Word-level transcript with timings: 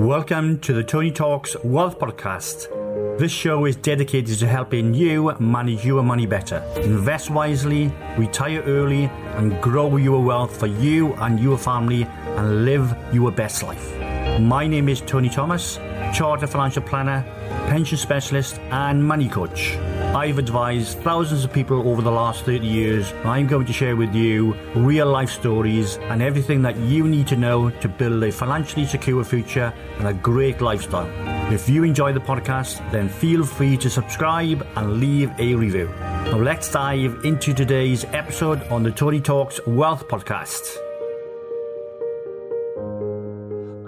Welcome 0.00 0.60
to 0.60 0.72
the 0.72 0.82
Tony 0.82 1.10
Talks 1.10 1.54
Wealth 1.62 1.98
Podcast. 1.98 3.18
This 3.18 3.30
show 3.30 3.66
is 3.66 3.76
dedicated 3.76 4.38
to 4.38 4.46
helping 4.46 4.94
you 4.94 5.34
manage 5.38 5.84
your 5.84 6.02
money 6.02 6.24
better, 6.24 6.64
invest 6.76 7.28
wisely, 7.28 7.92
retire 8.16 8.62
early, 8.62 9.10
and 9.36 9.60
grow 9.60 9.98
your 9.98 10.24
wealth 10.24 10.58
for 10.58 10.68
you 10.68 11.12
and 11.16 11.38
your 11.38 11.58
family 11.58 12.04
and 12.04 12.64
live 12.64 12.96
your 13.12 13.30
best 13.30 13.62
life. 13.62 13.94
My 14.40 14.66
name 14.66 14.88
is 14.88 15.02
Tony 15.02 15.28
Thomas, 15.28 15.76
Chartered 16.12 16.50
Financial 16.50 16.82
Planner, 16.82 17.24
Pension 17.68 17.96
Specialist, 17.96 18.58
and 18.70 19.04
Money 19.04 19.28
Coach. 19.28 19.76
I've 20.14 20.38
advised 20.38 20.98
thousands 20.98 21.44
of 21.44 21.52
people 21.52 21.88
over 21.88 22.02
the 22.02 22.10
last 22.10 22.44
30 22.44 22.66
years. 22.66 23.12
I'm 23.24 23.46
going 23.46 23.66
to 23.66 23.72
share 23.72 23.94
with 23.94 24.12
you 24.14 24.54
real 24.74 25.06
life 25.06 25.30
stories 25.30 25.98
and 25.98 26.20
everything 26.20 26.62
that 26.62 26.76
you 26.76 27.06
need 27.06 27.28
to 27.28 27.36
know 27.36 27.70
to 27.70 27.88
build 27.88 28.22
a 28.24 28.32
financially 28.32 28.86
secure 28.86 29.22
future 29.24 29.72
and 29.98 30.08
a 30.08 30.14
great 30.14 30.60
lifestyle. 30.60 31.08
If 31.52 31.68
you 31.68 31.84
enjoy 31.84 32.12
the 32.12 32.20
podcast, 32.20 32.78
then 32.90 33.08
feel 33.08 33.44
free 33.44 33.76
to 33.78 33.88
subscribe 33.88 34.66
and 34.76 34.98
leave 34.98 35.30
a 35.38 35.54
review. 35.54 35.88
Now 36.00 36.38
let's 36.38 36.70
dive 36.70 37.24
into 37.24 37.54
today's 37.54 38.04
episode 38.06 38.62
on 38.68 38.82
the 38.82 38.90
Tony 38.90 39.20
Talks 39.20 39.60
Wealth 39.66 40.08
Podcast. 40.08 40.89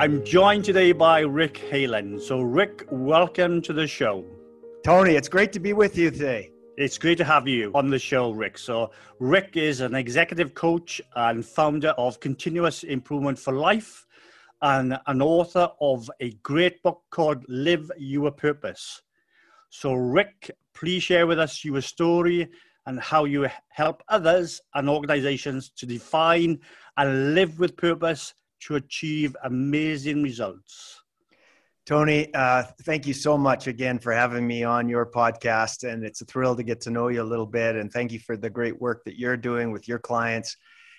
I'm 0.02 0.24
joined 0.24 0.64
today 0.64 0.90
by 0.90 1.20
Rick 1.20 1.62
Heyland. 1.70 2.20
So, 2.20 2.40
Rick, 2.40 2.88
welcome 2.90 3.62
to 3.62 3.72
the 3.72 3.86
show. 3.86 4.24
Tony, 4.82 5.14
it's 5.14 5.28
great 5.28 5.52
to 5.52 5.60
be 5.60 5.74
with 5.74 5.96
you 5.96 6.10
today. 6.10 6.50
It's 6.76 6.98
great 6.98 7.18
to 7.18 7.24
have 7.24 7.46
you 7.46 7.70
on 7.76 7.88
the 7.88 8.00
show, 8.00 8.32
Rick. 8.32 8.58
So, 8.58 8.90
Rick 9.20 9.56
is 9.56 9.80
an 9.80 9.94
executive 9.94 10.54
coach 10.54 11.00
and 11.14 11.46
founder 11.46 11.90
of 11.90 12.18
Continuous 12.18 12.82
Improvement 12.82 13.38
for 13.38 13.52
Life 13.52 14.04
and 14.60 14.98
an 15.06 15.22
author 15.22 15.68
of 15.80 16.10
a 16.18 16.32
great 16.42 16.82
book 16.82 17.02
called 17.10 17.44
Live 17.46 17.88
Your 17.96 18.32
Purpose. 18.32 19.02
So, 19.70 19.92
Rick, 19.94 20.50
please 20.74 21.04
share 21.04 21.28
with 21.28 21.38
us 21.38 21.64
your 21.64 21.80
story 21.80 22.48
and 22.86 22.98
how 22.98 23.24
you 23.24 23.46
help 23.68 24.02
others 24.08 24.62
and 24.74 24.88
organizations 24.88 25.70
to 25.76 25.86
define 25.86 26.58
and 26.96 27.36
live 27.36 27.60
with 27.60 27.76
purpose 27.76 28.34
to 28.66 28.76
achieve 28.76 29.36
amazing 29.44 30.22
results. 30.22 31.02
Tony, 31.84 32.32
uh, 32.32 32.62
thank 32.82 33.08
you 33.08 33.12
so 33.12 33.36
much 33.36 33.66
again 33.66 33.98
for 33.98 34.12
having 34.12 34.46
me 34.46 34.62
on 34.62 34.88
your 34.88 35.04
podcast. 35.04 35.82
And 35.90 36.04
it's 36.04 36.20
a 36.20 36.24
thrill 36.24 36.54
to 36.54 36.62
get 36.62 36.80
to 36.82 36.90
know 36.90 37.08
you 37.08 37.22
a 37.22 37.24
little 37.24 37.46
bit. 37.46 37.74
And 37.74 37.92
thank 37.92 38.12
you 38.12 38.20
for 38.20 38.36
the 38.36 38.48
great 38.48 38.80
work 38.80 39.02
that 39.04 39.18
you're 39.18 39.36
doing 39.36 39.72
with 39.72 39.88
your 39.88 39.98
clients. 39.98 40.56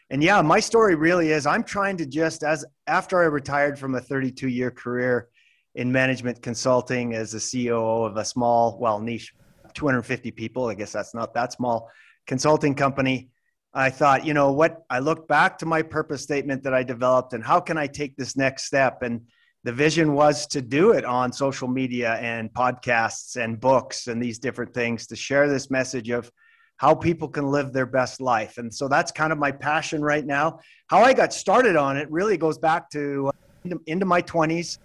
And 0.09 0.22
yeah, 0.22 0.42
my 0.42 0.59
story 0.59 0.95
really 0.95 1.31
is 1.31 1.45
I'm 1.45 1.64
trying 1.64 1.95
to 1.97 2.05
just, 2.05 2.44
as 2.44 2.66
after 2.86 3.22
I 3.22 3.25
retired 3.25 3.80
from 3.80 3.95
a 3.95 4.02
32 4.02 4.50
year 4.50 4.72
career 4.72 5.30
in 5.75 5.89
management 5.89 6.42
consulting 6.42 7.14
as 7.14 7.33
a 7.33 7.38
CEO 7.38 8.05
of 8.05 8.17
a 8.17 8.25
small, 8.25 8.77
well, 8.77 9.00
niche, 9.00 9.33
250 9.73 10.31
people, 10.31 10.67
I 10.67 10.73
guess 10.73 10.92
that's 10.92 11.16
not 11.16 11.33
that 11.33 11.53
small 11.53 11.89
consulting 12.27 12.75
company. 12.75 13.30
I 13.73 13.89
thought, 13.89 14.25
you 14.25 14.33
know 14.33 14.52
what? 14.52 14.83
I 14.89 14.99
look 14.99 15.27
back 15.27 15.57
to 15.59 15.66
my 15.66 15.81
purpose 15.81 16.21
statement 16.21 16.63
that 16.63 16.73
I 16.73 16.83
developed 16.83 17.33
and 17.33 17.43
how 17.43 17.59
can 17.59 17.77
I 17.77 17.88
take 17.88 18.15
this 18.15 18.38
next 18.38 18.65
step? 18.65 19.02
And 19.02 19.21
the 19.63 19.71
vision 19.71 20.13
was 20.13 20.45
to 20.47 20.61
do 20.61 20.91
it 20.91 21.05
on 21.05 21.31
social 21.31 21.67
media 21.67 22.13
and 22.15 22.53
podcasts 22.53 23.41
and 23.41 23.59
books 23.59 24.07
and 24.07 24.21
these 24.21 24.38
different 24.38 24.73
things 24.73 25.07
to 25.07 25.15
share 25.15 25.49
this 25.49 25.71
message 25.71 26.09
of 26.09 26.30
how 26.77 26.93
people 26.93 27.27
can 27.27 27.47
live 27.47 27.71
their 27.71 27.85
best 27.85 28.21
life. 28.21 28.57
And 28.57 28.73
so 28.73 28.88
that's 28.88 29.11
kind 29.11 29.31
of 29.31 29.39
my 29.39 29.52
passion 29.52 30.02
right 30.02 30.25
now. 30.25 30.59
How 30.87 31.02
I 31.02 31.13
got 31.13 31.33
started 31.33 31.75
on 31.75 31.97
it 31.97 32.11
really 32.11 32.37
goes 32.37 32.58
back 32.58 32.89
to 32.91 33.30
uh, 33.30 33.75
into 33.87 34.05
my 34.05 34.21
20s. 34.21 34.80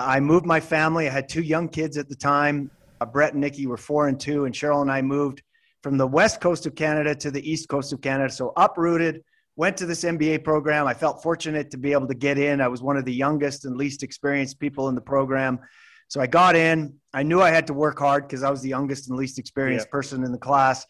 I 0.00 0.18
moved 0.18 0.46
my 0.46 0.60
family. 0.60 1.08
I 1.08 1.12
had 1.12 1.28
two 1.28 1.42
young 1.42 1.68
kids 1.68 1.98
at 1.98 2.08
the 2.08 2.16
time. 2.16 2.70
Uh, 3.00 3.06
Brett 3.06 3.34
and 3.34 3.40
Nikki 3.40 3.66
were 3.66 3.76
four 3.76 4.08
and 4.08 4.18
two, 4.18 4.46
and 4.46 4.54
Cheryl 4.54 4.80
and 4.80 4.90
I 4.90 5.02
moved 5.02 5.42
from 5.82 5.96
the 5.96 6.06
west 6.06 6.40
coast 6.40 6.66
of 6.66 6.74
Canada 6.74 7.14
to 7.14 7.30
the 7.30 7.50
east 7.50 7.68
coast 7.68 7.92
of 7.92 8.00
Canada. 8.00 8.32
So 8.32 8.52
uprooted, 8.56 9.22
went 9.56 9.76
to 9.78 9.86
this 9.86 10.04
MBA 10.04 10.44
program. 10.44 10.86
I 10.86 10.94
felt 10.94 11.22
fortunate 11.22 11.70
to 11.70 11.76
be 11.76 11.92
able 11.92 12.08
to 12.08 12.14
get 12.14 12.38
in. 12.38 12.60
I 12.60 12.68
was 12.68 12.82
one 12.82 12.96
of 12.96 13.04
the 13.04 13.12
youngest 13.12 13.64
and 13.64 13.76
least 13.76 14.02
experienced 14.02 14.58
people 14.58 14.88
in 14.88 14.94
the 14.94 15.00
program. 15.00 15.60
So 16.08 16.20
I 16.20 16.26
got 16.26 16.56
in. 16.56 16.94
I 17.14 17.22
knew 17.22 17.40
I 17.40 17.50
had 17.50 17.66
to 17.68 17.74
work 17.74 17.98
hard 17.98 18.26
because 18.26 18.42
I 18.42 18.50
was 18.50 18.62
the 18.62 18.68
youngest 18.68 19.08
and 19.08 19.18
least 19.18 19.38
experienced 19.38 19.86
yeah. 19.86 19.92
person 19.92 20.24
in 20.24 20.32
the 20.32 20.38
class. 20.38 20.86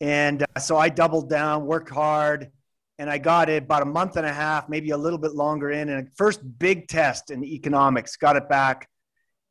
And 0.00 0.42
uh, 0.42 0.60
so 0.60 0.76
I 0.76 0.88
doubled 0.88 1.28
down, 1.28 1.66
worked 1.66 1.90
hard, 1.90 2.50
and 2.98 3.10
I 3.10 3.18
got 3.18 3.48
it 3.48 3.64
about 3.64 3.82
a 3.82 3.86
month 3.86 4.16
and 4.16 4.26
a 4.26 4.32
half, 4.32 4.68
maybe 4.68 4.90
a 4.90 4.96
little 4.96 5.18
bit 5.18 5.32
longer 5.32 5.70
in. 5.70 5.88
And 5.88 6.08
first 6.16 6.40
big 6.58 6.88
test 6.88 7.30
in 7.30 7.42
economics, 7.44 8.16
got 8.16 8.36
it 8.36 8.48
back. 8.48 8.88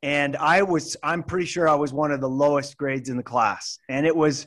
And 0.02 0.36
I 0.36 0.62
was, 0.62 0.96
I'm 1.02 1.22
pretty 1.22 1.46
sure 1.46 1.68
I 1.68 1.74
was 1.74 1.92
one 1.92 2.10
of 2.12 2.20
the 2.20 2.28
lowest 2.28 2.76
grades 2.76 3.08
in 3.08 3.16
the 3.16 3.22
class. 3.22 3.78
And 3.88 4.06
it 4.06 4.16
was 4.16 4.46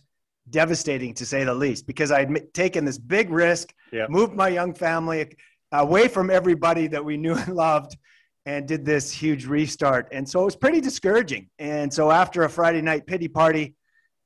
devastating 0.50 1.14
to 1.16 1.26
say 1.26 1.44
the 1.44 1.54
least 1.54 1.88
because 1.88 2.12
I'd 2.12 2.54
taken 2.54 2.86
this 2.86 2.98
big 2.98 3.30
risk, 3.30 3.74
yeah. 3.92 4.08
moved 4.10 4.34
my 4.34 4.50
young 4.50 4.74
family 4.74 5.36
away 5.72 6.08
from 6.08 6.30
everybody 6.30 6.88
that 6.88 7.04
we 7.04 7.18
knew 7.24 7.36
and 7.36 7.56
loved, 7.56 7.98
and 8.46 8.68
did 8.68 8.86
this 8.86 9.12
huge 9.12 9.46
restart. 9.46 10.10
And 10.12 10.28
so 10.28 10.42
it 10.42 10.46
was 10.46 10.56
pretty 10.58 10.82
discouraging. 10.82 11.50
And 11.60 11.94
so 11.94 12.12
after 12.12 12.44
a 12.44 12.50
Friday 12.50 12.82
night 12.82 13.08
pity 13.08 13.30
party, 13.30 13.76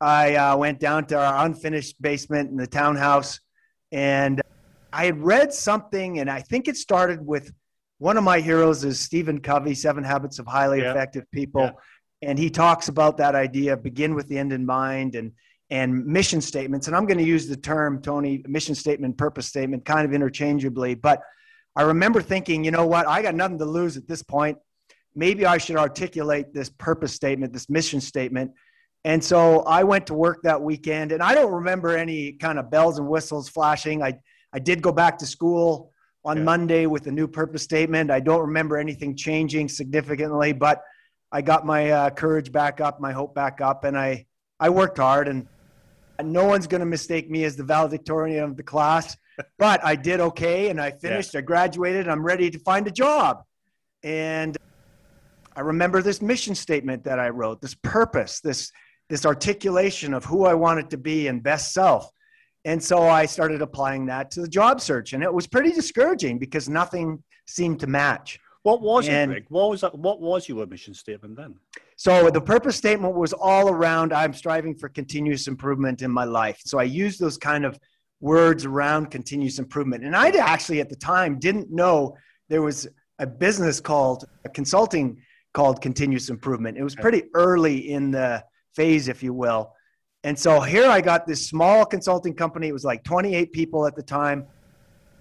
I 0.02 0.36
uh, 0.36 0.58
went 0.58 0.80
down 0.80 1.06
to 1.08 1.18
our 1.20 1.46
unfinished 1.46 2.02
basement 2.02 2.50
in 2.50 2.58
the 2.58 2.68
townhouse 2.68 3.40
and 3.92 4.42
I 4.92 5.06
had 5.06 5.24
read 5.24 5.54
something, 5.54 6.20
and 6.20 6.30
I 6.30 6.42
think 6.42 6.68
it 6.68 6.78
started 6.78 7.26
with 7.26 7.52
one 8.00 8.18
of 8.18 8.24
my 8.24 8.40
heroes 8.40 8.84
is 8.84 9.00
Stephen 9.00 9.40
Covey, 9.40 9.74
Seven 9.74 10.04
Habits 10.04 10.40
of 10.40 10.48
Highly. 10.48 10.82
Effective 10.82 11.26
People. 11.32 11.72
And 12.22 12.38
he 12.38 12.50
talks 12.50 12.88
about 12.88 13.18
that 13.18 13.36
idea, 13.36 13.78
begin 13.78 14.16
with 14.16 14.28
the 14.28 14.38
end 14.38 14.52
in 14.52 14.66
mind. 14.66 15.16
And 15.16 15.34
and 15.70 16.06
mission 16.06 16.42
statements. 16.42 16.88
And 16.88 16.96
I'm 16.96 17.06
going 17.06 17.18
to 17.18 17.24
use 17.24 17.48
the 17.48 17.58
term, 17.58 18.02
Tony, 18.02 18.44
mission 18.48 18.76
statement, 18.76 19.18
purpose 19.18 19.48
statement, 19.48 19.86
kind 19.86 20.06
of 20.06 20.14
interchangeably. 20.14 20.96
But 20.96 21.22
I 21.76 21.84
remember 21.84 22.22
thinking, 22.22 22.64
you 22.64 22.72
know 22.72 22.88
what? 22.88 23.08
I 23.08 23.22
got 23.22 23.36
nothing 23.36 23.60
to 23.60 23.66
lose 23.66 23.98
at 23.98 24.08
this 24.08 24.24
point. 24.24 24.58
Maybe 25.16 25.46
I 25.46 25.58
should 25.58 25.76
articulate 25.76 26.54
this 26.54 26.70
purpose 26.70 27.14
statement, 27.14 27.52
this 27.54 27.70
mission 27.70 28.02
statement. 28.02 28.52
And 29.04 29.24
so 29.24 29.62
I 29.62 29.84
went 29.84 30.08
to 30.08 30.14
work 30.14 30.42
that 30.44 30.62
weekend, 30.62 31.12
and 31.12 31.22
I 31.22 31.34
don't 31.34 31.52
remember 31.52 31.96
any 31.96 32.34
kind 32.34 32.60
of 32.60 32.70
bells 32.70 32.98
and 32.98 33.08
whistles 33.08 33.48
flashing. 33.48 34.04
I, 34.04 34.20
I 34.54 34.60
did 34.60 34.82
go 34.82 34.92
back 34.92 35.18
to 35.20 35.26
school 35.26 35.92
on 36.26 36.38
yeah. 36.38 36.44
Monday 36.44 36.86
with 36.88 37.08
a 37.08 37.12
new 37.12 37.28
purpose 37.28 37.64
statement. 37.64 38.12
I 38.12 38.20
don't 38.20 38.42
remember 38.42 38.78
anything 38.78 39.16
changing 39.16 39.70
significantly, 39.70 40.52
but 40.52 40.82
I 41.32 41.42
got 41.42 41.66
my 41.66 41.92
uh, 41.92 42.10
courage 42.10 42.52
back 42.52 42.82
up, 42.82 43.00
my 43.00 43.12
hope 43.12 43.34
back 43.36 43.62
up, 43.62 43.84
and 43.84 43.98
I, 43.98 44.26
I 44.60 44.70
worked 44.70 44.98
hard. 44.98 45.28
And 45.28 45.48
no 46.24 46.46
one's 46.46 46.68
going 46.68 46.80
to 46.80 46.86
mistake 46.86 47.30
me 47.30 47.44
as 47.44 47.56
the 47.56 47.64
valedictorian 47.64 48.44
of 48.44 48.58
the 48.58 48.64
class, 48.64 49.18
but 49.60 49.84
I 49.84 49.96
did 49.96 50.20
okay 50.20 50.70
and 50.70 50.80
I 50.82 50.92
finished. 50.92 51.34
Yeah. 51.34 51.40
I 51.40 51.42
graduated. 51.42 52.08
I'm 52.08 52.24
ready 52.24 52.50
to 52.50 52.60
find 52.60 52.88
a 52.88 52.92
job. 52.92 53.44
And 54.04 54.58
I 55.56 55.62
remember 55.62 56.02
this 56.02 56.22
mission 56.22 56.56
statement 56.56 57.04
that 57.06 57.20
I 57.20 57.30
wrote, 57.30 57.62
this 57.62 57.76
purpose, 57.76 58.40
this 58.40 58.72
this 59.10 59.26
articulation 59.26 60.14
of 60.14 60.26
who 60.26 60.46
I 60.46 60.54
wanted 60.54 60.90
to 60.90 60.98
be 60.98 61.28
and 61.28 61.42
best 61.42 61.74
self. 61.74 62.12
And 62.66 62.84
so 62.84 63.08
I 63.08 63.26
started 63.26 63.62
applying 63.62 64.08
that 64.08 64.30
to 64.32 64.42
the 64.42 64.48
job 64.48 64.82
search, 64.82 65.14
and 65.14 65.24
it 65.24 65.34
was 65.34 65.48
pretty 65.48 65.72
discouraging 65.72 66.40
because 66.40 66.68
nothing 66.68 67.24
seemed 67.46 67.80
to 67.80 67.88
match. 67.88 68.40
What 68.64 68.82
was 68.82 69.08
and, 69.08 69.32
it, 69.32 69.36
Rick? 69.36 69.46
What 69.48 69.70
was 69.70 69.82
that, 69.82 69.98
what 69.98 70.20
was 70.20 70.50
your 70.50 70.66
mission 70.66 70.94
statement 70.94 71.38
then? 71.38 71.56
So 71.98 72.30
the 72.30 72.40
purpose 72.40 72.76
statement 72.76 73.16
was 73.16 73.34
all 73.34 73.70
around 73.70 74.14
I'm 74.14 74.32
striving 74.32 74.76
for 74.76 74.88
continuous 74.88 75.48
improvement 75.48 76.04
in 76.04 76.12
my 76.12 76.26
life. 76.26 76.62
So 76.64 76.80
I 76.80 76.84
used 76.84 77.20
those 77.20 77.38
kind 77.38 77.66
of 77.66 77.78
words 78.22 78.66
around 78.66 79.08
continuous 79.10 79.58
improvement. 79.58 80.04
And 80.04 80.16
I 80.16 80.30
actually 80.30 80.80
at 80.80 80.90
the 80.90 80.96
time 80.96 81.40
didn't 81.40 81.72
know 81.72 82.16
there 82.50 82.62
was 82.62 82.88
a 83.18 83.26
business 83.26 83.80
called 83.80 84.26
a 84.46 84.50
consulting 84.50 85.18
called 85.56 85.82
continuous 85.82 86.30
improvement. 86.30 86.78
It 86.78 86.84
was 86.84 86.96
pretty 86.96 87.24
early 87.34 87.90
in 87.90 88.12
the 88.12 88.44
phase, 88.76 89.08
if 89.08 89.24
you 89.24 89.34
will. 89.34 89.74
And 90.24 90.38
so 90.38 90.62
here 90.62 90.88
I 90.88 91.02
got 91.02 91.26
this 91.26 91.48
small 91.48 91.84
consulting 91.84 92.36
company. 92.36 92.68
It 92.68 92.74
was 92.74 92.86
like 92.86 93.04
28 93.04 93.52
people 93.52 93.88
at 93.88 93.96
the 93.96 94.04
time 94.04 94.46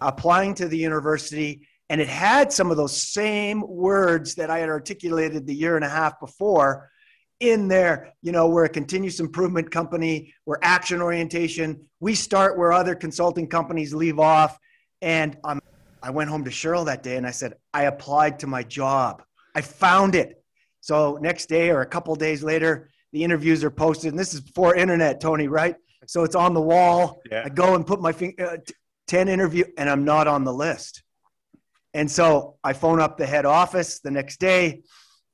applying 0.02 0.52
to 0.54 0.68
the 0.68 0.76
university 0.76 1.66
and 1.88 2.00
it 2.00 2.08
had 2.08 2.52
some 2.52 2.70
of 2.70 2.76
those 2.76 3.00
same 3.00 3.62
words 3.66 4.34
that 4.36 4.50
I 4.50 4.58
had 4.58 4.68
articulated 4.68 5.46
the 5.46 5.54
year 5.54 5.76
and 5.76 5.84
a 5.84 5.88
half 5.88 6.18
before 6.18 6.90
in 7.40 7.68
there. 7.68 8.12
You 8.22 8.32
know, 8.32 8.48
we're 8.48 8.64
a 8.64 8.68
continuous 8.68 9.20
improvement 9.20 9.70
company, 9.70 10.34
we're 10.46 10.58
action 10.62 11.00
orientation. 11.00 11.86
We 12.00 12.14
start 12.14 12.58
where 12.58 12.72
other 12.72 12.94
consulting 12.94 13.48
companies 13.48 13.94
leave 13.94 14.18
off. 14.18 14.58
And 15.00 15.36
um, 15.44 15.60
I 16.02 16.10
went 16.10 16.30
home 16.30 16.44
to 16.44 16.50
Cheryl 16.50 16.86
that 16.86 17.02
day 17.02 17.16
and 17.16 17.26
I 17.26 17.30
said, 17.30 17.54
I 17.72 17.84
applied 17.84 18.40
to 18.40 18.46
my 18.46 18.62
job. 18.62 19.22
I 19.54 19.60
found 19.60 20.14
it. 20.14 20.42
So 20.80 21.18
next 21.20 21.46
day 21.48 21.70
or 21.70 21.82
a 21.82 21.86
couple 21.86 22.14
days 22.16 22.42
later, 22.42 22.90
the 23.12 23.22
interviews 23.22 23.64
are 23.64 23.70
posted. 23.70 24.10
And 24.10 24.18
this 24.18 24.34
is 24.34 24.40
before 24.40 24.74
internet, 24.74 25.20
Tony, 25.20 25.48
right? 25.48 25.76
So 26.06 26.24
it's 26.24 26.36
on 26.36 26.54
the 26.54 26.60
wall. 26.60 27.20
Yeah. 27.30 27.42
I 27.44 27.48
go 27.48 27.74
and 27.74 27.86
put 27.86 28.00
my 28.00 28.12
finger, 28.12 28.50
uh, 28.50 28.56
10 29.08 29.28
interview, 29.28 29.64
and 29.78 29.88
I'm 29.88 30.04
not 30.04 30.26
on 30.26 30.44
the 30.44 30.52
list. 30.52 31.02
And 31.96 32.10
so 32.10 32.56
I 32.62 32.74
phone 32.74 33.00
up 33.00 33.16
the 33.16 33.24
head 33.24 33.46
office 33.46 34.00
the 34.00 34.10
next 34.10 34.38
day 34.38 34.82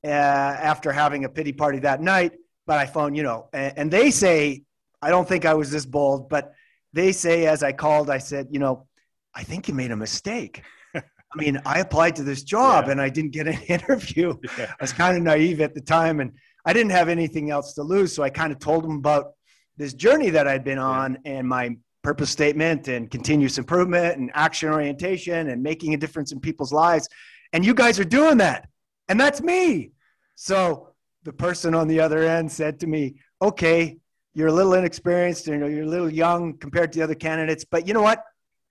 uh, 0.04 0.08
after 0.08 0.92
having 0.92 1.24
a 1.24 1.28
pity 1.28 1.52
party 1.52 1.80
that 1.80 2.00
night. 2.00 2.34
But 2.68 2.78
I 2.78 2.86
phone, 2.86 3.16
you 3.16 3.24
know, 3.24 3.48
and, 3.52 3.72
and 3.76 3.90
they 3.90 4.12
say, 4.12 4.62
I 5.02 5.10
don't 5.10 5.26
think 5.26 5.44
I 5.44 5.54
was 5.54 5.72
this 5.72 5.84
bold, 5.84 6.28
but 6.28 6.52
they 6.92 7.10
say, 7.10 7.46
as 7.46 7.64
I 7.64 7.72
called, 7.72 8.08
I 8.08 8.18
said, 8.18 8.46
you 8.52 8.60
know, 8.60 8.86
I 9.34 9.42
think 9.42 9.66
you 9.66 9.74
made 9.74 9.90
a 9.90 9.96
mistake. 9.96 10.62
I 10.94 11.02
mean, 11.34 11.60
I 11.66 11.80
applied 11.80 12.14
to 12.16 12.22
this 12.22 12.44
job 12.44 12.84
yeah. 12.86 12.92
and 12.92 13.00
I 13.00 13.08
didn't 13.08 13.32
get 13.32 13.48
an 13.48 13.60
interview. 13.66 14.34
Yeah. 14.58 14.70
I 14.70 14.82
was 14.82 14.92
kind 14.92 15.16
of 15.16 15.24
naive 15.24 15.60
at 15.60 15.74
the 15.74 15.80
time 15.80 16.20
and 16.20 16.30
I 16.64 16.72
didn't 16.72 16.92
have 16.92 17.08
anything 17.08 17.50
else 17.50 17.74
to 17.74 17.82
lose. 17.82 18.14
So 18.14 18.22
I 18.22 18.30
kind 18.30 18.52
of 18.52 18.60
told 18.60 18.84
them 18.84 18.98
about 18.98 19.32
this 19.76 19.94
journey 19.94 20.30
that 20.30 20.46
I'd 20.46 20.62
been 20.62 20.78
on 20.78 21.18
yeah. 21.24 21.32
and 21.32 21.48
my 21.48 21.76
purpose 22.02 22.30
statement 22.30 22.88
and 22.88 23.10
continuous 23.10 23.58
improvement 23.58 24.18
and 24.18 24.30
action 24.34 24.70
orientation 24.70 25.48
and 25.48 25.62
making 25.62 25.94
a 25.94 25.96
difference 25.96 26.32
in 26.32 26.40
people's 26.40 26.72
lives. 26.72 27.08
And 27.52 27.64
you 27.64 27.74
guys 27.74 28.00
are 28.00 28.04
doing 28.04 28.38
that. 28.38 28.68
And 29.08 29.20
that's 29.20 29.40
me. 29.40 29.92
So 30.34 30.88
the 31.22 31.32
person 31.32 31.74
on 31.74 31.88
the 31.88 32.00
other 32.00 32.22
end 32.22 32.50
said 32.50 32.80
to 32.80 32.86
me, 32.86 33.16
okay, 33.40 33.98
you're 34.34 34.48
a 34.48 34.52
little 34.52 34.74
inexperienced, 34.74 35.48
and 35.48 35.60
you're 35.60 35.84
a 35.84 35.86
little 35.86 36.10
young 36.10 36.56
compared 36.56 36.92
to 36.92 36.98
the 36.98 37.04
other 37.04 37.14
candidates, 37.14 37.64
but 37.64 37.86
you 37.86 37.92
know 37.92 38.02
what? 38.02 38.24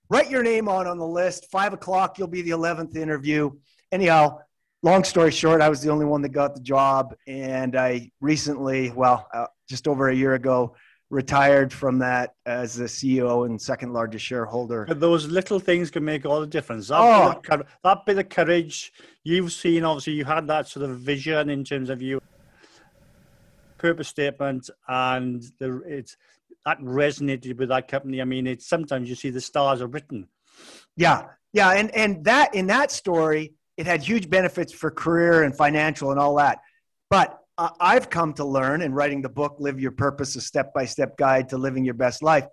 Write 0.09 0.29
your 0.29 0.43
name 0.43 0.67
on 0.67 0.87
on 0.87 0.97
the 0.97 1.07
list. 1.07 1.49
Five 1.51 1.73
o'clock, 1.73 2.17
you'll 2.17 2.27
be 2.27 2.41
the 2.41 2.51
11th 2.51 2.97
interview. 2.97 3.51
Anyhow, 3.91 4.39
long 4.83 5.03
story 5.03 5.31
short, 5.31 5.61
I 5.61 5.69
was 5.69 5.81
the 5.81 5.89
only 5.89 6.05
one 6.05 6.21
that 6.23 6.29
got 6.29 6.55
the 6.55 6.61
job. 6.61 7.15
And 7.27 7.77
I 7.77 8.11
recently, 8.19 8.91
well, 8.91 9.27
uh, 9.33 9.45
just 9.69 9.87
over 9.87 10.09
a 10.09 10.15
year 10.15 10.33
ago, 10.33 10.75
retired 11.11 11.73
from 11.73 11.99
that 11.99 12.35
as 12.45 12.75
the 12.75 12.85
CEO 12.85 13.45
and 13.45 13.61
second 13.61 13.91
largest 13.91 14.25
shareholder. 14.25 14.85
But 14.87 15.01
those 15.01 15.27
little 15.27 15.59
things 15.59 15.91
can 15.91 16.05
make 16.05 16.25
all 16.25 16.39
the 16.39 16.47
difference. 16.47 16.87
That, 16.87 16.99
oh. 16.99 17.39
bit 17.41 17.59
of, 17.59 17.67
that 17.83 18.05
bit 18.05 18.17
of 18.17 18.29
courage 18.29 18.93
you've 19.23 19.51
seen, 19.51 19.83
obviously, 19.83 20.13
you 20.13 20.25
had 20.25 20.47
that 20.47 20.67
sort 20.67 20.89
of 20.89 20.97
vision 20.99 21.49
in 21.49 21.63
terms 21.63 21.89
of 21.89 22.01
you 22.01 22.21
purpose 23.77 24.07
statement, 24.07 24.69
and 24.87 25.43
the, 25.59 25.81
it's 25.85 26.15
that 26.65 26.79
resonated 26.79 27.57
with 27.57 27.69
that 27.69 27.87
company. 27.87 28.21
I 28.21 28.25
mean, 28.25 28.47
it's 28.47 28.67
sometimes 28.67 29.09
you 29.09 29.15
see 29.15 29.31
the 29.31 29.41
stars 29.41 29.81
are 29.81 29.87
written. 29.87 30.29
Yeah, 30.95 31.25
yeah, 31.51 31.71
and 31.71 31.93
and 31.93 32.23
that 32.23 32.55
in 32.55 32.67
that 32.67 32.89
story, 32.91 33.53
it 33.75 33.85
had 33.85 34.01
huge 34.01 34.29
benefits 34.29 34.71
for 34.71 34.91
career 34.91 35.43
and 35.43 35.55
financial 35.55 36.11
and 36.11 36.19
all 36.19 36.35
that. 36.35 36.59
But 37.09 37.40
I've 37.79 38.09
come 38.09 38.33
to 38.33 38.45
learn 38.45 38.81
in 38.81 38.93
writing 38.93 39.21
the 39.21 39.29
book, 39.29 39.57
Live 39.59 39.79
Your 39.79 39.91
Purpose, 39.91 40.35
a 40.35 40.41
step 40.41 40.73
by 40.73 40.85
step 40.85 41.17
guide 41.17 41.49
to 41.49 41.57
living 41.57 41.85
your 41.85 41.93
best 41.93 42.23
life, 42.23 42.47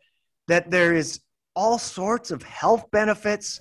that 0.48 0.70
there 0.70 0.94
is 0.94 1.20
all 1.54 1.78
sorts 1.78 2.30
of 2.30 2.42
health 2.42 2.90
benefits, 2.90 3.60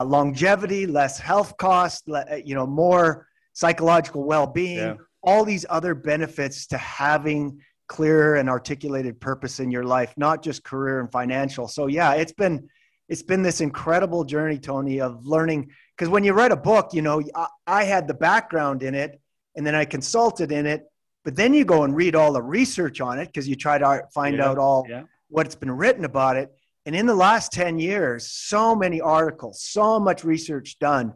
longevity, 0.00 0.86
less 0.86 1.18
health 1.18 1.56
costs, 1.56 2.08
uh, 2.08 2.38
you 2.44 2.54
know, 2.54 2.66
more 2.66 3.26
psychological 3.52 4.24
well 4.24 4.46
being, 4.46 4.76
yeah. 4.76 4.94
all 5.22 5.44
these 5.44 5.64
other 5.70 5.94
benefits 5.94 6.66
to 6.66 6.78
having 6.78 7.58
clear 7.88 8.34
and 8.34 8.50
articulated 8.50 9.20
purpose 9.20 9.60
in 9.60 9.70
your 9.70 9.84
life, 9.84 10.12
not 10.16 10.42
just 10.42 10.62
career 10.64 11.00
and 11.00 11.10
financial. 11.10 11.68
So, 11.68 11.86
yeah, 11.86 12.14
it's 12.14 12.32
been. 12.32 12.68
It's 13.08 13.22
been 13.22 13.40
this 13.40 13.60
incredible 13.60 14.24
journey, 14.24 14.58
Tony, 14.58 15.00
of 15.00 15.24
learning. 15.24 15.70
Because 15.96 16.08
when 16.08 16.24
you 16.24 16.32
write 16.32 16.50
a 16.50 16.56
book, 16.56 16.92
you 16.92 17.02
know, 17.02 17.22
I, 17.36 17.46
I 17.64 17.84
had 17.84 18.08
the 18.08 18.14
background 18.14 18.82
in 18.82 18.96
it, 18.96 19.20
and 19.56 19.66
then 19.66 19.74
I 19.74 19.84
consulted 19.84 20.52
in 20.52 20.66
it. 20.66 20.84
But 21.24 21.34
then 21.34 21.54
you 21.54 21.64
go 21.64 21.82
and 21.82 21.96
read 21.96 22.14
all 22.14 22.32
the 22.32 22.42
research 22.42 23.00
on 23.00 23.18
it 23.18 23.26
because 23.26 23.48
you 23.48 23.56
try 23.56 23.78
to 23.78 24.02
find 24.14 24.36
yeah, 24.36 24.46
out 24.46 24.58
all 24.58 24.86
yeah. 24.88 25.02
what's 25.28 25.56
been 25.56 25.72
written 25.72 26.04
about 26.04 26.36
it. 26.36 26.50
And 26.84 26.94
in 26.94 27.06
the 27.06 27.14
last 27.16 27.52
10 27.52 27.80
years, 27.80 28.30
so 28.30 28.76
many 28.76 29.00
articles, 29.00 29.60
so 29.60 29.98
much 29.98 30.22
research 30.22 30.78
done 30.78 31.12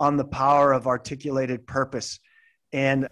on 0.00 0.16
the 0.16 0.24
power 0.24 0.72
of 0.72 0.88
articulated 0.88 1.64
purpose. 1.64 2.18
And 2.72 3.06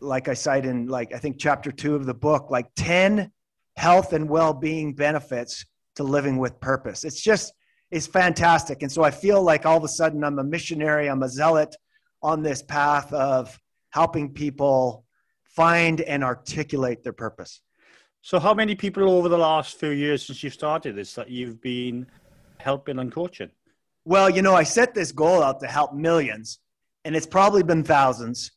like 0.00 0.28
I 0.28 0.34
cite 0.34 0.64
in 0.64 0.86
like 0.86 1.14
I 1.14 1.18
think 1.18 1.36
chapter 1.38 1.70
2 1.70 1.94
of 1.94 2.06
the 2.06 2.14
book, 2.14 2.50
like 2.50 2.68
10 2.76 3.30
health 3.76 4.14
and 4.14 4.28
well-being 4.28 4.94
benefits 4.94 5.66
to 5.96 6.04
living 6.04 6.38
with 6.38 6.58
purpose. 6.60 7.04
It's 7.04 7.20
just 7.20 7.52
it's 7.90 8.06
fantastic. 8.06 8.82
And 8.82 8.90
so 8.90 9.02
I 9.02 9.10
feel 9.10 9.42
like 9.42 9.66
all 9.66 9.76
of 9.76 9.84
a 9.84 9.88
sudden 9.88 10.24
I'm 10.24 10.38
a 10.38 10.44
missionary, 10.44 11.08
I'm 11.08 11.22
a 11.22 11.28
zealot 11.28 11.76
on 12.22 12.42
this 12.42 12.62
path 12.62 13.12
of 13.12 13.58
helping 13.92 14.32
people 14.32 15.04
find 15.44 16.00
and 16.00 16.24
articulate 16.24 17.02
their 17.02 17.12
purpose. 17.12 17.60
So, 18.22 18.38
how 18.38 18.54
many 18.54 18.74
people 18.74 19.10
over 19.10 19.28
the 19.28 19.38
last 19.38 19.78
few 19.78 19.90
years 19.90 20.26
since 20.26 20.42
you 20.42 20.50
started 20.50 20.96
this 20.96 21.14
that 21.14 21.30
you've 21.30 21.60
been 21.60 22.06
helping 22.58 22.98
and 22.98 23.12
coaching? 23.12 23.50
Well, 24.04 24.30
you 24.30 24.42
know, 24.42 24.54
I 24.54 24.64
set 24.64 24.94
this 24.94 25.12
goal 25.12 25.42
out 25.42 25.60
to 25.60 25.66
help 25.66 25.92
millions, 25.92 26.58
and 27.04 27.14
it's 27.14 27.26
probably 27.26 27.62
been 27.62 27.84
thousands. 27.84 28.52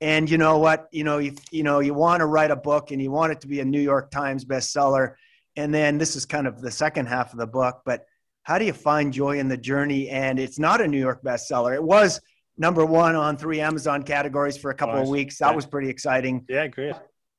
And 0.00 0.28
you 0.30 0.38
know 0.38 0.58
what? 0.58 0.88
You 0.92 1.04
know, 1.04 1.18
you, 1.18 1.34
you 1.50 1.62
know, 1.62 1.80
you 1.80 1.94
want 1.94 2.20
to 2.20 2.26
write 2.26 2.50
a 2.50 2.56
book 2.56 2.90
and 2.90 3.00
you 3.00 3.10
want 3.10 3.32
it 3.32 3.40
to 3.40 3.46
be 3.46 3.60
a 3.60 3.64
New 3.64 3.80
York 3.80 4.10
Times 4.10 4.44
bestseller. 4.44 5.14
And 5.56 5.72
then 5.72 5.96
this 5.96 6.16
is 6.16 6.26
kind 6.26 6.46
of 6.46 6.60
the 6.60 6.70
second 6.70 7.06
half 7.06 7.32
of 7.32 7.38
the 7.38 7.46
book, 7.46 7.80
but 7.86 8.04
how 8.42 8.58
do 8.58 8.66
you 8.66 8.74
find 8.74 9.10
joy 9.10 9.38
in 9.38 9.48
the 9.48 9.56
journey? 9.56 10.10
And 10.10 10.38
it's 10.38 10.58
not 10.58 10.82
a 10.82 10.86
New 10.86 11.00
York 11.00 11.22
bestseller. 11.22 11.74
It 11.74 11.82
was 11.82 12.20
number 12.58 12.84
one 12.84 13.14
on 13.14 13.36
three 13.36 13.60
Amazon 13.60 14.02
categories 14.02 14.56
for 14.56 14.70
a 14.70 14.74
couple 14.74 14.94
nice. 14.94 15.04
of 15.04 15.08
weeks. 15.08 15.38
That 15.38 15.54
was 15.54 15.66
pretty 15.66 15.88
exciting. 15.88 16.44
Yeah, 16.48 16.66
great. 16.68 16.94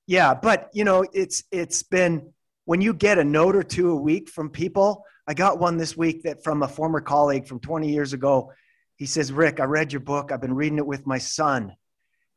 Yeah, 0.06 0.34
but 0.34 0.70
you 0.74 0.84
know, 0.84 1.06
it's 1.14 1.44
it's 1.52 1.84
been 1.84 2.34
when 2.66 2.82
you 2.82 2.94
get 2.94 3.18
a 3.18 3.24
note 3.24 3.56
or 3.56 3.64
two 3.64 3.92
a 3.92 3.96
week 3.96 4.30
from 4.30 4.50
people. 4.50 5.04
I 5.28 5.34
got 5.34 5.60
one 5.60 5.78
this 5.78 5.98
week 5.98 6.24
that 6.24 6.44
from 6.44 6.64
a 6.64 6.68
former 6.68 7.02
colleague 7.02 7.48
from 7.48 7.60
20 7.60 7.92
years 7.92 8.14
ago. 8.14 8.54
He 8.96 9.06
says, 9.06 9.32
"Rick, 9.32 9.60
I 9.60 9.66
read 9.66 9.94
your 9.94 10.00
book. 10.00 10.32
I've 10.32 10.42
been 10.42 10.56
reading 10.56 10.80
it 10.80 10.86
with 10.86 11.06
my 11.06 11.20
son, 11.20 11.76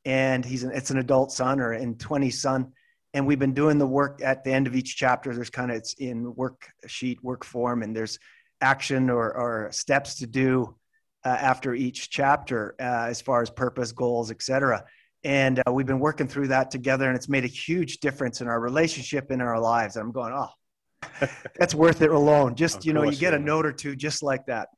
and 0.04 0.44
he's 0.44 0.62
an, 0.62 0.72
it's 0.72 0.90
an 0.90 0.98
adult 0.98 1.32
son 1.32 1.60
or 1.60 1.72
in 1.72 1.96
20 1.96 2.30
son." 2.30 2.72
And 3.12 3.26
we've 3.26 3.38
been 3.38 3.54
doing 3.54 3.78
the 3.78 3.86
work 3.86 4.20
at 4.22 4.44
the 4.44 4.52
end 4.52 4.66
of 4.66 4.76
each 4.76 4.96
chapter. 4.96 5.34
There's 5.34 5.50
kind 5.50 5.70
of 5.70 5.78
it's 5.78 5.94
in 5.94 6.32
worksheet, 6.34 7.22
work 7.22 7.44
form, 7.44 7.82
and 7.82 7.96
there's 7.96 8.18
action 8.60 9.10
or, 9.10 9.32
or 9.32 9.68
steps 9.72 10.16
to 10.16 10.26
do 10.26 10.76
uh, 11.24 11.28
after 11.28 11.74
each 11.74 12.10
chapter 12.10 12.74
uh, 12.80 13.06
as 13.08 13.20
far 13.20 13.42
as 13.42 13.50
purpose, 13.50 13.92
goals, 13.92 14.30
etc. 14.30 14.84
And 15.22 15.60
uh, 15.66 15.72
we've 15.72 15.86
been 15.86 16.00
working 16.00 16.26
through 16.26 16.48
that 16.48 16.70
together, 16.70 17.06
and 17.06 17.16
it's 17.16 17.28
made 17.28 17.44
a 17.44 17.48
huge 17.48 17.98
difference 17.98 18.40
in 18.40 18.48
our 18.48 18.60
relationship 18.60 19.30
in 19.30 19.40
our 19.40 19.60
lives. 19.60 19.96
And 19.96 20.04
I'm 20.04 20.12
going, 20.12 20.32
oh, 20.32 21.28
that's 21.58 21.74
worth 21.74 22.02
it 22.02 22.10
alone. 22.10 22.54
Just 22.54 22.78
of 22.78 22.86
you 22.86 22.92
know, 22.92 23.02
you 23.02 23.16
get 23.16 23.34
a 23.34 23.38
note 23.38 23.66
or 23.66 23.72
two 23.72 23.96
just 23.96 24.22
like 24.22 24.46
that. 24.46 24.68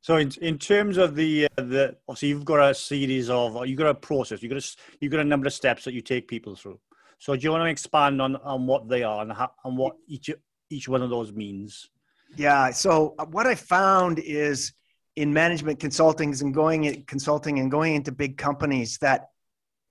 So 0.00 0.16
in, 0.16 0.32
in 0.40 0.58
terms 0.58 0.96
of 0.96 1.14
the 1.14 1.46
uh, 1.58 1.62
the 1.62 1.96
so 2.14 2.26
you've 2.26 2.44
got 2.44 2.70
a 2.70 2.74
series 2.74 3.28
of 3.28 3.66
you've 3.66 3.78
got 3.78 3.88
a 3.88 3.94
process 3.94 4.42
you've 4.42 4.50
got 4.50 4.62
a 4.62 4.76
you've 5.00 5.12
got 5.12 5.20
a 5.20 5.24
number 5.24 5.46
of 5.46 5.52
steps 5.52 5.84
that 5.84 5.92
you 5.92 6.00
take 6.00 6.28
people 6.28 6.54
through. 6.54 6.78
So 7.18 7.34
do 7.34 7.42
you 7.42 7.50
want 7.50 7.64
to 7.64 7.70
expand 7.70 8.22
on 8.22 8.36
on 8.36 8.66
what 8.66 8.88
they 8.88 9.02
are 9.02 9.22
and 9.22 9.32
how, 9.32 9.50
and 9.64 9.76
what 9.76 9.96
each 10.06 10.30
each 10.70 10.88
one 10.88 11.02
of 11.02 11.10
those 11.10 11.32
means? 11.32 11.90
Yeah. 12.36 12.70
So 12.70 13.16
uh, 13.18 13.26
what 13.26 13.46
I 13.46 13.54
found 13.54 14.18
is 14.18 14.72
in 15.18 15.32
management 15.32 15.80
consulting 15.80 16.32
and 16.40 16.54
going 16.54 17.02
consulting 17.08 17.58
and 17.58 17.72
going 17.72 17.96
into 17.96 18.12
big 18.12 18.38
companies 18.38 18.98
that 18.98 19.30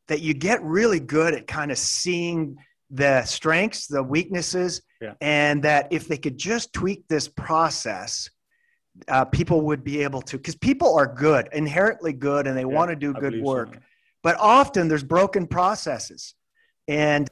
that 0.08 0.22
you 0.22 0.34
get 0.34 0.64
really 0.64 1.02
good 1.02 1.34
at 1.34 1.48
kind 1.48 1.70
of 1.70 1.78
seeing 1.78 2.56
the 2.90 3.22
strengths, 3.26 3.88
the 3.88 4.02
weaknesses, 4.02 4.82
yeah. 5.02 5.16
and 5.20 5.64
that 5.64 5.90
if 5.92 6.08
they 6.08 6.18
could 6.18 6.38
just 6.38 6.72
tweak 6.72 7.06
this 7.10 7.28
process, 7.28 8.30
uh, 9.10 9.26
people 9.26 9.60
would 9.64 9.84
be 9.84 10.02
able 10.02 10.22
to. 10.22 10.38
Because 10.38 10.56
people 10.56 10.96
are 10.96 11.14
good, 11.14 11.50
inherently 11.52 12.14
good, 12.14 12.48
and 12.48 12.56
they 12.56 12.62
yeah, 12.62 12.68
want 12.68 12.90
to 12.90 12.96
do 12.96 13.14
good 13.14 13.42
work. 13.42 13.74
So. 13.74 13.80
But 14.24 14.38
often 14.40 14.88
there's 14.88 15.04
broken 15.04 15.46
processes, 15.46 16.36
and 16.88 17.30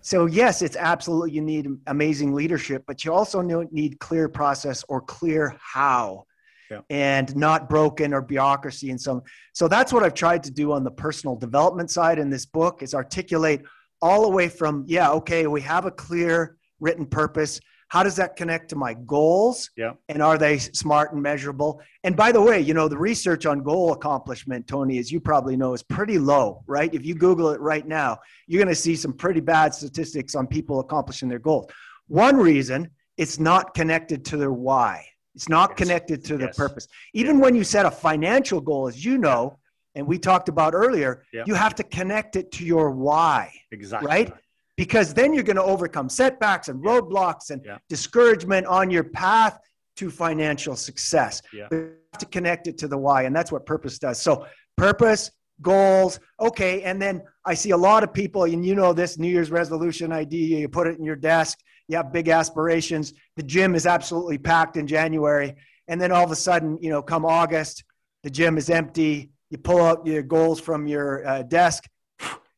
so 0.00 0.24
yes, 0.24 0.62
it's 0.62 0.76
absolutely 0.76 1.32
you 1.32 1.42
need 1.42 1.68
amazing 1.86 2.32
leadership, 2.32 2.84
but 2.86 3.04
you 3.04 3.12
also 3.12 3.42
need 3.42 3.98
clear 4.00 4.30
process 4.30 4.86
or 4.88 5.02
clear 5.02 5.54
how 5.60 6.24
yeah. 6.70 6.80
and 6.90 7.34
not 7.36 7.68
broken 7.68 8.12
or 8.12 8.22
bureaucracy 8.22 8.90
and 8.90 9.00
some. 9.00 9.22
So 9.52 9.68
that's 9.68 9.92
what 9.92 10.02
I've 10.02 10.14
tried 10.14 10.42
to 10.44 10.50
do 10.50 10.72
on 10.72 10.84
the 10.84 10.90
personal 10.90 11.36
development 11.36 11.90
side 11.90 12.18
in 12.18 12.30
this 12.30 12.46
book 12.46 12.82
is 12.82 12.94
articulate 12.94 13.62
all 14.02 14.22
the 14.22 14.28
way 14.28 14.48
from, 14.48 14.84
yeah, 14.86 15.10
okay, 15.10 15.46
we 15.46 15.60
have 15.62 15.86
a 15.86 15.90
clear 15.90 16.56
written 16.80 17.06
purpose. 17.06 17.60
How 17.88 18.02
does 18.02 18.16
that 18.16 18.34
connect 18.34 18.70
to 18.70 18.76
my 18.76 18.94
goals? 18.94 19.70
Yeah. 19.76 19.92
And 20.08 20.20
are 20.20 20.36
they 20.36 20.58
smart 20.58 21.12
and 21.12 21.22
measurable? 21.22 21.80
And 22.02 22.16
by 22.16 22.32
the 22.32 22.42
way, 22.42 22.60
you 22.60 22.74
know, 22.74 22.88
the 22.88 22.98
research 22.98 23.46
on 23.46 23.62
goal 23.62 23.92
accomplishment, 23.92 24.66
Tony, 24.66 24.98
as 24.98 25.12
you 25.12 25.20
probably 25.20 25.56
know, 25.56 25.72
is 25.72 25.84
pretty 25.84 26.18
low, 26.18 26.64
right? 26.66 26.92
If 26.92 27.06
you 27.06 27.14
Google 27.14 27.50
it 27.50 27.60
right 27.60 27.86
now, 27.86 28.18
you're 28.48 28.62
going 28.62 28.74
to 28.74 28.80
see 28.80 28.96
some 28.96 29.12
pretty 29.12 29.40
bad 29.40 29.72
statistics 29.72 30.34
on 30.34 30.48
people 30.48 30.80
accomplishing 30.80 31.28
their 31.28 31.38
goals. 31.38 31.70
One 32.08 32.36
reason 32.36 32.90
it's 33.16 33.38
not 33.38 33.72
connected 33.72 34.24
to 34.26 34.36
their 34.36 34.52
why. 34.52 35.06
It's 35.36 35.48
not 35.48 35.70
yes. 35.70 35.76
connected 35.78 36.24
to 36.24 36.36
the 36.36 36.46
yes. 36.46 36.56
purpose. 36.56 36.88
Even 37.14 37.38
when 37.38 37.54
you 37.54 37.62
set 37.62 37.86
a 37.86 37.90
financial 37.90 38.60
goal, 38.60 38.88
as 38.88 39.04
you 39.04 39.18
know, 39.18 39.58
and 39.94 40.04
we 40.04 40.18
talked 40.18 40.48
about 40.48 40.74
earlier, 40.74 41.22
you 41.46 41.54
have 41.54 41.74
to 41.76 41.84
connect 41.84 42.34
it 42.34 42.50
to 42.56 42.64
your 42.64 42.90
why. 42.90 43.52
Exactly. 43.70 44.08
Right? 44.08 44.32
Because 44.76 45.14
then 45.14 45.32
you're 45.32 45.48
going 45.52 45.56
to 45.56 45.62
overcome 45.62 46.08
setbacks 46.08 46.66
and 46.68 46.84
roadblocks 46.84 47.50
and 47.50 47.60
discouragement 47.88 48.66
on 48.66 48.90
your 48.90 49.04
path. 49.04 49.58
to 49.96 50.10
financial 50.10 50.76
success. 50.76 51.42
Yeah. 51.52 51.68
We 51.70 51.78
have 51.78 52.18
to 52.18 52.26
connect 52.26 52.66
it 52.68 52.78
to 52.78 52.88
the 52.88 52.98
why, 52.98 53.22
and 53.22 53.34
that's 53.34 53.50
what 53.50 53.66
purpose 53.66 53.98
does. 53.98 54.20
So, 54.20 54.46
purpose, 54.76 55.30
goals, 55.62 56.20
okay. 56.38 56.82
And 56.82 57.00
then 57.00 57.22
I 57.44 57.54
see 57.54 57.70
a 57.70 57.76
lot 57.76 58.04
of 58.04 58.12
people, 58.12 58.44
and 58.44 58.64
you 58.64 58.74
know 58.74 58.92
this 58.92 59.18
New 59.18 59.28
Year's 59.28 59.50
resolution 59.50 60.12
idea, 60.12 60.58
you 60.58 60.68
put 60.68 60.86
it 60.86 60.98
in 60.98 61.04
your 61.04 61.16
desk, 61.16 61.58
you 61.88 61.96
have 61.96 62.12
big 62.12 62.28
aspirations. 62.28 63.12
The 63.36 63.42
gym 63.42 63.74
is 63.74 63.86
absolutely 63.86 64.38
packed 64.38 64.76
in 64.76 64.86
January. 64.86 65.54
And 65.88 66.00
then 66.00 66.12
all 66.12 66.24
of 66.24 66.30
a 66.30 66.36
sudden, 66.36 66.78
you 66.80 66.90
know, 66.90 67.02
come 67.02 67.24
August, 67.24 67.84
the 68.22 68.30
gym 68.30 68.58
is 68.58 68.70
empty. 68.70 69.30
You 69.50 69.58
pull 69.58 69.80
out 69.80 70.06
your 70.06 70.22
goals 70.22 70.60
from 70.60 70.86
your 70.88 71.26
uh, 71.26 71.42
desk, 71.42 71.84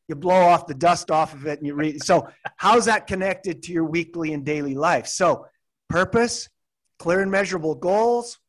you 0.07 0.15
blow 0.15 0.33
off 0.33 0.65
the 0.65 0.73
dust 0.73 1.11
off 1.11 1.35
of 1.35 1.45
it, 1.45 1.59
and 1.59 1.67
you 1.67 1.75
read. 1.75 2.03
So, 2.03 2.27
how's 2.57 2.85
that 2.85 3.05
connected 3.05 3.61
to 3.63 3.71
your 3.71 3.83
weekly 3.83 4.33
and 4.33 4.43
daily 4.43 4.73
life? 4.73 5.05
So, 5.05 5.45
purpose, 5.87 6.49
clear 6.97 7.21
and 7.21 7.29
measurable 7.29 7.75
goals, 7.75 8.39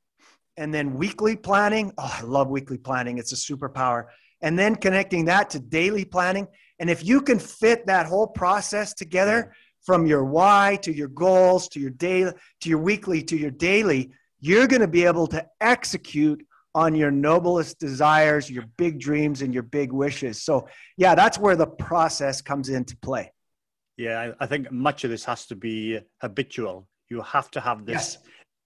and 0.56 0.72
then 0.72 0.94
weekly 0.94 1.36
planning. 1.36 1.92
Oh, 1.98 2.18
I 2.18 2.22
love 2.22 2.48
weekly 2.48 2.78
planning. 2.78 3.18
It's 3.18 3.32
a 3.32 3.36
superpower. 3.36 4.06
And 4.40 4.58
then 4.58 4.74
connecting 4.74 5.26
that 5.26 5.50
to 5.50 5.58
daily 5.58 6.06
planning. 6.06 6.48
And 6.78 6.88
if 6.88 7.04
you 7.04 7.20
can 7.20 7.38
fit 7.38 7.86
that 7.86 8.06
whole 8.06 8.26
process 8.26 8.94
together 8.94 9.52
from 9.82 10.06
your 10.06 10.24
why 10.24 10.78
to 10.82 10.92
your 10.92 11.08
goals 11.08 11.68
to 11.68 11.80
your 11.80 11.90
daily 11.90 12.32
to 12.60 12.68
your 12.68 12.78
weekly 12.78 13.22
to 13.22 13.36
your 13.36 13.50
daily, 13.50 14.10
you're 14.40 14.66
going 14.66 14.80
to 14.80 14.88
be 14.88 15.04
able 15.04 15.26
to 15.28 15.44
execute 15.60 16.44
on 16.74 16.94
your 16.94 17.10
noblest 17.10 17.78
desires, 17.80 18.48
your 18.48 18.64
big 18.76 19.00
dreams, 19.00 19.42
and 19.42 19.52
your 19.52 19.62
big 19.62 19.92
wishes. 19.92 20.42
So, 20.42 20.68
yeah, 20.96 21.14
that's 21.14 21.38
where 21.38 21.56
the 21.56 21.66
process 21.66 22.40
comes 22.40 22.68
into 22.68 22.96
play. 22.98 23.32
Yeah, 23.96 24.32
I 24.38 24.46
think 24.46 24.70
much 24.70 25.04
of 25.04 25.10
this 25.10 25.24
has 25.24 25.46
to 25.46 25.56
be 25.56 25.98
habitual. 26.20 26.88
You 27.08 27.22
have 27.22 27.50
to 27.52 27.60
have 27.60 27.84
this 27.84 28.18
Yes. 28.18 28.18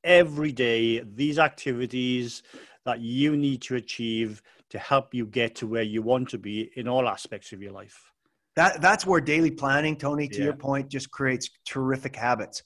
every 0.05 0.53
day, 0.53 1.01
these 1.01 1.39
activities 1.39 2.43
that 2.85 3.01
you 3.01 3.37
need 3.37 3.63
to 3.63 3.77
achieve 3.77 4.43
to 4.71 4.79
help 4.79 5.15
you 5.15 5.27
get 5.27 5.55
to 5.57 5.67
where 5.67 5.83
you 5.83 6.03
want 6.03 6.29
to 6.31 6.39
be 6.39 6.71
in 6.77 6.87
all 6.87 7.09
aspects 7.09 7.53
of 7.53 7.63
your 7.63 7.73
life. 7.73 8.13
That, 8.57 8.81
that's 8.81 9.05
where 9.07 9.21
daily 9.21 9.51
planning, 9.51 9.97
Tony, 9.97 10.29
to 10.29 10.39
Yeah. 10.39 10.45
your 10.45 10.53
point, 10.55 10.89
just 10.89 11.11
creates 11.11 11.51
terrific 11.67 12.15
habits. 12.17 12.63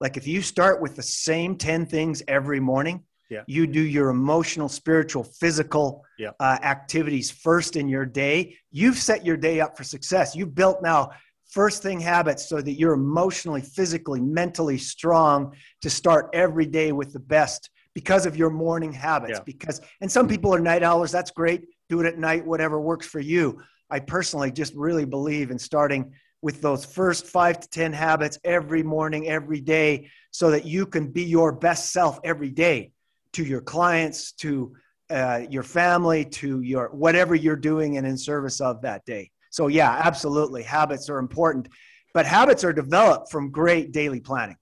Like 0.00 0.16
if 0.16 0.26
you 0.26 0.42
start 0.42 0.80
with 0.80 0.96
the 0.96 1.02
same 1.02 1.56
10 1.56 1.86
things 1.86 2.22
every 2.28 2.60
morning, 2.60 3.04
Yeah. 3.30 3.42
you 3.46 3.66
do 3.66 3.80
your 3.80 4.10
emotional, 4.10 4.68
spiritual, 4.68 5.24
physical 5.24 6.04
Yeah. 6.18 6.30
uh, 6.40 6.58
activities 6.62 7.30
first 7.30 7.76
in 7.76 7.88
your 7.88 8.04
day, 8.04 8.56
you've 8.70 8.98
set 8.98 9.24
your 9.24 9.36
day 9.36 9.60
up 9.60 9.76
for 9.76 9.84
success. 9.84 10.34
You've 10.34 10.54
built 10.54 10.82
now 10.82 11.10
first 11.50 11.82
thing 11.82 12.00
habits 12.00 12.48
so 12.48 12.60
that 12.60 12.72
you're 12.78 12.92
emotionally, 12.94 13.60
physically, 13.60 14.20
mentally 14.20 14.78
strong 14.78 15.54
to 15.82 15.90
start 15.90 16.28
every 16.32 16.66
day 16.66 16.92
with 16.92 17.12
the 17.12 17.20
best 17.20 17.70
because 17.94 18.24
of 18.26 18.36
your 18.36 18.50
morning 18.50 18.92
habits. 18.92 19.38
Yeah. 19.38 19.44
Because, 19.44 19.80
and 20.00 20.10
some 20.10 20.28
people 20.28 20.54
are 20.54 20.60
night 20.60 20.82
owls 20.82 21.10
That's 21.10 21.30
great. 21.32 21.66
Do 21.88 22.00
it 22.00 22.06
at 22.06 22.18
night, 22.18 22.46
whatever 22.46 22.80
works 22.80 23.06
for 23.06 23.18
you. 23.20 23.60
I 23.90 24.00
personally 24.00 24.52
just 24.52 24.74
really 24.74 25.04
believe 25.04 25.50
in 25.50 25.58
starting 25.58 26.12
with 26.42 26.62
those 26.62 26.84
first 26.84 27.26
five 27.26 27.60
to 27.60 27.68
10 27.68 27.92
habits 27.92 28.38
every 28.44 28.82
morning, 28.82 29.28
every 29.28 29.60
day, 29.60 30.10
so 30.30 30.50
that 30.50 30.64
you 30.64 30.86
can 30.86 31.10
be 31.10 31.24
your 31.24 31.52
best 31.52 31.92
self 31.92 32.18
every 32.24 32.50
day 32.50 32.92
to 33.32 33.44
your 33.44 33.60
clients, 33.60 34.32
to 34.32 34.74
uh, 35.10 35.42
your 35.50 35.62
family, 35.62 36.24
to 36.24 36.60
your 36.62 36.88
whatever 36.90 37.34
you're 37.34 37.56
doing 37.56 37.96
and 37.96 38.06
in 38.06 38.16
service 38.16 38.60
of 38.60 38.80
that 38.82 39.04
day. 39.04 39.30
So, 39.50 39.66
yeah, 39.66 40.00
absolutely. 40.04 40.62
Habits 40.62 41.10
are 41.10 41.18
important, 41.18 41.68
but 42.14 42.24
habits 42.24 42.64
are 42.64 42.72
developed 42.72 43.30
from 43.30 43.50
great 43.50 43.92
daily 43.92 44.20
planning. 44.20 44.56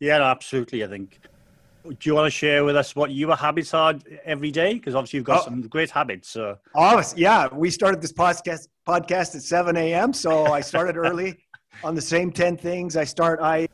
Yeah, 0.00 0.22
absolutely. 0.22 0.84
I 0.84 0.88
think. 0.88 1.18
Do 1.88 1.96
you 2.08 2.14
want 2.14 2.26
to 2.26 2.30
share 2.30 2.64
with 2.64 2.76
us 2.76 2.96
what 2.96 3.10
your 3.10 3.36
habits 3.36 3.74
are 3.74 3.94
every 4.24 4.50
day? 4.50 4.74
Because 4.74 4.94
obviously 4.94 5.18
you've 5.18 5.26
got 5.26 5.42
Oh. 5.42 5.44
some 5.44 5.60
great 5.68 5.90
habits. 5.90 6.30
So 6.30 6.58
Obviously, 6.74 7.20
yeah, 7.22 7.48
we 7.52 7.70
started 7.70 8.00
this 8.00 8.12
podcast 8.12 8.68
podcast 8.88 9.34
at 9.34 9.42
7 9.42 9.76
a.m. 9.76 10.12
So 10.14 10.46
I 10.46 10.60
started 10.62 10.96
early 10.96 11.44
on 11.84 11.94
the 11.94 12.00
same 12.00 12.32
10 12.32 12.56
things. 12.56 12.96
I 12.96 13.04
start 13.04 13.40
I 13.42 13.68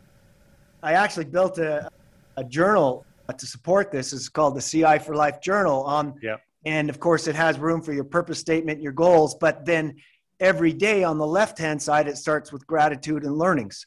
I 0.83 0.95
actually 0.95 1.27
built 1.27 1.59
a, 1.59 1.89
a 2.37 2.43
journal 2.43 3.05
to 3.37 3.47
support 3.47 3.93
this. 3.93 4.13
It's 4.13 4.29
called 4.29 4.57
the 4.57 4.63
CI 4.63 4.99
for 4.99 5.15
Life 5.15 5.41
Journal. 5.41 5.87
Um, 5.87 6.15
Yeah. 6.21 6.37
And 6.67 6.91
of 6.91 6.99
course, 6.99 7.29
it 7.29 7.37
has 7.37 7.59
room 7.59 7.81
for 7.81 7.93
your 7.93 8.05
purpose 8.05 8.39
statement, 8.41 8.83
your 8.83 8.93
goals. 8.93 9.37
But 9.37 9.65
then 9.65 9.95
every 10.41 10.73
day 10.73 11.05
on 11.05 11.17
the 11.17 11.27
left 11.27 11.59
hand 11.59 11.81
side, 11.81 12.09
it 12.09 12.17
starts 12.19 12.53
with 12.53 12.67
gratitude 12.67 13.23
and 13.23 13.39
learnings. 13.39 13.87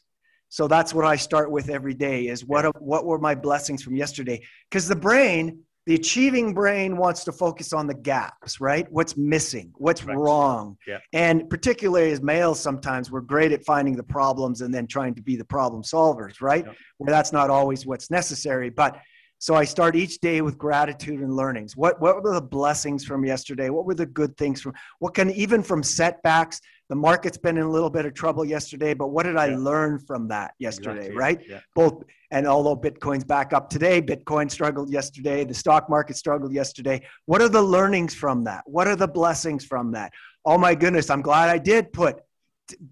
So 0.54 0.68
that's 0.68 0.94
what 0.94 1.04
I 1.04 1.16
start 1.16 1.50
with 1.50 1.68
every 1.68 1.94
day 1.94 2.28
is 2.28 2.44
what, 2.44 2.80
what 2.80 3.04
were 3.04 3.18
my 3.18 3.34
blessings 3.34 3.82
from 3.82 3.96
yesterday? 3.96 4.40
Because 4.70 4.86
the 4.86 4.94
brain, 4.94 5.58
the 5.86 5.96
achieving 5.96 6.54
brain 6.54 6.96
wants 6.96 7.24
to 7.24 7.32
focus 7.32 7.72
on 7.72 7.88
the 7.88 7.94
gaps, 7.94 8.60
right? 8.60 8.86
What's 8.92 9.16
missing? 9.16 9.72
What's 9.78 10.04
Right. 10.04 10.16
wrong? 10.16 10.76
Yeah. 10.86 10.98
And 11.12 11.50
particularly 11.50 12.12
as 12.12 12.22
males, 12.22 12.60
sometimes 12.60 13.10
we're 13.10 13.20
great 13.22 13.50
at 13.50 13.64
finding 13.64 13.96
the 13.96 14.04
problems 14.04 14.60
and 14.60 14.72
then 14.72 14.86
trying 14.86 15.16
to 15.16 15.22
be 15.22 15.34
the 15.34 15.44
problem 15.44 15.82
solvers, 15.82 16.40
right? 16.40 16.64
Yeah. 16.64 16.72
Where 16.98 17.10
that's 17.10 17.32
not 17.32 17.50
always 17.50 17.84
what's 17.84 18.08
necessary. 18.08 18.70
But 18.70 18.96
so 19.38 19.54
I 19.54 19.64
start 19.64 19.96
each 19.96 20.18
day 20.20 20.40
with 20.40 20.56
gratitude 20.56 21.20
and 21.20 21.34
learnings. 21.34 21.76
What 21.76 22.00
what 22.00 22.22
were 22.22 22.34
the 22.34 22.40
blessings 22.40 23.04
from 23.04 23.24
yesterday? 23.24 23.68
What 23.70 23.84
were 23.84 23.94
the 23.94 24.06
good 24.06 24.36
things 24.36 24.60
from 24.60 24.74
what 25.00 25.14
can 25.14 25.30
even 25.30 25.62
from 25.62 25.82
setbacks? 25.82 26.60
The 26.90 26.96
market's 26.96 27.38
been 27.38 27.56
in 27.56 27.64
a 27.64 27.70
little 27.70 27.88
bit 27.90 28.04
of 28.04 28.12
trouble 28.14 28.44
yesterday, 28.44 28.92
but 28.94 29.08
what 29.08 29.24
did 29.24 29.36
I 29.36 29.46
Yeah. 29.48 29.56
learn 29.58 29.98
from 29.98 30.28
that 30.28 30.52
yesterday, 30.58 31.06
Exactly. 31.08 31.16
right? 31.16 31.40
Yeah. 31.48 31.60
both 31.74 32.04
and 32.30 32.46
although 32.46 32.74
bitcoin's 32.76 33.22
back 33.24 33.52
up 33.52 33.68
today 33.68 34.00
bitcoin 34.00 34.50
struggled 34.50 34.88
yesterday 34.90 35.44
the 35.44 35.52
stock 35.54 35.88
market 35.90 36.16
struggled 36.16 36.52
yesterday 36.52 37.00
what 37.26 37.42
are 37.42 37.48
the 37.50 37.60
learnings 37.62 38.14
from 38.14 38.42
that 38.44 38.62
what 38.66 38.86
are 38.88 38.96
the 38.96 39.06
blessings 39.06 39.64
from 39.64 39.92
that 39.92 40.10
oh 40.46 40.56
my 40.56 40.74
goodness 40.74 41.10
i'm 41.10 41.20
glad 41.20 41.48
i 41.50 41.58
did 41.58 41.92
put 41.92 42.16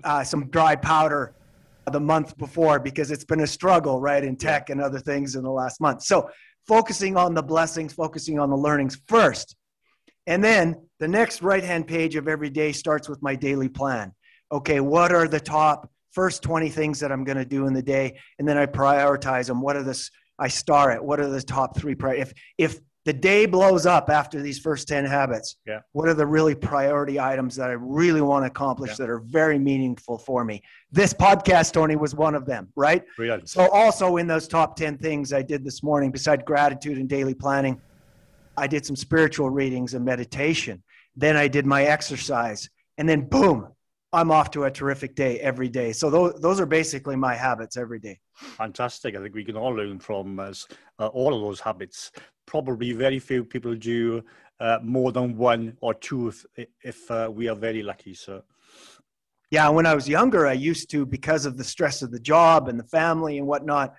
uh, 0.04 0.22
some 0.22 0.48
dry 0.50 0.76
powder 0.76 1.34
the 1.90 2.00
month 2.00 2.36
before 2.38 2.78
because 2.78 3.10
it's 3.10 3.24
been 3.24 3.40
a 3.40 3.46
struggle 3.46 4.00
right 4.00 4.24
in 4.24 4.36
tech 4.36 4.70
and 4.70 4.80
other 4.80 4.98
things 4.98 5.34
in 5.34 5.42
the 5.42 5.50
last 5.50 5.80
month 5.80 6.02
so 6.02 6.28
focusing 6.66 7.16
on 7.16 7.34
the 7.34 7.42
blessings 7.42 7.92
focusing 7.92 8.38
on 8.38 8.50
the 8.50 8.56
learnings 8.56 9.00
first 9.08 9.56
and 10.26 10.42
then 10.44 10.76
the 11.00 11.08
next 11.08 11.42
right 11.42 11.64
hand 11.64 11.86
page 11.86 12.14
of 12.14 12.28
every 12.28 12.50
day 12.50 12.72
starts 12.72 13.08
with 13.08 13.20
my 13.22 13.34
daily 13.34 13.68
plan 13.68 14.12
okay 14.52 14.80
what 14.80 15.12
are 15.12 15.26
the 15.26 15.40
top 15.40 15.90
first 16.12 16.42
20 16.42 16.68
things 16.68 17.00
that 17.00 17.10
i'm 17.10 17.24
going 17.24 17.38
to 17.38 17.44
do 17.44 17.66
in 17.66 17.74
the 17.74 17.82
day 17.82 18.16
and 18.38 18.48
then 18.48 18.58
I 18.58 18.66
prioritize 18.66 19.46
them. 19.46 19.60
What 19.60 19.76
are 19.76 19.82
this? 19.82 20.10
I 20.38 20.48
star 20.48 20.92
it. 20.92 21.04
What 21.04 21.20
are 21.20 21.28
the 21.28 21.42
top 21.42 21.76
three? 21.76 21.94
If 22.00 22.32
if 22.58 22.80
the 23.04 23.12
day 23.12 23.46
blows 23.46 23.84
up 23.84 24.08
after 24.10 24.40
these 24.40 24.58
first 24.58 24.86
ten 24.86 25.04
habits, 25.04 25.56
Yeah. 25.66 25.80
what 25.92 26.08
are 26.08 26.14
the 26.14 26.26
really 26.26 26.54
priority 26.54 27.18
items 27.18 27.56
that 27.56 27.68
I 27.68 27.72
really 27.72 28.20
want 28.20 28.44
to 28.44 28.46
accomplish 28.46 28.90
Yeah. 28.90 28.96
that 29.06 29.10
are 29.10 29.18
very 29.18 29.58
meaningful 29.58 30.18
for 30.18 30.44
me? 30.44 30.62
This 30.92 31.12
podcast, 31.12 31.72
Tony, 31.72 31.96
was 31.96 32.14
one 32.14 32.34
of 32.34 32.46
them, 32.46 32.68
right? 32.76 33.02
Brilliant. 33.16 33.48
So 33.48 33.68
also 33.70 34.18
in 34.18 34.26
those 34.26 34.46
top 34.46 34.76
ten 34.76 34.98
things 34.98 35.32
I 35.32 35.42
did 35.42 35.64
this 35.64 35.82
morning, 35.82 36.10
besides 36.12 36.42
gratitude 36.44 36.98
and 36.98 37.08
daily 37.08 37.34
planning, 37.34 37.80
I 38.56 38.66
did 38.66 38.86
some 38.86 38.96
spiritual 38.96 39.50
readings 39.50 39.94
and 39.94 40.04
meditation. 40.04 40.82
Then 41.16 41.36
I 41.36 41.48
did 41.48 41.66
my 41.66 41.84
exercise, 41.84 42.68
and 42.98 43.08
then 43.08 43.22
boom. 43.28 43.68
I'm 44.14 44.30
off 44.30 44.50
to 44.50 44.64
a 44.64 44.70
terrific 44.70 45.14
day 45.14 45.40
every 45.40 45.70
day. 45.70 45.90
So 45.94 46.10
those, 46.10 46.38
those 46.42 46.60
are 46.60 46.66
basically 46.66 47.16
my 47.16 47.34
habits 47.34 47.78
every 47.78 47.98
day. 47.98 48.20
Fantastic. 48.34 49.16
I 49.16 49.22
think 49.22 49.34
we 49.34 49.42
can 49.42 49.56
all 49.56 49.72
learn 49.74 49.98
from 50.00 50.38
us, 50.38 50.66
uh, 50.98 51.06
all 51.06 51.32
of 51.34 51.40
those 51.40 51.60
habits. 51.60 52.12
Probably 52.46 52.92
very 52.92 53.18
few 53.18 53.44
people 53.44 53.74
do 53.74 54.22
uh, 54.60 54.78
more 54.82 55.12
than 55.12 55.36
one 55.36 55.76
or 55.80 55.94
two 55.94 56.28
if, 56.28 56.66
if 56.82 57.10
uh, 57.10 57.28
we 57.32 57.48
are 57.48 57.56
very 57.56 57.82
lucky. 57.82 58.14
So, 58.14 58.42
Yeah, 59.50 59.68
when 59.70 59.86
I 59.86 59.94
was 59.94 60.08
younger, 60.08 60.46
I 60.46 60.52
used 60.52 60.90
to, 60.90 61.04
because 61.04 61.46
of 61.46 61.56
the 61.56 61.64
stress 61.64 62.02
of 62.02 62.10
the 62.10 62.20
job 62.20 62.68
and 62.68 62.78
the 62.78 62.84
family 62.84 63.38
and 63.38 63.46
whatnot, 63.46 63.94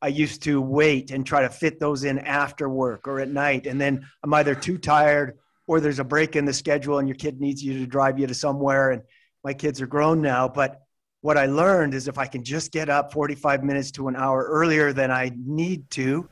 I 0.00 0.08
used 0.08 0.42
to 0.42 0.60
wait 0.60 1.10
and 1.10 1.26
try 1.26 1.42
to 1.42 1.50
fit 1.50 1.80
those 1.80 2.04
in 2.04 2.18
after 2.20 2.68
work 2.68 3.08
or 3.08 3.20
at 3.20 3.28
night. 3.28 3.66
And 3.66 3.80
then 3.80 4.06
I'm 4.22 4.32
either 4.34 4.54
too 4.54 4.78
tired 4.78 5.38
or 5.66 5.80
there's 5.80 5.98
a 5.98 6.04
break 6.04 6.36
in 6.36 6.44
the 6.44 6.52
schedule 6.52 6.98
and 6.98 7.08
your 7.08 7.16
kid 7.16 7.40
needs 7.40 7.62
you 7.62 7.78
to 7.78 7.86
drive 7.86 8.18
you 8.18 8.26
to 8.26 8.34
somewhere. 8.34 8.90
And 8.90 9.02
my 9.44 9.54
kids 9.54 9.80
are 9.80 9.86
grown 9.86 10.20
now. 10.22 10.48
But 10.48 10.80
what 11.20 11.36
I 11.36 11.46
learned 11.46 11.94
is 11.94 12.06
if 12.06 12.16
I 12.16 12.26
can 12.26 12.44
just 12.44 12.70
get 12.72 12.88
up 12.88 13.12
45 13.12 13.64
minutes 13.64 13.90
to 13.92 14.08
an 14.08 14.16
hour 14.16 14.44
earlier 14.44 14.92
than 14.92 15.10
I 15.10 15.32
need 15.36 15.90
to, 15.90 16.28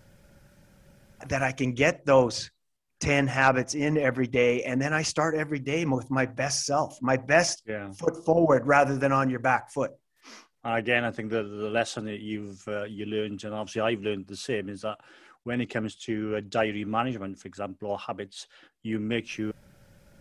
that 1.28 1.42
I 1.42 1.52
can 1.52 1.72
get 1.72 2.04
those 2.06 2.50
10 3.00 3.26
habits 3.26 3.74
in 3.74 3.98
every 3.98 4.26
day. 4.26 4.62
And 4.62 4.80
then 4.80 4.92
I 4.92 5.02
start 5.02 5.34
every 5.34 5.58
day 5.58 5.84
with 5.84 6.10
my 6.10 6.26
best 6.26 6.64
self, 6.64 6.98
my 7.02 7.16
best 7.16 7.62
yeah. 7.66 7.92
foot 7.92 8.24
forward 8.24 8.66
rather 8.66 8.96
than 8.96 9.12
on 9.12 9.30
your 9.30 9.40
back 9.40 9.70
foot. 9.70 9.92
Again, 10.64 11.04
I 11.04 11.12
think 11.12 11.30
the, 11.30 11.44
the 11.44 11.70
lesson 11.70 12.04
that 12.06 12.20
you've 12.20 12.66
uh, 12.66 12.84
you 12.84 13.06
learned, 13.06 13.44
and 13.44 13.54
obviously 13.54 13.82
I've 13.82 14.02
learned 14.02 14.26
the 14.26 14.36
same, 14.36 14.68
is 14.68 14.80
that 14.80 14.98
when 15.44 15.60
it 15.60 15.66
comes 15.66 15.94
to 15.94 16.36
uh, 16.36 16.40
diary 16.48 16.84
management, 16.84 17.38
for 17.38 17.46
example, 17.46 17.90
or 17.90 17.98
habits, 17.98 18.48
you 18.82 18.98
make 18.98 19.28
sure 19.28 19.52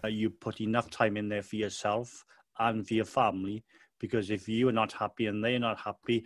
uh, 0.03 0.07
you 0.07 0.29
put 0.29 0.61
enough 0.61 0.91
time 0.91 1.17
in 1.17 1.29
there 1.29 1.41
for 1.41 1.55
yourself 1.55 2.23
and 2.59 2.87
for 2.87 2.93
your 2.93 3.05
family. 3.05 3.63
Because 3.99 4.29
if 4.29 4.47
you 4.47 4.69
are 4.69 4.73
not 4.73 4.91
happy 4.91 5.25
and 5.25 5.43
they're 5.43 5.57
not 5.57 5.79
happy, 5.79 6.25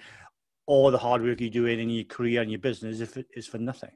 all 0.65 0.91
the 0.91 0.97
hard 0.97 1.23
work 1.23 1.39
you're 1.39 1.49
doing 1.49 1.79
in 1.79 1.89
your 1.89 2.03
career 2.03 2.41
and 2.41 2.51
your 2.51 2.59
business 2.59 2.99
is 3.33 3.47
for 3.47 3.57
nothing. 3.57 3.91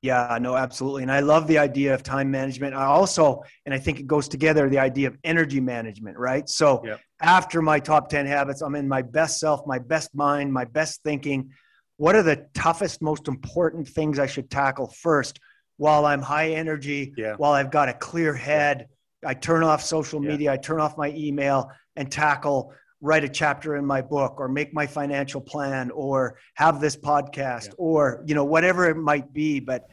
Yeah, 0.00 0.38
no, 0.40 0.54
absolutely. 0.54 1.02
And 1.02 1.10
I 1.10 1.20
love 1.20 1.48
the 1.48 1.58
idea 1.58 1.92
of 1.92 2.04
time 2.04 2.30
management. 2.30 2.74
I 2.74 2.84
also, 2.84 3.42
and 3.66 3.74
I 3.74 3.78
think 3.78 3.98
it 3.98 4.06
goes 4.06 4.28
together, 4.28 4.68
the 4.68 4.78
idea 4.78 5.08
of 5.08 5.18
energy 5.24 5.58
management, 5.58 6.16
right? 6.16 6.48
So 6.48 6.82
yep. 6.84 7.00
after 7.20 7.60
my 7.60 7.80
top 7.80 8.08
10 8.08 8.26
habits, 8.26 8.60
I'm 8.60 8.76
in 8.76 8.86
my 8.86 9.02
best 9.02 9.40
self, 9.40 9.66
my 9.66 9.80
best 9.80 10.14
mind, 10.14 10.52
my 10.52 10.64
best 10.66 11.02
thinking. 11.02 11.50
What 11.96 12.14
are 12.14 12.22
the 12.22 12.46
toughest, 12.54 13.02
most 13.02 13.26
important 13.26 13.88
things 13.88 14.20
I 14.20 14.26
should 14.26 14.50
tackle 14.50 14.86
first 14.86 15.40
while 15.78 16.06
I'm 16.06 16.22
high 16.22 16.50
energy, 16.50 17.12
yeah. 17.16 17.34
while 17.36 17.52
I've 17.52 17.72
got 17.72 17.88
a 17.88 17.94
clear 17.94 18.34
head? 18.34 18.86
I 19.26 19.34
turn 19.34 19.64
off 19.64 19.82
social 19.82 20.20
media, 20.20 20.50
yeah. 20.50 20.52
I 20.52 20.58
turn 20.58 20.80
off 20.80 20.96
my 20.96 21.10
email 21.10 21.72
and 21.96 22.10
tackle 22.10 22.72
write 23.00 23.24
a 23.24 23.28
chapter 23.28 23.76
in 23.76 23.84
my 23.84 24.02
book 24.02 24.40
or 24.40 24.48
make 24.48 24.74
my 24.74 24.86
financial 24.86 25.40
plan 25.40 25.90
or 25.92 26.38
have 26.54 26.80
this 26.80 26.96
podcast 26.96 27.68
yeah. 27.68 27.74
or 27.78 28.22
you 28.26 28.34
know 28.34 28.44
whatever 28.44 28.88
it 28.88 28.96
might 28.96 29.32
be 29.32 29.60
but 29.60 29.88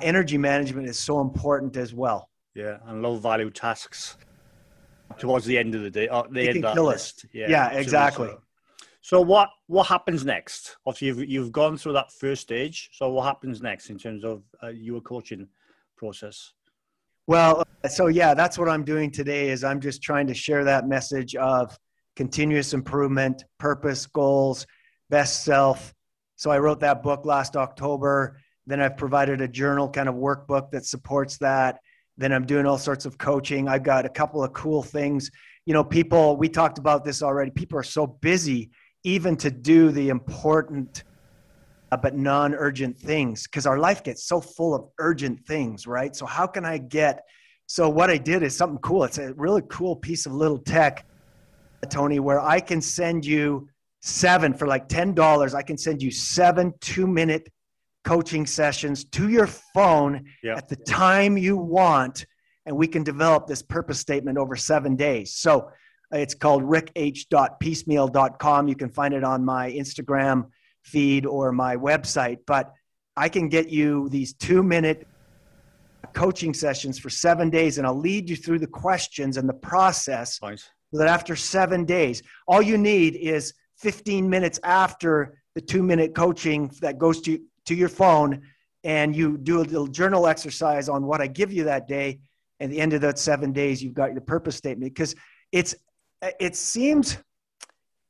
energy 0.00 0.38
management 0.38 0.88
is 0.88 0.98
so 0.98 1.20
important 1.20 1.76
as 1.76 1.92
well 1.92 2.30
yeah 2.54 2.78
and 2.86 3.02
low 3.02 3.16
value 3.16 3.50
tasks 3.50 4.16
towards 5.18 5.44
the 5.44 5.58
end 5.58 5.74
of 5.74 5.82
the 5.82 5.90
day 5.90 6.08
uh, 6.08 6.22
the 6.30 6.48
end 6.48 6.64
of 6.64 6.74
that 6.74 6.82
list. 6.82 7.26
yeah, 7.32 7.48
yeah 7.48 7.70
exactly 7.70 8.28
so. 8.28 8.40
so 9.00 9.20
what 9.20 9.48
what 9.66 9.86
happens 9.88 10.24
next 10.24 10.76
obviously 10.86 11.08
you've, 11.08 11.28
you've 11.28 11.52
gone 11.52 11.76
through 11.76 11.92
that 11.92 12.12
first 12.12 12.42
stage 12.42 12.90
so 12.92 13.10
what 13.10 13.24
happens 13.24 13.60
next 13.60 13.90
in 13.90 13.98
terms 13.98 14.24
of 14.24 14.44
uh, 14.62 14.68
your 14.68 15.00
coaching 15.00 15.48
process 15.96 16.52
well 17.26 17.64
so 17.88 18.06
yeah 18.06 18.34
that's 18.34 18.56
what 18.56 18.68
i'm 18.68 18.84
doing 18.84 19.10
today 19.10 19.50
is 19.50 19.64
i'm 19.64 19.80
just 19.80 20.00
trying 20.00 20.28
to 20.28 20.34
share 20.34 20.62
that 20.64 20.86
message 20.86 21.34
of 21.34 21.76
continuous 22.20 22.74
improvement, 22.74 23.44
purpose, 23.58 24.04
goals, 24.04 24.66
best 25.08 25.42
self. 25.42 25.94
So 26.36 26.50
I 26.50 26.58
wrote 26.58 26.80
that 26.80 27.02
book 27.02 27.24
last 27.24 27.56
October. 27.56 28.38
Then 28.66 28.78
I've 28.78 28.98
provided 28.98 29.40
a 29.40 29.48
journal 29.48 29.88
kind 29.88 30.06
of 30.06 30.16
workbook 30.16 30.70
that 30.72 30.84
supports 30.84 31.38
that. 31.38 31.78
Then 32.18 32.30
I'm 32.30 32.44
doing 32.44 32.66
all 32.66 32.76
sorts 32.76 33.06
of 33.06 33.16
coaching. 33.16 33.68
I've 33.68 33.84
got 33.84 34.04
a 34.04 34.10
couple 34.10 34.44
of 34.44 34.52
cool 34.52 34.82
things. 34.82 35.30
You 35.64 35.72
know, 35.72 35.82
people, 35.82 36.36
we 36.36 36.50
talked 36.50 36.76
about 36.76 37.06
this 37.06 37.22
already. 37.22 37.52
People 37.52 37.78
are 37.78 37.82
so 37.82 38.06
busy 38.06 38.70
even 39.02 39.34
to 39.38 39.50
do 39.50 39.90
the 39.90 40.10
important 40.10 41.04
uh, 41.90 41.96
but 41.96 42.14
non 42.14 42.54
urgent 42.54 42.98
things 42.98 43.44
because 43.44 43.64
our 43.64 43.78
life 43.78 44.04
gets 44.04 44.26
so 44.26 44.42
full 44.42 44.74
of 44.74 44.84
urgent 44.98 45.40
things, 45.46 45.86
right? 45.86 46.14
So, 46.14 46.26
how 46.26 46.46
can 46.46 46.66
I 46.66 46.76
get? 46.76 47.24
So, 47.66 47.88
what 47.88 48.10
I 48.10 48.18
did 48.18 48.42
is 48.42 48.54
something 48.54 48.80
cool. 48.80 49.04
It's 49.04 49.16
a 49.16 49.32
really 49.32 49.62
cool 49.70 49.96
piece 49.96 50.26
of 50.26 50.34
little 50.34 50.58
tech 50.58 51.06
Tony, 51.88 52.20
where 52.20 52.40
I 52.40 52.60
can 52.60 52.80
send 52.80 53.24
you 53.24 53.68
seven 54.00 54.54
for 54.54 54.66
like 54.66 54.88
$10. 54.88 55.54
I 55.54 55.62
can 55.62 55.78
send 55.78 56.02
you 56.02 56.10
seven 56.10 56.74
two 56.80 57.06
minute 57.06 57.48
coaching 58.04 58.46
sessions 58.46 59.04
to 59.04 59.28
your 59.28 59.46
phone 59.46 60.24
yep. 60.42 60.58
at 60.58 60.68
the 60.68 60.76
time 60.76 61.36
you 61.36 61.56
want. 61.56 62.26
And 62.66 62.76
we 62.76 62.86
can 62.86 63.02
develop 63.02 63.46
this 63.46 63.62
purpose 63.62 63.98
statement 63.98 64.38
over 64.38 64.56
seven 64.56 64.96
days. 64.96 65.34
So 65.34 65.70
it's 66.12 66.34
called 66.34 66.62
ricch.piecemeal.com. 66.62 68.68
You 68.68 68.76
can 68.76 68.90
find 68.90 69.14
it 69.14 69.24
on 69.24 69.44
my 69.44 69.70
Instagram 69.70 70.48
feed 70.82 71.26
or 71.26 71.52
my 71.52 71.76
website. 71.76 72.38
But 72.46 72.72
I 73.16 73.28
can 73.28 73.48
get 73.48 73.70
you 73.70 74.08
these 74.08 74.34
two 74.34 74.62
minute 74.62 75.06
coaching 76.12 76.54
sessions 76.54 76.98
for 76.98 77.10
seven 77.10 77.50
days, 77.50 77.78
and 77.78 77.86
I'll 77.86 77.98
lead 77.98 78.28
you 78.28 78.36
through 78.36 78.58
the 78.58 78.66
questions 78.66 79.36
and 79.36 79.48
the 79.48 79.54
process. 79.54 80.40
Nice 80.42 80.68
that 80.92 81.08
after 81.08 81.36
seven 81.36 81.84
days, 81.84 82.22
all 82.46 82.62
you 82.62 82.76
need 82.78 83.16
is 83.16 83.54
15 83.78 84.28
minutes 84.28 84.58
after 84.62 85.40
the 85.54 85.60
two 85.60 85.82
minute 85.82 86.14
coaching 86.14 86.70
that 86.80 86.98
goes 86.98 87.20
to, 87.22 87.40
to 87.66 87.74
your 87.74 87.88
phone, 87.88 88.42
and 88.84 89.14
you 89.14 89.36
do 89.38 89.58
a 89.58 89.62
little 89.62 89.86
journal 89.86 90.26
exercise 90.26 90.88
on 90.88 91.06
what 91.06 91.20
I 91.20 91.26
give 91.26 91.52
you 91.52 91.64
that 91.64 91.86
day. 91.86 92.20
At 92.60 92.68
the 92.68 92.78
end 92.78 92.92
of 92.92 93.00
that 93.00 93.18
seven 93.18 93.52
days, 93.52 93.82
you've 93.82 93.94
got 93.94 94.12
your 94.12 94.20
purpose 94.20 94.54
statement 94.54 94.92
because 94.92 95.14
it's 95.50 95.74
it 96.38 96.54
seems 96.54 97.16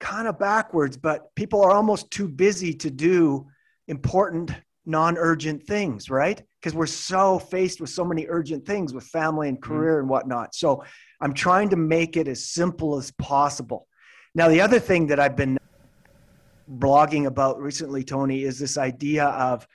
kind 0.00 0.26
of 0.26 0.38
backwards, 0.38 0.96
but 0.96 1.32
people 1.36 1.62
are 1.62 1.70
almost 1.70 2.10
too 2.10 2.28
busy 2.28 2.74
to 2.74 2.90
do 2.90 3.46
important 3.86 4.50
non-urgent 4.86 5.62
things, 5.66 6.10
right? 6.10 6.42
Because 6.60 6.74
we're 6.74 6.86
so 6.86 7.38
faced 7.38 7.80
with 7.80 7.90
so 7.90 8.04
many 8.04 8.26
urgent 8.28 8.66
things 8.66 8.92
with 8.92 9.04
family 9.04 9.48
and 9.48 9.60
mm-hmm. 9.60 9.72
career 9.72 9.92
mm-hmm. 9.92 10.00
and 10.00 10.08
whatnot. 10.08 10.54
So 10.54 10.82
I'm 11.20 11.34
trying 11.34 11.68
to 11.70 11.76
make 11.76 12.16
it 12.16 12.28
as 12.28 12.46
simple 12.46 12.96
as 12.96 13.10
possible. 13.12 13.86
Now, 14.34 14.48
the 14.48 14.60
other 14.60 14.78
thing 14.78 15.08
that 15.08 15.20
I've 15.20 15.36
been 15.36 15.58
blogging 16.70 17.26
about 17.26 17.60
recently, 17.60 18.04
Tony, 18.04 18.42
is 18.42 18.58
this 18.58 18.78
idea 18.78 19.26
of 19.26 19.66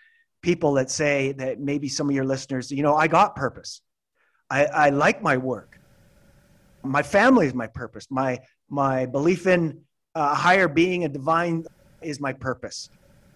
people 0.42 0.74
that 0.74 0.90
say 0.90 1.34
that 1.34 1.60
maybe 1.60 1.88
some 1.88 2.10
of 2.10 2.16
your 2.16 2.26
listeners, 2.26 2.72
you 2.72 2.84
know, 2.84 2.96
I 2.96 3.08
got 3.08 3.36
purpose. 3.36 3.82
I, 4.50 4.66
I 4.66 4.90
like 4.90 5.22
my 5.22 5.38
work. 5.38 5.80
My 6.84 7.04
family 7.04 7.48
is 7.48 7.54
my 7.54 7.68
purpose. 7.68 8.08
My 8.10 8.40
my 8.70 9.06
belief 9.06 9.48
in 9.48 9.82
uh, 10.16 10.30
a 10.32 10.36
higher 10.36 10.68
being, 10.68 11.04
a 11.04 11.10
divine, 11.10 11.66
is 12.02 12.20
my 12.20 12.34
purpose. 12.34 12.90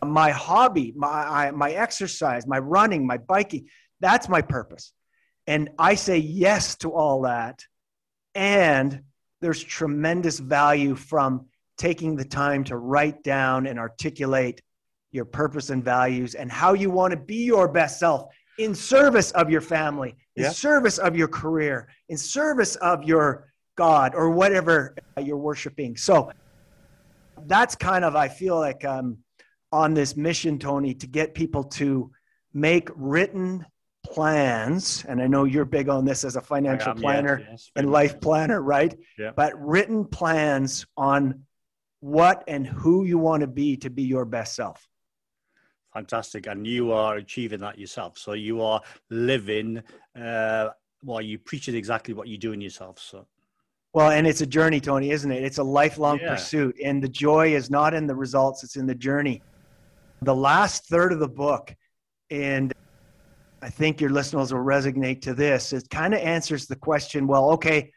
My 0.04 0.30
hobby, 0.30 0.94
my 0.96 1.52
my 1.52 1.72
exercise, 1.72 2.46
my 2.46 2.60
running, 2.60 3.06
my 3.06 3.18
biking, 3.18 3.68
that's 4.00 4.30
my 4.30 4.42
purpose. 4.42 4.94
And 5.48 5.72
I 5.80 5.96
say 5.96 6.18
yes 6.18 6.76
to 6.78 6.94
all 6.94 7.24
that 7.24 7.64
and 8.36 9.02
there's 9.42 9.64
tremendous 9.64 10.40
value 10.40 10.96
from 10.96 11.46
taking 11.78 12.16
the 12.16 12.26
time 12.26 12.64
to 12.66 12.78
write 12.78 13.24
down 13.24 13.68
and 13.68 13.80
articulate 13.80 14.62
your 15.12 15.26
purpose 15.26 15.70
and 15.70 15.84
values 15.84 16.36
and 16.36 16.52
how 16.52 16.74
you 16.74 16.90
want 16.90 17.12
to 17.12 17.18
be 17.18 17.44
your 17.46 17.68
best 17.68 18.00
self 18.00 18.30
in 18.60 18.76
service 18.76 19.32
of 19.32 19.50
your 19.50 19.62
family, 19.62 20.16
in 20.36 20.44
yeah. 20.44 20.50
service 20.50 20.98
of 20.98 21.16
your 21.16 21.30
career, 21.30 21.88
in 22.10 22.18
service 22.18 22.76
of 22.78 23.04
your 23.04 23.52
God 23.78 24.14
or 24.14 24.30
whatever 24.30 24.94
you're 25.22 25.38
worshiping. 25.38 25.96
So 25.96 26.32
that's 27.48 27.76
kind 27.76 28.04
of, 28.04 28.16
I 28.16 28.28
feel 28.28 28.60
like 28.60 28.84
um, 28.84 29.20
on 29.72 29.94
this 29.94 30.18
mission, 30.18 30.60
Tony, 30.60 30.94
to 30.96 31.08
get 31.08 31.34
people 31.34 31.64
to 31.64 32.12
make 32.54 32.90
written 32.96 33.66
plans, 34.12 35.06
and 35.08 35.22
I 35.22 35.28
know 35.28 35.44
you're 35.44 35.66
big 35.66 35.90
on 35.90 36.06
this 36.06 36.24
as 36.24 36.36
a 36.36 36.42
financial 36.42 36.94
planner 36.94 37.46
yes, 37.50 37.72
and 37.76 37.92
life 37.92 38.20
planner, 38.20 38.62
right? 38.62 38.98
Yeah. 39.18 39.32
But 39.36 39.54
written 39.60 40.06
plans 40.06 40.86
on 40.98 41.46
what 42.02 42.44
and 42.48 42.66
who 42.66 43.06
you 43.06 43.18
want 43.18 43.42
to 43.42 43.48
be 43.48 43.78
to 43.78 43.90
be 43.90 44.04
your 44.04 44.26
best 44.26 44.56
self. 44.56 44.88
Fantastic. 45.94 46.48
And 46.48 46.66
you 46.66 46.92
are 46.92 47.16
achieving 47.18 47.60
that 47.62 47.80
yourself. 47.80 48.18
So 48.18 48.34
you 48.34 48.62
are 48.62 48.82
living, 49.10 49.82
uh, 50.20 50.70
well, 51.04 51.22
you 51.22 51.40
preach 51.40 51.68
it 51.68 51.76
exactly 51.76 52.14
what 52.14 52.28
you 52.28 52.38
do 52.38 52.52
in 52.54 52.62
yourself. 52.62 53.00
So. 53.00 53.26
Well, 53.94 54.12
and 54.12 54.28
it's 54.28 54.42
a 54.42 54.46
journey, 54.46 54.80
Tony, 54.80 55.10
isn't 55.10 55.32
it? 55.32 55.44
It's 55.44 55.58
a 55.58 55.64
lifelong 55.64 56.20
yeah. 56.20 56.36
pursuit. 56.36 56.76
And 56.84 57.04
the 57.04 57.10
joy 57.10 57.56
is 57.56 57.70
not 57.70 57.94
in 57.94 58.06
the 58.06 58.16
results, 58.16 58.64
it's 58.64 58.76
in 58.76 58.86
the 58.86 58.96
journey. 58.96 59.42
The 60.22 60.36
last 60.36 60.86
third 60.88 61.12
of 61.12 61.20
the 61.20 61.30
book, 61.30 61.76
and 62.30 62.72
I 63.62 63.70
think 63.70 64.02
your 64.02 64.10
listeners 64.10 64.54
will 64.54 64.62
resonate 64.62 65.22
to 65.24 65.34
this. 65.34 65.74
It 65.74 65.90
kind 65.90 66.14
of 66.14 66.20
answers 66.22 66.68
the 66.68 66.76
question 66.76 67.28
well, 67.28 67.52
okay, 67.52 67.92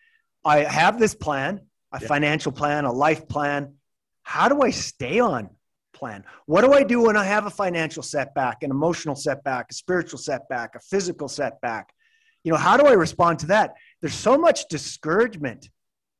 I 0.44 0.60
have 0.60 0.98
this 0.98 1.14
plan, 1.14 1.60
a 1.92 2.00
yeah. 2.00 2.08
financial 2.08 2.52
plan, 2.52 2.84
a 2.84 2.92
life 2.92 3.28
plan. 3.28 3.74
How 4.22 4.48
do 4.48 4.60
I 4.62 4.70
stay 4.70 5.20
on 5.20 5.50
plan? 5.92 6.24
What 6.46 6.62
do 6.62 6.72
I 6.72 6.82
do 6.82 7.02
when 7.02 7.16
I 7.16 7.24
have 7.24 7.46
a 7.46 7.50
financial 7.50 8.02
setback, 8.02 8.62
an 8.62 8.70
emotional 8.70 9.14
setback, 9.14 9.66
a 9.70 9.74
spiritual 9.74 10.18
setback, 10.18 10.74
a 10.74 10.80
physical 10.80 11.28
setback? 11.28 11.92
You 12.44 12.52
know, 12.52 12.58
how 12.58 12.76
do 12.76 12.86
I 12.86 12.92
respond 12.92 13.38
to 13.40 13.46
that? 13.46 13.74
There's 14.00 14.14
so 14.14 14.36
much 14.36 14.66
discouragement 14.68 15.68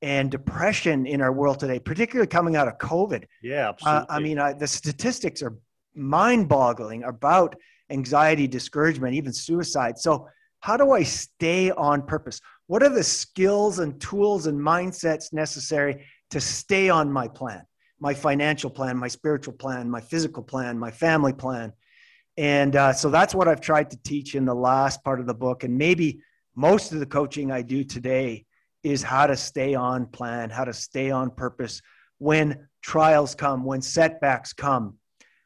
and 0.03 0.31
depression 0.31 1.07
in 1.07 1.21
our 1.21 1.33
world 1.33 1.61
today, 1.61 1.79
particularly 1.79 2.29
coming 2.29 2.57
out 2.57 2.69
of 2.69 2.79
COVID. 2.79 3.25
Yeah, 3.43 3.71
absolutely. 3.71 4.09
Uh, 4.09 4.15
I 4.15 4.21
mean, 4.21 4.39
I, 4.39 4.53
the 4.53 4.67
statistics 4.67 5.43
are 5.43 5.57
mind 5.95 6.49
boggling 6.49 7.05
about 7.05 7.57
anxiety, 7.93 8.47
discouragement, 8.47 9.15
even 9.15 9.33
suicide. 9.33 9.99
So, 9.99 10.29
how 10.61 10.77
do 10.77 10.93
I 10.93 11.03
stay 11.03 11.73
on 11.73 12.03
purpose? 12.03 12.41
What 12.69 12.83
are 12.83 12.89
the 12.89 13.03
skills 13.03 13.81
and 13.81 14.01
tools 14.01 14.47
and 14.47 14.59
mindsets 14.59 15.33
necessary 15.33 16.07
to 16.31 16.41
stay 16.41 16.89
on 16.89 17.13
my 17.13 17.27
plan, 17.27 17.63
my 17.99 18.15
financial 18.15 18.71
plan, 18.71 18.97
my 18.97 19.09
spiritual 19.09 19.55
plan, 19.55 19.91
my 19.91 20.01
physical 20.01 20.43
plan, 20.43 20.79
my 20.79 20.91
family 20.91 21.33
plan? 21.33 21.73
And 22.37 22.77
uh, 22.77 22.93
so 22.93 23.11
that's 23.11 23.35
what 23.35 23.49
I've 23.49 23.61
tried 23.61 23.91
to 23.91 24.03
teach 24.05 24.35
in 24.35 24.45
the 24.45 24.55
last 24.55 25.03
part 25.05 25.21
of 25.21 25.27
the 25.27 25.35
book. 25.35 25.65
And 25.65 25.77
maybe 25.77 26.23
most 26.55 26.93
of 26.93 27.01
the 27.01 27.07
coaching 27.07 27.51
I 27.51 27.63
do 27.63 27.85
today 27.85 28.47
is 28.83 29.03
how 29.03 29.27
to 29.27 29.37
stay 29.37 29.75
on 29.75 30.07
plan, 30.07 30.51
how 30.51 30.65
to 30.65 30.73
stay 30.73 31.11
on 31.11 31.31
purpose 31.31 31.83
when 32.19 32.69
trials 32.83 33.35
come, 33.35 33.65
when 33.65 33.83
setbacks 33.83 34.53
come, 34.53 34.97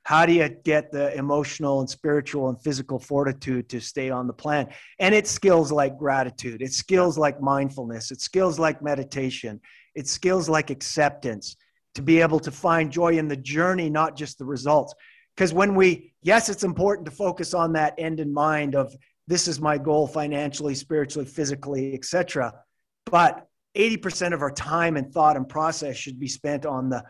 how 0.07 0.25
do 0.25 0.33
you 0.33 0.49
get 0.49 0.92
the 0.92 1.12
emotional 1.16 1.81
and 1.81 1.90
spiritual 1.90 2.49
and 2.49 2.62
physical 2.62 2.97
fortitude 2.97 3.69
to 3.69 3.81
stay 3.81 4.09
on 4.09 4.29
the 4.29 4.33
plan? 4.33 4.69
And 5.01 5.12
it's 5.12 5.29
skills 5.29 5.73
like 5.73 5.99
gratitude. 5.99 6.62
It's 6.62 6.77
skills 6.77 7.19
like 7.19 7.40
mindfulness. 7.40 8.12
It's 8.12 8.23
skills 8.23 8.57
like 8.57 8.81
meditation. 8.81 9.61
It's 9.97 10.12
skills 10.12 10.49
like 10.49 10.71
acceptance 10.71 11.57
to 11.97 12.03
be 12.03 12.21
able 12.21 12.38
to 12.38 12.53
find 12.53 12.92
joy 12.92 13.19
in 13.19 13.27
the 13.27 13.37
journey 13.37 13.90
not 13.90 14.14
just 14.14 14.38
the 14.38 14.45
results. 14.45 14.95
Because 15.35 15.53
when 15.53 15.75
we 15.75 16.14
yes 16.23 16.49
it's 16.49 16.62
important 16.62 17.07
to 17.07 17.11
focus 17.11 17.53
on 17.53 17.73
that 17.73 17.95
end 17.99 18.21
in 18.21 18.33
mind 18.33 18.77
of 18.77 18.95
this 19.27 19.49
is 19.49 19.61
my 19.61 19.77
goal 19.77 20.07
financially 20.07 20.77
spiritually 20.77 21.27
physically 21.27 21.95
etc 21.95 22.53
but 23.07 23.49
80% 23.77 24.33
of 24.33 24.40
our 24.40 24.51
time 24.51 24.97
and 24.97 25.12
thought 25.12 25.37
and 25.37 25.49
process 25.49 25.97
should 25.97 26.19
be 26.19 26.29
spent 26.29 26.64
on 26.64 26.88
the 26.90 27.05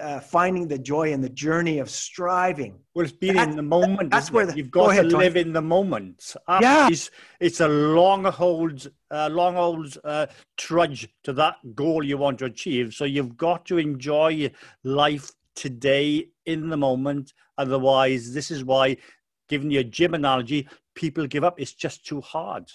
uh, 0.00 0.20
finding 0.20 0.68
the 0.68 0.78
joy 0.78 1.12
in 1.12 1.20
the 1.20 1.28
journey 1.28 1.78
of 1.78 1.88
striving. 1.88 2.78
Well, 2.94 3.04
it's 3.04 3.14
being 3.14 3.36
that, 3.36 3.48
in 3.48 3.56
the 3.56 3.62
moment. 3.62 4.10
That's 4.10 4.30
where 4.30 4.46
the, 4.46 4.56
you've 4.56 4.70
got 4.70 4.86
go 4.86 4.90
ahead, 4.90 5.10
to 5.10 5.16
live 5.16 5.36
in 5.36 5.52
the 5.52 5.62
moment. 5.62 6.34
yeah, 6.48 6.88
it's, 6.90 7.10
it's 7.40 7.60
a 7.60 7.68
long 7.68 8.24
hold, 8.24 8.90
uh, 9.10 9.28
long 9.30 9.56
old 9.56 9.96
uh, 10.04 10.26
trudge 10.56 11.08
to 11.24 11.32
that 11.34 11.56
goal 11.74 12.04
you 12.04 12.18
want 12.18 12.38
to 12.40 12.44
achieve. 12.44 12.92
So 12.92 13.04
you've 13.04 13.36
got 13.36 13.64
to 13.66 13.78
enjoy 13.78 14.50
life 14.84 15.30
today 15.54 16.28
in 16.44 16.68
the 16.68 16.76
moment. 16.76 17.32
Otherwise, 17.56 18.32
this 18.32 18.50
is 18.50 18.64
why, 18.64 18.96
giving 19.48 19.70
you 19.70 19.80
a 19.80 19.84
gym 19.84 20.14
analogy, 20.14 20.68
people 20.94 21.26
give 21.26 21.44
up. 21.44 21.58
It's 21.58 21.72
just 21.72 22.04
too 22.04 22.20
hard. 22.20 22.70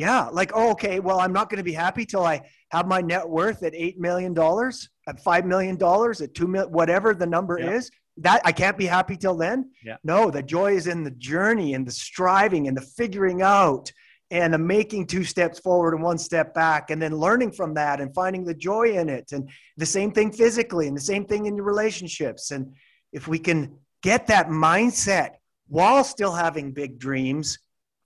Yeah, 0.00 0.30
like 0.32 0.52
oh, 0.54 0.70
okay, 0.70 0.98
well, 0.98 1.20
I'm 1.20 1.34
not 1.34 1.50
going 1.50 1.58
to 1.58 1.62
be 1.62 1.74
happy 1.74 2.06
till 2.06 2.24
I 2.24 2.40
have 2.70 2.86
my 2.86 3.02
net 3.02 3.28
worth 3.28 3.62
at 3.62 3.74
eight 3.74 4.00
million 4.00 4.32
dollars, 4.32 4.88
at 5.06 5.20
five 5.20 5.44
million 5.44 5.76
dollars, 5.76 6.22
at 6.22 6.32
two 6.32 6.46
million, 6.46 6.72
whatever 6.72 7.12
the 7.12 7.26
number 7.26 7.58
yeah. 7.60 7.72
is. 7.72 7.90
That 8.16 8.40
I 8.46 8.52
can't 8.52 8.78
be 8.78 8.86
happy 8.86 9.18
till 9.18 9.36
then. 9.36 9.70
Yeah. 9.84 9.98
No, 10.02 10.30
the 10.30 10.42
joy 10.42 10.72
is 10.72 10.86
in 10.86 11.04
the 11.04 11.10
journey 11.10 11.74
and 11.74 11.86
the 11.86 11.90
striving 11.90 12.66
and 12.66 12.74
the 12.74 12.80
figuring 12.80 13.42
out 13.42 13.92
and 14.30 14.54
the 14.54 14.58
making 14.58 15.06
two 15.06 15.22
steps 15.22 15.58
forward 15.58 15.92
and 15.92 16.02
one 16.02 16.16
step 16.16 16.54
back 16.54 16.88
and 16.88 17.02
then 17.02 17.14
learning 17.14 17.52
from 17.52 17.74
that 17.74 18.00
and 18.00 18.14
finding 18.14 18.42
the 18.42 18.54
joy 18.54 18.92
in 18.92 19.10
it 19.10 19.32
and 19.32 19.50
the 19.76 19.84
same 19.84 20.12
thing 20.12 20.32
physically 20.32 20.88
and 20.88 20.96
the 20.96 21.02
same 21.12 21.26
thing 21.26 21.44
in 21.44 21.56
your 21.56 21.66
relationships 21.66 22.52
and 22.52 22.72
if 23.12 23.28
we 23.28 23.38
can 23.38 23.76
get 24.02 24.26
that 24.28 24.48
mindset 24.48 25.32
while 25.68 26.04
still 26.04 26.32
having 26.32 26.72
big 26.72 26.98
dreams 26.98 27.58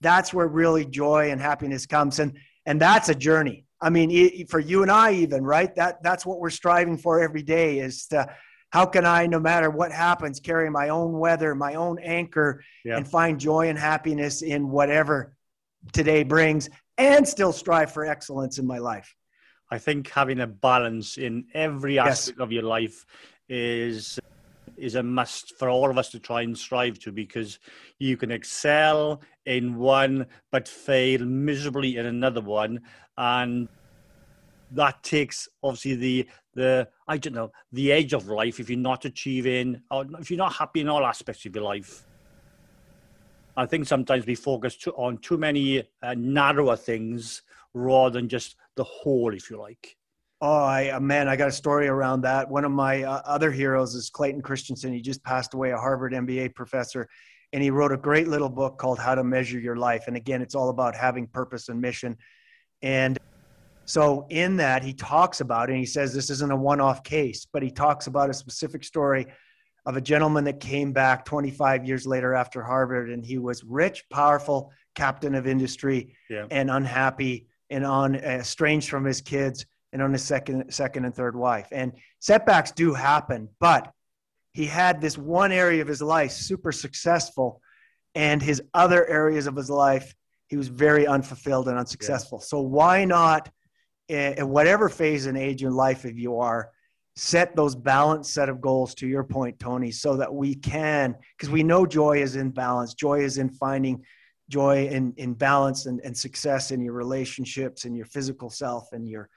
that's 0.04 0.32
where 0.32 0.46
really 0.46 0.84
joy 0.84 1.30
and 1.30 1.40
happiness 1.40 1.86
comes 1.86 2.18
and 2.20 2.38
and 2.66 2.80
that's 2.80 3.08
a 3.08 3.14
journey 3.14 3.64
I 3.84 3.90
mean, 3.90 4.46
for 4.46 4.60
you 4.60 4.80
and 4.80 4.90
I, 4.90 5.12
even 5.12 5.44
right, 5.44 5.74
that 5.74 6.02
that's 6.02 6.24
what 6.24 6.40
we're 6.40 6.48
striving 6.48 6.96
for 6.96 7.20
every 7.20 7.42
day 7.42 7.80
is 7.80 8.06
to 8.06 8.34
how 8.70 8.86
can 8.86 9.04
I, 9.04 9.26
no 9.26 9.38
matter 9.38 9.68
what 9.68 9.92
happens, 9.92 10.40
carry 10.40 10.70
my 10.70 10.88
own 10.88 11.18
weather, 11.18 11.54
my 11.54 11.74
own 11.74 11.98
anchor, 11.98 12.64
yeah. 12.82 12.96
and 12.96 13.06
find 13.06 13.38
joy 13.38 13.68
and 13.68 13.78
happiness 13.78 14.40
in 14.40 14.70
whatever 14.70 15.36
today 15.92 16.22
brings, 16.22 16.70
and 16.96 17.28
still 17.28 17.52
strive 17.52 17.92
for 17.92 18.06
excellence 18.06 18.58
in 18.58 18.66
my 18.66 18.78
life. 18.78 19.14
I 19.70 19.76
think 19.76 20.08
having 20.08 20.40
a 20.40 20.46
balance 20.46 21.18
in 21.18 21.44
every 21.52 21.98
aspect 21.98 22.38
yes. 22.38 22.42
of 22.42 22.52
your 22.52 22.62
life 22.62 23.04
is 23.50 24.18
is 24.76 24.94
a 24.94 25.02
must 25.02 25.56
for 25.58 25.68
all 25.68 25.90
of 25.90 25.98
us 25.98 26.10
to 26.10 26.18
try 26.18 26.42
and 26.42 26.56
strive 26.56 26.98
to 26.98 27.12
because 27.12 27.58
you 27.98 28.16
can 28.16 28.30
excel 28.30 29.20
in 29.46 29.76
one 29.76 30.26
but 30.50 30.66
fail 30.66 31.24
miserably 31.24 31.96
in 31.96 32.06
another 32.06 32.40
one 32.40 32.80
and 33.18 33.68
that 34.70 35.02
takes 35.02 35.48
obviously 35.62 35.94
the 35.94 36.28
the 36.54 36.88
I 37.08 37.18
don't 37.18 37.34
know 37.34 37.50
the 37.72 37.92
edge 37.92 38.12
of 38.12 38.28
life 38.28 38.60
if 38.60 38.70
you're 38.70 38.78
not 38.78 39.04
achieving 39.04 39.80
or 39.90 40.06
if 40.18 40.30
you're 40.30 40.38
not 40.38 40.54
happy 40.54 40.80
in 40.80 40.88
all 40.88 41.04
aspects 41.04 41.44
of 41.46 41.54
your 41.54 41.64
life. 41.64 42.06
I 43.56 43.66
think 43.66 43.86
sometimes 43.86 44.26
we 44.26 44.34
focus 44.34 44.76
too, 44.76 44.90
on 44.92 45.18
too 45.18 45.36
many 45.36 45.88
uh, 46.02 46.14
narrower 46.16 46.76
things 46.76 47.42
rather 47.72 48.18
than 48.18 48.28
just 48.28 48.56
the 48.74 48.82
whole, 48.82 49.32
if 49.32 49.48
you 49.48 49.58
like. 49.58 49.96
Oh, 50.46 50.62
I, 50.62 50.90
uh, 50.90 51.00
man, 51.00 51.26
I 51.26 51.36
got 51.36 51.48
a 51.48 51.52
story 51.52 51.88
around 51.88 52.20
that. 52.20 52.50
One 52.50 52.66
of 52.66 52.70
my 52.70 53.02
uh, 53.02 53.22
other 53.24 53.50
heroes 53.50 53.94
is 53.94 54.10
Clayton 54.10 54.42
Christensen. 54.42 54.92
He 54.92 55.00
just 55.00 55.24
passed 55.24 55.54
away, 55.54 55.70
a 55.70 55.78
Harvard 55.78 56.12
MBA 56.12 56.54
professor, 56.54 57.08
and 57.54 57.62
he 57.62 57.70
wrote 57.70 57.92
a 57.92 57.96
great 57.96 58.28
little 58.28 58.50
book 58.50 58.76
called 58.76 58.98
How 58.98 59.14
to 59.14 59.24
Measure 59.24 59.58
Your 59.58 59.76
Life. 59.76 60.04
And 60.06 60.18
again, 60.18 60.42
it's 60.42 60.54
all 60.54 60.68
about 60.68 60.94
having 60.94 61.28
purpose 61.28 61.70
and 61.70 61.80
mission. 61.80 62.18
And 62.82 63.18
so, 63.86 64.26
in 64.28 64.58
that, 64.58 64.82
he 64.82 64.92
talks 64.92 65.40
about, 65.40 65.70
and 65.70 65.78
he 65.78 65.86
says 65.86 66.12
this 66.12 66.28
isn't 66.28 66.52
a 66.52 66.56
one 66.56 66.78
off 66.78 67.02
case, 67.02 67.46
but 67.50 67.62
he 67.62 67.70
talks 67.70 68.06
about 68.06 68.28
a 68.28 68.34
specific 68.34 68.84
story 68.84 69.24
of 69.86 69.96
a 69.96 70.00
gentleman 70.02 70.44
that 70.44 70.60
came 70.60 70.92
back 70.92 71.24
25 71.24 71.86
years 71.86 72.06
later 72.06 72.34
after 72.34 72.62
Harvard, 72.62 73.08
and 73.08 73.24
he 73.24 73.38
was 73.38 73.64
rich, 73.64 74.04
powerful, 74.10 74.72
captain 74.94 75.34
of 75.36 75.46
industry, 75.46 76.14
yeah. 76.28 76.44
and 76.50 76.70
unhappy 76.70 77.46
and 77.70 77.86
on 77.86 78.14
estranged 78.14 78.90
from 78.90 79.06
his 79.06 79.22
kids 79.22 79.64
and 79.94 80.02
on 80.02 80.12
his 80.12 80.22
second, 80.22 80.70
second 80.70 81.06
and 81.06 81.14
third 81.14 81.36
wife. 81.36 81.68
And 81.72 81.92
setbacks 82.18 82.72
do 82.72 82.92
happen, 82.92 83.48
but 83.60 83.90
he 84.52 84.66
had 84.66 85.00
this 85.00 85.16
one 85.16 85.52
area 85.52 85.80
of 85.80 85.88
his 85.88 86.02
life 86.02 86.32
super 86.32 86.72
successful, 86.72 87.62
and 88.14 88.42
his 88.42 88.60
other 88.74 89.06
areas 89.06 89.46
of 89.46 89.56
his 89.56 89.70
life 89.70 90.14
he 90.48 90.56
was 90.56 90.68
very 90.68 91.06
unfulfilled 91.06 91.68
and 91.68 91.78
unsuccessful. 91.78 92.38
Yeah. 92.40 92.46
So 92.46 92.60
why 92.60 93.04
not, 93.04 93.50
eh, 94.08 94.34
in 94.36 94.48
whatever 94.50 94.88
phase 94.88 95.26
and 95.26 95.38
age 95.38 95.62
in 95.64 95.72
life 95.72 96.04
of 96.04 96.18
you 96.18 96.38
are, 96.38 96.70
set 97.16 97.56
those 97.56 97.74
balanced 97.74 98.34
set 98.34 98.48
of 98.48 98.60
goals 98.60 98.94
to 98.96 99.06
your 99.06 99.24
point, 99.24 99.58
Tony, 99.58 99.90
so 99.90 100.16
that 100.16 100.32
we 100.32 100.54
can, 100.54 101.14
because 101.36 101.50
we 101.50 101.62
know 101.62 101.86
joy 101.86 102.20
is 102.20 102.36
in 102.36 102.50
balance. 102.50 102.94
Joy 102.94 103.20
is 103.20 103.38
in 103.38 103.48
finding 103.48 104.04
joy 104.50 104.86
in, 104.88 105.14
in 105.16 105.32
balance 105.32 105.86
and, 105.86 106.00
and 106.04 106.16
success 106.16 106.70
in 106.70 106.80
your 106.80 106.92
relationships 106.92 107.84
and 107.84 107.96
your 107.96 108.06
physical 108.06 108.50
self 108.50 108.88
and 108.92 109.08
your 109.08 109.30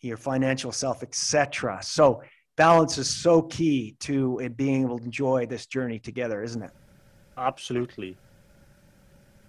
your 0.00 0.16
financial 0.16 0.72
self, 0.72 1.02
etc. 1.02 1.80
So 1.82 2.22
balance 2.56 2.98
is 2.98 3.08
so 3.08 3.42
key 3.42 3.96
to 4.00 4.48
being 4.56 4.82
able 4.82 4.98
to 4.98 5.04
enjoy 5.04 5.46
this 5.46 5.66
journey 5.66 5.98
together, 5.98 6.42
isn't 6.42 6.62
it? 6.62 6.70
Absolutely 7.36 8.16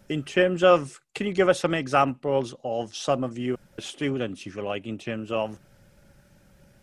in 0.09 0.23
terms 0.23 0.63
of, 0.63 0.99
can 1.13 1.27
you 1.27 1.33
give 1.33 1.49
us 1.49 1.59
some 1.59 1.73
examples 1.73 2.53
of 2.63 2.95
some 2.95 3.23
of 3.23 3.37
your 3.37 3.57
students, 3.79 4.45
if 4.45 4.55
you 4.55 4.63
like, 4.63 4.87
in 4.87 4.97
terms 4.97 5.31
of 5.31 5.57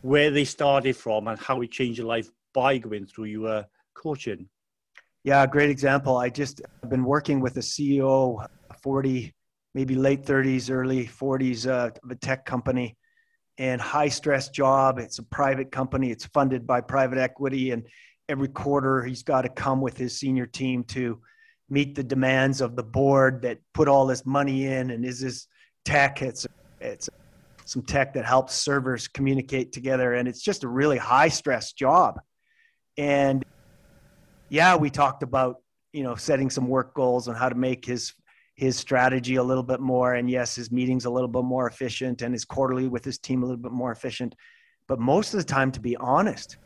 where 0.02 0.30
they 0.30 0.44
started 0.44 0.96
from 0.96 1.26
and 1.26 1.38
how 1.38 1.60
it 1.60 1.72
changed 1.72 1.98
your 1.98 2.06
life 2.06 2.30
by 2.54 2.78
going 2.78 3.04
through 3.04 3.24
your 3.24 3.66
coaching? 3.94 4.48
Yeah, 5.24 5.44
great 5.46 5.70
example. 5.70 6.16
I 6.16 6.30
just 6.30 6.62
have 6.82 6.90
been 6.90 7.04
working 7.04 7.40
with 7.40 7.56
a 7.56 7.60
CEO, 7.60 8.46
40, 8.80 9.34
maybe 9.74 9.96
late 9.96 10.24
30s, 10.24 10.70
early 10.70 11.04
40s 11.04 11.66
uh, 11.66 11.90
of 12.04 12.10
a 12.10 12.14
tech 12.14 12.46
company 12.46 12.96
and 13.58 13.80
high 13.80 14.08
stress 14.08 14.48
job. 14.48 14.98
It's 14.98 15.18
a 15.18 15.22
private 15.22 15.70
company. 15.70 16.10
It's 16.10 16.26
funded 16.26 16.66
by 16.66 16.80
private 16.80 17.18
equity. 17.18 17.70
And 17.70 17.86
every 18.28 18.48
quarter 18.48 19.02
he's 19.04 19.22
got 19.22 19.42
to 19.42 19.48
come 19.48 19.80
with 19.80 19.96
his 19.96 20.18
senior 20.18 20.46
team 20.46 20.84
to 20.84 21.20
meet 21.68 21.94
the 21.94 22.02
demands 22.02 22.60
of 22.60 22.76
the 22.76 22.82
board 22.82 23.42
that 23.42 23.58
put 23.74 23.88
all 23.88 24.06
this 24.06 24.24
money 24.24 24.66
in 24.66 24.90
and 24.90 25.04
is 25.04 25.20
this 25.20 25.46
tech 25.84 26.22
it's 26.22 26.46
it's 26.80 27.08
some 27.64 27.82
tech 27.82 28.14
that 28.14 28.24
helps 28.24 28.54
servers 28.54 29.08
communicate 29.08 29.72
together 29.72 30.14
and 30.14 30.28
it's 30.28 30.42
just 30.42 30.64
a 30.64 30.68
really 30.68 30.98
high 30.98 31.28
stress 31.28 31.72
job 31.72 32.20
and 32.96 33.44
yeah 34.48 34.76
we 34.76 34.90
talked 34.90 35.22
about 35.22 35.56
you 35.92 36.04
know 36.04 36.14
setting 36.14 36.50
some 36.50 36.68
work 36.68 36.94
goals 36.94 37.26
on 37.26 37.34
how 37.34 37.48
to 37.48 37.56
make 37.56 37.84
his 37.84 38.14
his 38.56 38.76
strategy 38.76 39.36
a 39.36 39.42
little 39.42 39.62
bit 39.62 39.80
more 39.80 40.14
and 40.14 40.28
yes 40.28 40.56
his 40.56 40.72
meetings 40.72 41.04
a 41.04 41.10
little 41.10 41.28
bit 41.28 41.44
more 41.44 41.68
efficient 41.68 42.22
and 42.22 42.34
his 42.34 42.44
quarterly 42.44 42.88
with 42.88 43.04
his 43.04 43.18
team 43.18 43.42
a 43.42 43.46
little 43.46 43.62
bit 43.62 43.72
more 43.72 43.92
efficient 43.92 44.34
but 44.88 44.98
most 44.98 45.34
of 45.34 45.38
the 45.38 45.44
time 45.44 45.70
to 45.70 45.80
be 45.80 45.96
honest 45.96 46.56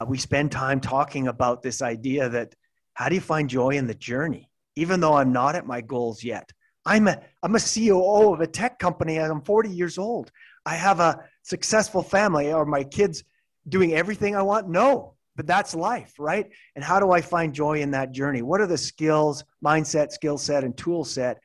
uh, 0.00 0.04
we 0.06 0.18
spend 0.18 0.52
time 0.52 0.80
talking 0.80 1.28
about 1.28 1.62
this 1.62 1.82
idea 1.82 2.28
that 2.28 2.54
how 2.94 3.08
do 3.08 3.14
you 3.14 3.20
find 3.20 3.48
joy 3.48 3.70
in 3.70 3.86
the 3.86 3.94
journey? 3.94 4.50
Even 4.76 5.00
though 5.00 5.14
I'm 5.14 5.32
not 5.32 5.54
at 5.54 5.66
my 5.66 5.80
goals 5.80 6.22
yet. 6.22 6.50
I'm 6.86 7.08
a, 7.08 7.20
I'm 7.42 7.54
a 7.54 7.60
COO 7.60 8.32
of 8.32 8.40
a 8.40 8.46
tech 8.46 8.78
company 8.78 9.18
and 9.18 9.30
I'm 9.30 9.42
40 9.42 9.70
years 9.70 9.98
old. 9.98 10.30
I 10.64 10.74
have 10.74 11.00
a 11.00 11.24
successful 11.42 12.02
family. 12.02 12.50
Are 12.50 12.64
my 12.64 12.84
kids 12.84 13.24
doing 13.68 13.94
everything 13.94 14.36
I 14.36 14.42
want? 14.42 14.68
No, 14.68 15.14
but 15.38 15.46
that's 15.46 15.74
life, 15.74 16.12
right? 16.18 16.50
And 16.74 16.84
how 16.84 17.00
do 17.00 17.12
I 17.12 17.22
find 17.22 17.54
joy 17.54 17.80
in 17.80 17.92
that 17.92 18.12
journey? 18.12 18.42
What 18.42 18.60
are 18.60 18.66
the 18.66 18.76
skills, 18.76 19.42
mindset, 19.64 20.12
skill 20.12 20.36
set, 20.36 20.64
and 20.64 20.76
tool 20.76 21.04
set 21.04 21.38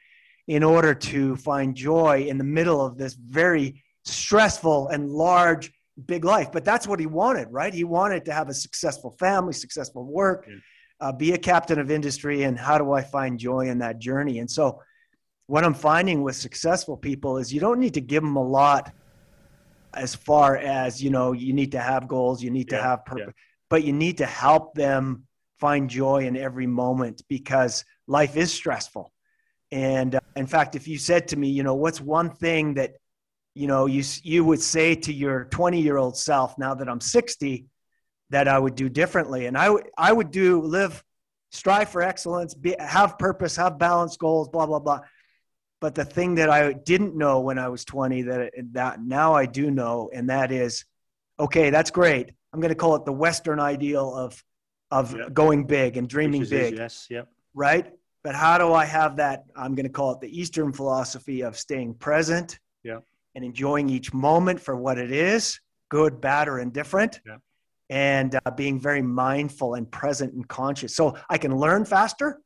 in 0.47 0.63
order 0.63 0.93
to 0.93 1.37
find 1.37 1.73
joy 1.73 2.25
in 2.27 2.37
the 2.37 2.43
middle 2.43 2.85
of 2.85 2.97
this 2.97 3.13
very 3.13 3.81
stressful 4.03 4.89
and 4.89 5.09
large, 5.09 5.71
big 6.05 6.25
life? 6.25 6.51
But 6.51 6.65
that's 6.65 6.89
what 6.89 6.99
he 6.99 7.05
wanted, 7.05 7.47
right? 7.51 7.73
He 7.73 7.85
wanted 7.85 8.25
to 8.25 8.33
have 8.33 8.49
a 8.49 8.53
successful 8.53 9.11
family, 9.17 9.53
successful 9.53 10.03
work, 10.03 10.45
yeah 10.49 10.57
uh, 11.03 11.11
be 11.11 11.33
a 11.33 11.37
captain 11.37 11.79
of 11.79 11.91
industry 11.91 12.43
and 12.43 12.57
how 12.57 12.77
do 12.77 12.93
I 12.93 13.01
find 13.01 13.37
joy 13.37 13.67
in 13.67 13.79
that 13.79 13.99
journey? 13.99 14.39
And 14.39 14.49
so, 14.49 14.81
what 15.47 15.65
I'm 15.65 15.73
finding 15.73 16.23
with 16.23 16.37
successful 16.37 16.95
people 16.95 17.37
is 17.37 17.53
you 17.53 17.59
don't 17.59 17.79
need 17.79 17.93
to 17.95 18.01
give 18.01 18.23
them 18.23 18.37
a 18.37 18.43
lot 18.43 18.93
as 19.93 20.15
far 20.15 20.55
as, 20.55 21.03
you 21.03 21.09
know, 21.09 21.33
you 21.33 21.51
need 21.51 21.73
to 21.73 21.79
have 21.81 22.07
goals, 22.07 22.41
you 22.41 22.49
need 22.49 22.71
yeah, 22.71 22.77
to 22.77 22.83
have 22.83 23.05
purpose, 23.05 23.33
yeah. 23.35 23.52
But 23.73 23.83
you 23.83 23.91
need 23.91 24.19
to 24.19 24.25
help 24.27 24.75
them 24.75 25.23
find 25.57 25.89
joy 25.89 26.27
in 26.27 26.37
every 26.37 26.67
moment 26.67 27.23
because 27.27 27.83
life 28.05 28.37
is 28.37 28.53
stressful. 28.53 29.11
And 29.71 30.13
uh, 30.13 30.19
in 30.35 30.45
fact, 30.45 30.75
if 30.75 30.87
you 30.87 30.99
said 30.99 31.29
to 31.29 31.37
me, 31.37 31.49
you 31.49 31.63
know, 31.63 31.73
what's 31.73 31.99
one 31.99 32.29
thing 32.29 32.75
that, 32.75 32.91
you 33.55 33.65
know, 33.65 33.87
you, 33.87 34.03
you 34.21 34.45
would 34.45 34.61
say 34.61 34.93
to 34.93 35.11
your 35.11 35.45
20 35.45 35.81
year 35.81 35.97
old 35.97 36.15
self 36.15 36.55
now 36.59 36.75
that 36.75 36.87
I'm 36.87 37.01
60, 37.01 37.65
that 38.29 38.47
I 38.47 38.59
would 38.59 38.75
do 38.75 38.89
differently. 38.89 39.47
And 39.47 39.57
I, 39.57 39.65
w- 39.65 39.85
I 39.97 40.13
would 40.13 40.29
do 40.29 40.61
live 40.61 41.03
strive 41.51 41.89
for 41.89 42.03
excellence, 42.03 42.53
be, 42.53 42.75
have 42.77 43.17
purpose, 43.17 43.55
have 43.55 43.79
balanced 43.79 44.19
goals, 44.19 44.49
blah, 44.49 44.67
blah, 44.67 44.77
blah. 44.77 44.99
But 45.81 45.95
the 45.95 46.05
thing 46.05 46.35
that 46.35 46.51
I 46.51 46.73
didn't 46.73 47.15
know 47.15 47.39
when 47.39 47.57
I 47.57 47.69
was 47.69 47.85
20 47.85 48.21
that, 48.21 48.51
that 48.73 49.01
now 49.01 49.33
I 49.33 49.47
do 49.47 49.71
know, 49.71 50.11
and 50.13 50.29
that 50.29 50.51
is, 50.51 50.85
okay, 51.43 51.69
that's 51.69 51.91
great. 51.91 52.31
I'm 52.51 52.59
going 52.59 52.69
to 52.69 52.75
call 52.75 52.95
it 52.95 53.05
the 53.05 53.13
Western 53.13 53.59
ideal 53.59 54.13
of, 54.15 54.43
of 54.91 55.15
yep. 55.15 55.33
going 55.33 55.65
big 55.65 55.97
and 55.97 56.07
dreaming 56.07 56.45
big. 56.45 56.77
yes, 56.77 57.07
yep. 57.09 57.27
Right? 57.53 57.91
But 58.23 58.35
how 58.35 58.57
do 58.57 58.73
I 58.73 58.85
have 58.85 59.17
that? 59.17 59.43
I'm 59.55 59.75
going 59.75 59.85
to 59.85 59.91
call 59.91 60.11
it 60.13 60.21
the 60.21 60.39
Eastern 60.39 60.71
philosophy 60.71 61.41
of 61.41 61.57
staying 61.57 61.95
present 61.95 62.59
yeah. 62.83 62.99
and 63.35 63.43
enjoying 63.43 63.89
each 63.89 64.13
moment 64.13 64.59
for 64.59 64.75
what 64.75 64.97
it 64.97 65.11
is 65.11 65.59
good, 65.89 66.19
bad, 66.19 66.47
or 66.47 66.59
indifferent. 66.59 67.19
Yeah. 67.23 67.37
And 67.89 68.39
uh, 68.43 68.51
being 68.51 68.79
very 68.79 69.03
mindful 69.03 69.75
and 69.75 69.91
present 69.91 70.33
and 70.33 70.47
conscious. 70.47 70.95
So 70.95 71.15
I 71.29 71.37
can 71.37 71.55
learn 71.55 71.85
faster 71.85 72.39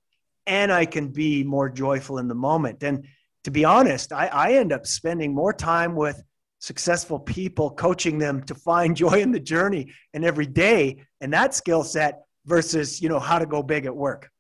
and 0.45 0.69
I 0.69 0.85
can 0.85 1.09
be 1.09 1.45
more 1.45 1.69
joyful 1.69 2.17
in 2.17 2.27
the 2.27 2.35
moment. 2.35 2.83
And 2.83 3.05
to 3.45 3.51
be 3.51 3.63
honest, 3.63 4.11
I, 4.11 4.27
I 4.27 4.53
end 4.53 4.73
up 4.73 4.85
spending 4.85 5.33
more 5.33 5.53
time 5.53 5.95
with 5.95 6.21
successful 6.59 7.19
people, 7.19 7.69
coaching 7.71 8.17
them 8.17 8.43
to 8.43 8.55
find 8.55 8.95
joy 9.03 9.21
in 9.21 9.31
the 9.31 9.39
journey 9.39 9.91
and 10.13 10.25
every 10.25 10.45
day 10.45 11.03
and 11.21 11.33
that 11.33 11.53
skill 11.53 11.83
set 11.83 12.23
versus, 12.45 13.01
you 13.01 13.09
know, 13.09 13.19
how 13.19 13.39
to 13.39 13.45
go 13.45 13.61
big 13.61 13.85
at 13.85 13.95
work. 13.95 14.31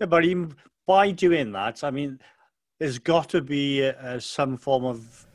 Yeah, 0.00 0.06
but 0.06 0.24
even 0.24 0.54
by 0.86 1.10
doing 1.10 1.52
that, 1.52 1.84
I 1.84 1.90
mean, 1.90 2.18
there's 2.78 2.98
got 2.98 3.28
to 3.30 3.42
be 3.42 3.86
uh, 3.86 4.18
some 4.18 4.56
form 4.56 4.84
of 4.84 5.26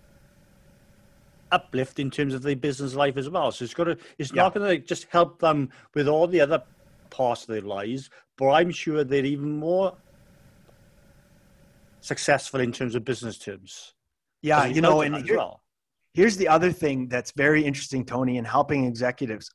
uplift 1.51 1.99
in 1.99 2.09
terms 2.09 2.33
of 2.33 2.41
their 2.41 2.55
business 2.55 2.95
life 2.95 3.17
as 3.17 3.29
well. 3.29 3.51
So 3.51 3.63
it's 3.63 3.73
got 3.73 3.85
to, 3.85 3.97
it's 4.17 4.33
yeah. 4.33 4.43
not 4.43 4.55
going 4.55 4.67
to 4.67 4.85
just 4.85 5.05
help 5.09 5.39
them 5.39 5.69
with 5.93 6.07
all 6.07 6.27
the 6.27 6.41
other 6.41 6.63
parts 7.11 7.43
of 7.43 7.49
their 7.49 7.61
lives, 7.61 8.09
but 8.37 8.49
I'm 8.49 8.71
sure 8.71 9.03
they're 9.03 9.23
even 9.23 9.57
more 9.57 9.95
successful 12.01 12.59
in 12.59 12.71
terms 12.71 12.95
of 12.95 13.05
business 13.05 13.37
terms. 13.37 13.93
Yeah, 14.41 14.65
you 14.65 14.81
know, 14.81 15.01
and 15.01 15.27
well. 15.29 15.61
Here's 16.15 16.37
the 16.37 16.47
other 16.47 16.71
thing 16.71 17.07
that's 17.09 17.31
very 17.31 17.63
interesting, 17.63 18.05
Tony, 18.05 18.37
in 18.37 18.45
helping 18.45 18.85
executives 18.85 19.51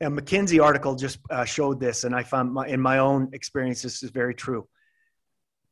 a 0.00 0.10
McKinsey 0.10 0.62
article 0.62 0.94
just 0.94 1.18
uh, 1.30 1.44
showed 1.44 1.80
this, 1.80 2.04
and 2.04 2.14
I 2.14 2.22
found 2.22 2.52
my, 2.52 2.66
in 2.66 2.80
my 2.80 2.98
own 2.98 3.30
experience 3.32 3.82
this 3.82 4.02
is 4.02 4.10
very 4.10 4.34
true. 4.34 4.68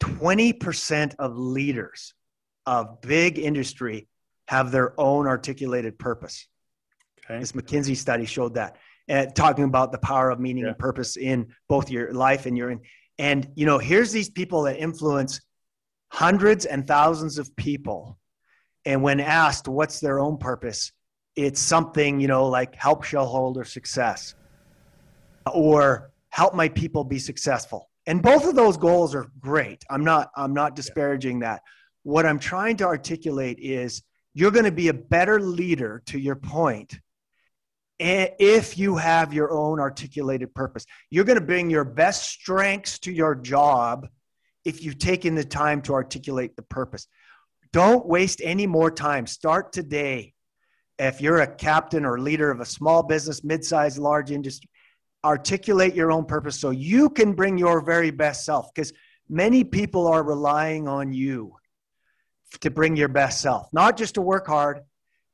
20% 0.00 1.14
of 1.18 1.36
leaders 1.36 2.14
of 2.66 3.00
big 3.02 3.38
industry 3.38 4.08
have 4.48 4.70
their 4.70 4.98
own 4.98 5.26
articulated 5.26 5.98
purpose. 5.98 6.48
Okay. 7.24 7.38
This 7.38 7.52
McKinsey 7.52 7.96
study 7.96 8.24
showed 8.24 8.54
that, 8.54 8.76
and 9.08 9.34
talking 9.34 9.64
about 9.64 9.92
the 9.92 9.98
power 9.98 10.30
of 10.30 10.40
meaning 10.40 10.64
yeah. 10.64 10.70
and 10.70 10.78
purpose 10.78 11.16
in 11.16 11.48
both 11.68 11.90
your 11.90 12.12
life 12.12 12.46
and 12.46 12.56
your 12.56 12.70
in. 12.70 12.80
And 13.18 13.48
you 13.54 13.66
know, 13.66 13.78
here's 13.78 14.10
these 14.10 14.30
people 14.30 14.62
that 14.62 14.78
influence 14.78 15.40
hundreds 16.08 16.64
and 16.64 16.86
thousands 16.86 17.38
of 17.38 17.54
people, 17.56 18.18
and 18.84 19.02
when 19.02 19.20
asked 19.20 19.68
what's 19.68 20.00
their 20.00 20.20
own 20.20 20.36
purpose, 20.36 20.92
it's 21.36 21.60
something, 21.60 22.20
you 22.20 22.28
know, 22.28 22.46
like 22.46 22.74
help 22.74 23.02
shareholder 23.04 23.64
success 23.64 24.34
or 25.52 26.12
help 26.28 26.54
my 26.54 26.68
people 26.68 27.04
be 27.04 27.18
successful. 27.18 27.90
And 28.06 28.22
both 28.22 28.46
of 28.46 28.54
those 28.54 28.76
goals 28.76 29.14
are 29.14 29.30
great. 29.40 29.82
I'm 29.90 30.04
not 30.04 30.30
I'm 30.36 30.52
not 30.52 30.76
disparaging 30.76 31.40
that. 31.40 31.62
What 32.02 32.26
I'm 32.26 32.38
trying 32.38 32.76
to 32.78 32.84
articulate 32.84 33.58
is 33.60 34.02
you're 34.34 34.50
going 34.50 34.66
to 34.66 34.72
be 34.72 34.88
a 34.88 34.94
better 34.94 35.40
leader 35.40 36.02
to 36.06 36.18
your 36.18 36.36
point 36.36 36.98
if 37.98 38.76
you 38.76 38.96
have 38.96 39.32
your 39.32 39.52
own 39.52 39.80
articulated 39.80 40.54
purpose. 40.54 40.84
You're 41.10 41.24
going 41.24 41.38
to 41.38 41.44
bring 41.44 41.70
your 41.70 41.84
best 41.84 42.28
strengths 42.28 42.98
to 43.00 43.12
your 43.12 43.34
job 43.34 44.08
if 44.64 44.82
you've 44.82 44.98
taken 44.98 45.34
the 45.34 45.44
time 45.44 45.80
to 45.82 45.94
articulate 45.94 46.56
the 46.56 46.62
purpose. 46.62 47.06
Don't 47.74 48.06
waste 48.06 48.40
any 48.44 48.68
more 48.68 48.88
time. 48.88 49.26
Start 49.26 49.72
today 49.72 50.32
if 50.96 51.20
you're 51.20 51.40
a 51.40 51.56
captain 51.56 52.04
or 52.04 52.20
leader 52.20 52.48
of 52.52 52.60
a 52.60 52.64
small 52.64 53.02
business, 53.02 53.42
mid-sized, 53.42 53.98
large 53.98 54.30
industry, 54.30 54.70
articulate 55.24 55.92
your 55.92 56.12
own 56.12 56.24
purpose 56.24 56.60
so 56.60 56.70
you 56.70 57.10
can 57.10 57.32
bring 57.32 57.58
your 57.58 57.80
very 57.80 58.12
best 58.12 58.44
self 58.44 58.72
because 58.72 58.92
many 59.28 59.64
people 59.64 60.06
are 60.06 60.22
relying 60.22 60.86
on 60.86 61.12
you 61.12 61.56
to 62.60 62.70
bring 62.70 62.94
your 62.94 63.08
best 63.08 63.40
self, 63.40 63.66
not 63.72 63.96
just 63.96 64.14
to 64.14 64.20
work 64.20 64.46
hard, 64.46 64.78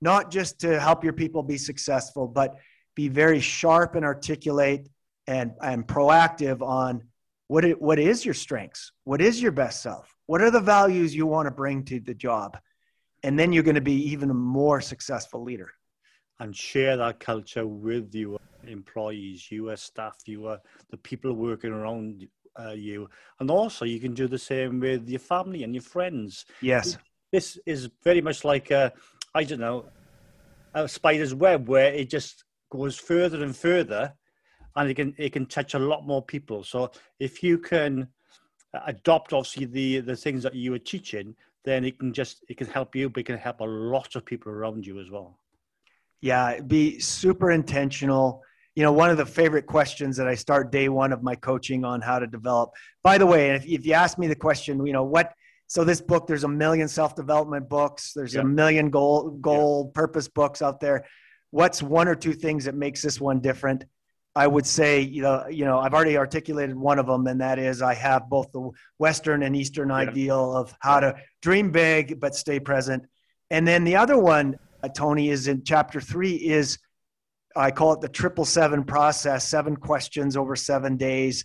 not 0.01 0.31
just 0.31 0.61
to 0.61 0.81
help 0.81 1.05
your 1.05 1.13
people 1.13 1.43
be 1.43 1.59
successful, 1.59 2.27
but 2.27 2.57
be 2.97 3.09
very 3.09 3.41
sharp 3.41 3.97
and 3.97 4.05
articulate 4.07 4.89
and, 5.27 5.53
and 5.61 5.87
proactive 5.87 6.63
on 6.63 7.03
what, 7.49 7.67
it, 7.67 7.83
what 7.83 7.99
is 7.99 8.25
your 8.25 8.33
strengths? 8.33 8.93
What 9.05 9.21
is 9.21 9.43
your 9.43 9.53
best 9.53 9.83
self? 9.83 10.17
What 10.31 10.43
are 10.43 10.51
the 10.51 10.61
values 10.61 11.15
you 11.15 11.27
want 11.27 11.47
to 11.47 11.51
bring 11.63 11.85
to 11.87 12.01
the 12.01 12.15
job? 12.15 12.57
and 13.23 13.39
then 13.39 13.53
you're 13.53 13.63
going 13.63 13.75
to 13.75 13.81
be 13.81 14.11
even 14.11 14.31
a 14.31 14.35
more 14.35 14.81
successful 14.81 15.43
leader. 15.43 15.73
And 16.39 16.57
share 16.57 16.97
that 16.97 17.21
culture 17.21 17.67
with 17.67 18.15
your 18.15 18.39
employees 18.67 19.51
your 19.51 19.75
staff 19.77 20.17
your 20.27 20.59
the 20.91 20.97
people 20.99 21.33
working 21.33 21.73
around 21.73 22.27
uh, 22.59 22.73
you. 22.73 23.09
And 23.39 23.51
also 23.51 23.85
you 23.85 24.01
can 24.01 24.15
do 24.15 24.27
the 24.27 24.39
same 24.39 24.81
with 24.81 25.09
your 25.09 25.21
family 25.21 25.65
and 25.65 25.75
your 25.75 25.83
friends. 25.83 26.47
Yes. 26.63 26.97
This 27.31 27.59
is 27.67 27.91
very 28.03 28.21
much 28.21 28.45
like 28.45 28.71
a 28.71 28.93
i 29.35 29.45
don't 29.45 29.61
know 29.61 29.85
a 30.75 30.89
spider's 30.89 31.35
web 31.35 31.69
where 31.69 31.93
it 31.93 32.11
just 32.11 32.45
goes 32.71 32.97
further 32.99 33.45
and 33.45 33.55
further 33.55 34.13
and 34.77 34.91
it 34.91 34.95
can 34.95 35.15
it 35.19 35.33
can 35.33 35.47
touch 35.47 35.75
a 35.75 35.79
lot 35.79 36.07
more 36.07 36.23
people. 36.23 36.65
So 36.65 36.91
if 37.19 37.43
you 37.43 37.59
can 37.59 38.09
adopt 38.87 39.33
obviously 39.33 39.67
the 39.67 40.01
the 40.01 40.17
things 40.17 40.43
that 40.43 40.55
you 40.55 40.73
are 40.75 40.79
teaching 40.79 41.35
then 41.65 41.85
it 41.85 41.99
can 41.99 42.13
just 42.13 42.45
it 42.49 42.57
can 42.57 42.67
help 42.67 42.95
you, 42.97 43.11
but 43.11 43.21
it 43.21 43.27
can 43.27 43.39
help 43.39 43.61
a 43.61 43.65
lot 43.65 44.17
of 44.17 44.25
people 44.25 44.51
around 44.51 44.87
you 44.87 45.01
as 45.01 45.11
well. 45.11 45.39
Yeah, 46.21 46.61
be 46.61 46.99
super 46.99 47.51
intentional. 47.51 48.43
You 48.75 48.83
know, 48.83 48.93
one 48.93 49.11
of 49.11 49.17
the 49.17 49.27
favorite 49.27 49.67
questions 49.67 50.17
that 50.17 50.29
I 50.29 50.35
start 50.35 50.73
day 50.73 50.89
one 50.89 51.13
of 51.13 51.23
my 51.23 51.35
coaching 51.35 51.85
on 51.85 52.01
how 52.01 52.19
to 52.19 52.27
develop. 52.27 52.71
By 53.03 53.19
the 53.19 53.27
way, 53.27 53.51
if, 53.51 53.67
if 53.67 53.85
you 53.85 53.95
ask 53.95 54.19
me 54.19 54.27
the 54.27 54.35
question, 54.35 54.87
you 54.87 54.93
know, 54.93 55.05
what 55.05 55.33
so 55.67 55.85
this 55.85 56.01
book 56.01 56.27
there's 56.27 56.45
a 56.45 56.49
million 56.49 56.89
self-development 56.89 57.69
books 57.69 58.13
there's 58.13 58.35
a 58.35 58.43
million 58.43 58.91
goal 58.91 59.31
goal 59.41 59.87
purpose 59.91 60.27
books 60.27 60.63
out 60.63 60.81
there 60.81 61.07
what's 61.51 61.81
one 61.81 62.09
or 62.09 62.17
two 62.17 62.33
things 62.33 62.65
that 62.65 62.75
makes 62.75 63.03
this 63.03 63.21
one 63.21 63.39
different 63.39 63.85
I 64.37 64.47
would 64.47 64.67
say, 64.67 65.01
you 65.01 65.23
know, 65.23 65.47
you 65.49 65.65
know, 65.65 65.81
I've 65.81 65.93
already 65.93 66.17
articulated 66.17 66.77
one 66.77 67.01
of 67.01 67.07
them, 67.07 67.27
and 67.27 67.41
that 67.41 67.59
is 67.59 67.83
I 67.83 67.95
have 67.95 68.29
both 68.29 68.53
the 68.53 68.71
Western 68.99 69.43
and 69.43 69.57
Eastern 69.57 69.89
yeah. 69.89 69.97
ideal 69.97 70.57
of 70.57 70.75
how 70.81 71.01
to 71.01 71.17
dream 71.43 71.73
big 71.73 72.21
but 72.21 72.37
stay 72.37 72.61
present. 72.61 73.05
And 73.51 73.67
then 73.67 73.83
the 73.83 73.97
other 73.97 74.17
one, 74.17 74.57
uh, 74.83 74.89
Tony, 74.89 75.31
is 75.31 75.49
in 75.49 75.65
chapter 75.65 76.01
three. 76.01 76.37
Is 76.37 76.79
I 77.57 77.73
call 77.73 77.95
it 77.95 78.01
the 78.01 78.09
triple 78.09 78.45
seven 78.45 78.85
process: 78.85 79.49
seven 79.49 79.75
questions 79.77 80.37
over 80.37 80.55
seven 80.55 80.97
days, 80.97 81.45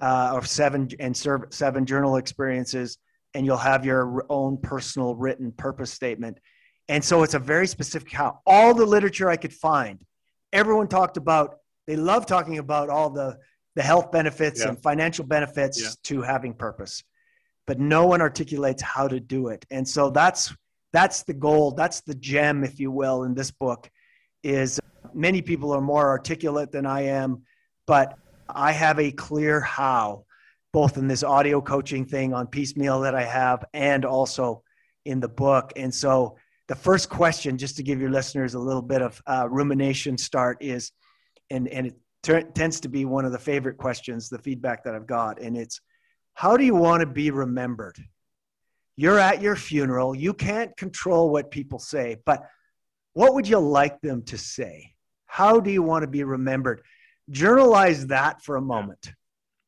uh, 0.00 0.32
or 0.34 0.44
seven 0.44 0.88
and 1.00 1.16
serve, 1.16 1.44
seven 1.48 1.86
journal 1.86 2.16
experiences, 2.16 2.98
and 3.32 3.46
you'll 3.46 3.56
have 3.56 3.86
your 3.86 4.26
own 4.28 4.58
personal 4.58 5.14
written 5.14 5.50
purpose 5.50 5.92
statement. 5.92 6.38
And 6.88 7.02
so 7.02 7.22
it's 7.22 7.34
a 7.34 7.38
very 7.38 7.66
specific 7.66 8.12
how 8.12 8.40
all 8.46 8.74
the 8.74 8.84
literature 8.84 9.30
I 9.30 9.36
could 9.36 9.54
find, 9.54 10.04
everyone 10.52 10.88
talked 10.88 11.16
about 11.16 11.56
they 11.88 11.96
love 11.96 12.26
talking 12.26 12.58
about 12.58 12.90
all 12.90 13.10
the 13.10 13.36
the 13.74 13.82
health 13.82 14.12
benefits 14.12 14.60
yeah. 14.60 14.68
and 14.68 14.82
financial 14.82 15.24
benefits 15.24 15.80
yeah. 15.82 15.90
to 16.04 16.22
having 16.22 16.54
purpose 16.54 17.02
but 17.66 17.80
no 17.80 18.06
one 18.06 18.20
articulates 18.20 18.82
how 18.82 19.08
to 19.08 19.18
do 19.18 19.48
it 19.48 19.64
and 19.70 19.88
so 19.88 20.10
that's 20.10 20.54
that's 20.92 21.24
the 21.24 21.34
goal 21.34 21.72
that's 21.72 22.02
the 22.02 22.14
gem 22.14 22.62
if 22.62 22.78
you 22.78 22.90
will 22.92 23.24
in 23.24 23.34
this 23.34 23.50
book 23.50 23.90
is 24.44 24.78
many 25.14 25.42
people 25.42 25.72
are 25.72 25.80
more 25.80 26.08
articulate 26.08 26.70
than 26.70 26.86
i 26.86 27.00
am 27.00 27.42
but 27.86 28.16
i 28.48 28.70
have 28.70 29.00
a 29.00 29.10
clear 29.10 29.60
how 29.60 30.24
both 30.72 30.98
in 30.98 31.08
this 31.08 31.24
audio 31.24 31.60
coaching 31.60 32.04
thing 32.04 32.34
on 32.34 32.46
piecemeal 32.46 33.00
that 33.00 33.14
i 33.14 33.24
have 33.24 33.64
and 33.72 34.04
also 34.04 34.62
in 35.04 35.20
the 35.20 35.28
book 35.28 35.72
and 35.76 35.94
so 35.94 36.36
the 36.68 36.74
first 36.74 37.08
question 37.08 37.56
just 37.56 37.76
to 37.76 37.82
give 37.82 37.98
your 37.98 38.10
listeners 38.10 38.52
a 38.52 38.58
little 38.58 38.82
bit 38.82 39.00
of 39.00 39.22
uh, 39.26 39.48
rumination 39.50 40.18
start 40.18 40.58
is 40.60 40.92
and 41.50 41.68
and 41.68 41.86
it 41.86 42.54
tends 42.54 42.80
to 42.80 42.88
be 42.88 43.04
one 43.04 43.24
of 43.24 43.32
the 43.32 43.38
favorite 43.38 43.78
questions, 43.78 44.28
the 44.28 44.38
feedback 44.38 44.84
that 44.84 44.94
I've 44.94 45.06
got, 45.06 45.40
and 45.40 45.56
it's 45.56 45.80
how 46.34 46.56
do 46.56 46.64
you 46.64 46.74
want 46.74 47.00
to 47.00 47.06
be 47.06 47.30
remembered? 47.30 47.96
You're 48.96 49.18
at 49.18 49.40
your 49.40 49.56
funeral. 49.56 50.14
You 50.14 50.34
can't 50.34 50.76
control 50.76 51.30
what 51.30 51.50
people 51.50 51.78
say, 51.78 52.16
but 52.24 52.42
what 53.12 53.34
would 53.34 53.48
you 53.48 53.58
like 53.58 54.00
them 54.00 54.22
to 54.26 54.38
say? 54.38 54.94
How 55.26 55.60
do 55.60 55.70
you 55.70 55.82
want 55.82 56.02
to 56.02 56.08
be 56.08 56.24
remembered? 56.24 56.82
Journalize 57.30 58.06
that 58.08 58.42
for 58.42 58.56
a 58.56 58.60
moment. 58.60 59.12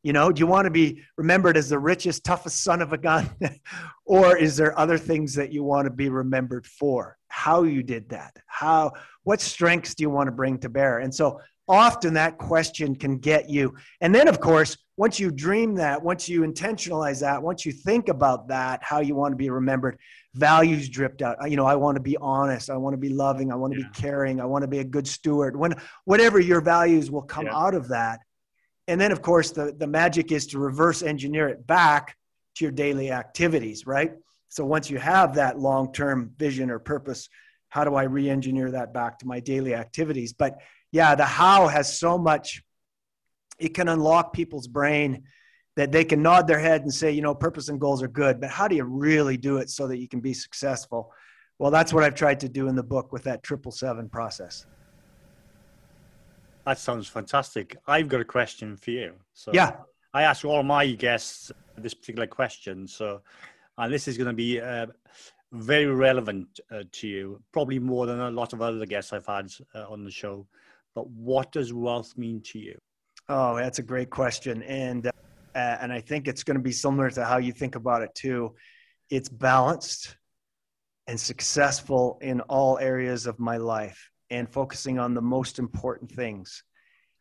You 0.03 0.13
know, 0.13 0.33
do 0.33 0.41
you 0.41 0.47
want 0.47 0.65
to 0.65 0.71
be 0.71 1.03
remembered 1.17 1.57
as 1.57 1.69
the 1.69 1.79
richest, 1.79 2.25
toughest 2.25 2.63
son 2.63 2.81
of 2.81 2.93
a 2.93 2.99
gun? 2.99 3.29
or 4.05 4.37
is 4.37 4.57
there 4.57 4.79
other 4.79 4.97
things 4.97 5.35
that 5.35 5.53
you 5.53 5.63
want 5.63 5.87
to 5.87 5.91
be 5.91 6.09
remembered 6.09 6.67
for? 6.67 7.19
How 7.29 7.65
you 7.65 7.83
did 7.83 8.09
that? 8.09 8.37
How 8.47 8.93
what 9.25 9.41
strengths 9.41 9.95
do 9.95 10.03
you 10.03 10.11
want 10.11 10.29
to 10.29 10.33
bring 10.33 10.59
to 10.59 10.69
bear? 10.69 10.99
And 10.99 11.15
so 11.15 11.41
often 11.69 12.15
that 12.15 12.39
question 12.39 12.97
can 12.97 13.19
get 13.19 13.49
you. 13.49 13.75
And 14.01 14.15
then, 14.15 14.29
of 14.29 14.41
course, 14.41 14.77
once 14.97 15.19
you 15.19 15.31
dream 15.31 15.77
that, 15.77 16.03
once 16.03 16.29
you 16.29 16.43
intentionalize 16.43 17.21
that, 17.21 17.43
once 17.43 17.65
you 17.65 17.73
think 17.73 18.09
about 18.09 18.49
that, 18.49 18.83
how 18.83 19.01
you 19.01 19.15
want 19.15 19.33
to 19.33 19.37
be 19.37 19.49
remembered, 19.49 19.99
values 20.35 20.89
dripped 20.89 21.23
out. 21.23 21.51
You 21.51 21.57
know, 21.57 21.67
I 21.67 21.77
want 21.77 21.97
to 21.97 22.03
be 22.03 22.17
honest. 22.19 22.71
I 22.71 22.77
want 22.77 22.95
to 22.95 22.99
be 22.99 23.09
loving. 23.09 23.51
I 23.51 23.55
want 23.55 23.73
to 23.73 23.81
yeah. 23.81 23.87
be 23.87 24.01
caring. 24.01 24.41
I 24.41 24.45
want 24.45 24.63
to 24.63 24.69
be 24.69 24.81
a 24.81 24.85
good 24.85 25.07
steward. 25.07 25.57
When 25.57 25.75
whatever 26.05 26.39
your 26.39 26.61
values 26.61 27.11
will 27.11 27.23
come 27.23 27.47
yeah. 27.47 27.57
out 27.57 27.75
of 27.75 27.89
that. 27.89 28.21
And 28.89 29.01
then, 29.01 29.13
of 29.13 29.23
course, 29.23 29.53
the, 29.53 29.73
the 29.73 29.87
magic 29.87 30.33
is 30.33 30.49
to 30.49 30.59
reverse 30.59 31.03
engineer 31.03 31.49
it 31.49 31.67
back 31.67 32.17
to 32.57 32.65
your 32.65 32.73
daily 32.73 33.13
activities, 33.13 33.87
right? 33.87 34.13
So 34.49 34.65
once 34.65 34.91
you 34.91 34.99
have 34.99 35.37
that 35.37 35.59
long 35.59 35.93
term 35.93 36.33
vision 36.37 36.71
or 36.71 36.79
purpose, 36.79 37.29
how 37.69 37.85
do 37.85 37.95
I 37.95 38.03
re 38.03 38.29
engineer 38.29 38.73
that 38.73 38.93
back 38.93 39.21
to 39.21 39.27
my 39.27 39.41
daily 39.41 39.75
activities? 39.75 40.33
But 40.33 40.59
yeah, 40.93 41.15
the 41.15 41.25
how 41.25 41.69
has 41.69 41.99
so 41.99 42.19
much, 42.19 42.63
it 43.59 43.75
can 43.75 43.89
unlock 43.89 44.33
people's 44.33 44.67
brain 44.67 45.25
that 45.77 45.93
they 45.93 46.05
can 46.05 46.23
nod 46.23 46.47
their 46.47 46.59
head 46.59 46.83
and 46.83 46.93
say, 46.93 47.13
you 47.13 47.23
know, 47.23 47.35
purpose 47.35 47.69
and 47.69 47.81
goals 47.81 48.03
are 48.03 48.09
good, 48.09 48.41
but 48.41 48.51
how 48.51 48.69
do 48.69 48.75
you 48.77 48.85
really 48.85 49.37
do 49.37 49.59
it 49.59 49.71
so 49.71 49.87
that 49.87 49.99
you 49.99 50.09
can 50.09 50.21
be 50.21 50.35
successful? 50.35 51.13
Well, 51.59 51.71
that's 51.71 51.93
what 51.93 52.05
I've 52.05 52.15
tried 52.15 52.41
to 52.41 52.49
do 52.49 52.69
in 52.69 52.75
the 52.75 52.83
book 52.83 53.13
with 53.13 53.25
that 53.25 53.43
triple 53.43 53.71
seven 53.71 54.09
process. 54.09 54.67
That 56.67 56.79
sounds 56.79 57.09
fantastic. 57.09 57.77
I've 57.87 58.09
got 58.09 58.21
a 58.21 58.25
question 58.25 58.77
for 58.77 58.91
you. 58.91 59.15
So 59.35 59.53
yeah, 59.55 59.77
I 60.13 60.23
ask 60.23 60.45
all 60.45 60.63
my 60.63 60.87
guests 60.93 61.53
this 61.77 61.95
particular 61.95 62.27
question. 62.27 62.87
So, 62.87 63.23
and 63.79 63.93
this 63.93 64.09
is 64.09 64.17
going 64.17 64.27
to 64.27 64.33
be 64.35 64.61
uh, 64.61 64.87
very 65.53 65.87
relevant 65.87 66.61
uh, 66.71 66.83
to 66.93 67.09
you, 67.09 67.43
probably 67.53 67.79
more 67.79 68.07
than 68.07 68.21
a 68.21 68.31
lot 68.31 68.53
of 68.53 68.61
other 68.61 68.87
guests 68.87 69.13
I've 69.13 69.27
had 69.27 69.51
uh, 69.75 69.89
on 69.89 70.05
the 70.05 70.11
show 70.11 70.47
but 70.95 71.09
what 71.09 71.53
does 71.53 71.73
wealth 71.73 72.17
mean 72.17 72.43
to 72.47 72.59
you? 72.59 72.77
Oh, 73.29 73.57
that's 73.57 73.79
a 73.79 73.83
great 73.83 74.11
question, 74.11 74.63
and 74.65 75.07
uh, 75.07 75.11
and 75.55 75.93
I 75.93 76.01
think 76.01 76.29
it's 76.29 76.43
going 76.43 76.57
to 76.57 76.63
be 76.63 76.73
similar 76.73 77.11
to 77.11 77.25
how 77.25 77.39
you 77.39 77.53
think 77.53 77.77
about 77.77 78.03
it 78.03 78.15
too. 78.15 78.55
It's 79.09 79.29
balanced 79.29 80.17
and 81.07 81.19
successful 81.19 82.19
in 82.23 82.41
all 82.43 82.79
areas 82.79 83.27
of 83.27 83.39
my 83.39 83.57
life, 83.57 84.11
and 84.31 84.49
focusing 84.49 84.99
on 84.99 85.15
the 85.15 85.23
most 85.23 85.59
important 85.59 86.11
things. 86.11 86.63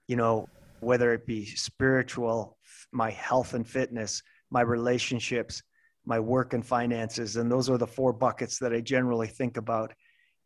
You 0.08 0.16
know, 0.16 0.48
whether 0.80 1.14
it 1.14 1.26
be 1.28 1.46
spiritual, 1.46 2.58
my 2.92 3.12
health 3.12 3.54
and 3.54 3.68
fitness, 3.68 4.24
my 4.50 4.62
relationships, 4.62 5.62
my 6.06 6.20
work 6.20 6.54
and 6.54 6.66
finances, 6.66 7.36
and 7.36 7.52
those 7.52 7.70
are 7.70 7.78
the 7.78 7.88
four 7.88 8.14
buckets 8.14 8.58
that 8.60 8.74
I 8.74 8.82
generally 8.82 9.28
think 9.28 9.58
about. 9.58 9.94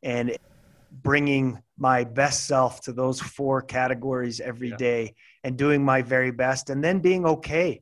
And 0.01 0.35
bringing 1.01 1.59
my 1.77 2.03
best 2.03 2.45
self 2.45 2.81
to 2.81 2.93
those 2.93 3.19
four 3.19 3.61
categories 3.61 4.39
every 4.39 4.69
yeah. 4.69 4.77
day 4.77 5.15
and 5.43 5.57
doing 5.57 5.83
my 5.83 6.01
very 6.01 6.31
best 6.31 6.69
and 6.69 6.83
then 6.83 6.99
being 6.99 7.25
okay 7.25 7.81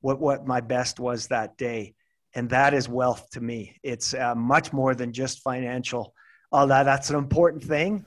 what 0.00 0.20
what 0.20 0.46
my 0.46 0.60
best 0.60 1.00
was 1.00 1.28
that 1.28 1.56
day. 1.56 1.94
And 2.34 2.50
that 2.50 2.74
is 2.74 2.88
wealth 2.88 3.30
to 3.30 3.40
me. 3.40 3.76
It's 3.82 4.14
uh, 4.14 4.34
much 4.34 4.72
more 4.72 4.94
than 4.94 5.12
just 5.12 5.42
financial. 5.42 6.14
Although 6.52 6.84
that's 6.84 7.10
an 7.10 7.16
important 7.16 7.64
thing. 7.64 8.04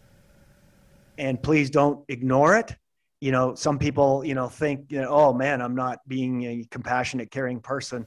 And 1.18 1.42
please 1.42 1.70
don't 1.70 2.04
ignore 2.08 2.58
it. 2.58 2.76
You 3.20 3.32
know 3.32 3.56
some 3.56 3.78
people 3.78 4.26
you 4.26 4.34
know 4.34 4.48
think 4.48 4.92
you 4.92 5.02
know, 5.02 5.10
oh 5.10 5.34
man 5.34 5.62
i'm 5.62 5.76
not 5.76 6.00
being 6.08 6.44
a 6.44 6.66
compassionate 6.72 7.30
caring 7.32 7.62
person. 7.62 8.06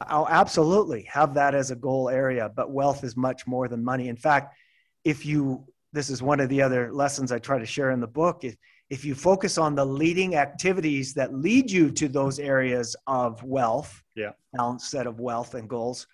I'll 0.00 0.28
absolutely 0.28 1.02
have 1.12 1.34
that 1.34 1.54
as 1.54 1.70
a 1.70 1.76
goal 1.76 2.08
area 2.08 2.50
but 2.54 2.70
wealth 2.70 3.04
is 3.04 3.16
much 3.16 3.46
more 3.46 3.68
than 3.68 3.84
money. 3.84 4.08
In 4.08 4.16
fact 4.16 4.56
if 5.04 5.24
you 5.24 5.66
this 5.92 6.10
is 6.10 6.22
one 6.22 6.40
of 6.40 6.48
the 6.48 6.62
other 6.62 6.92
lessons 6.92 7.32
I 7.32 7.38
try 7.38 7.58
to 7.58 7.66
share 7.66 7.90
in 7.90 8.00
the 8.00 8.06
book. 8.06 8.44
If, 8.44 8.56
if 8.90 9.04
you 9.04 9.14
focus 9.14 9.58
on 9.58 9.74
the 9.74 9.84
leading 9.84 10.36
activities 10.36 11.14
that 11.14 11.34
lead 11.34 11.70
you 11.70 11.90
to 11.92 12.08
those 12.08 12.38
areas 12.38 12.96
of 13.06 13.42
wealth, 13.42 14.02
yeah, 14.14 14.30
balanced 14.52 14.90
set 14.90 15.06
of 15.06 15.20
wealth 15.20 15.54
and 15.54 15.68
goals, 15.68 16.06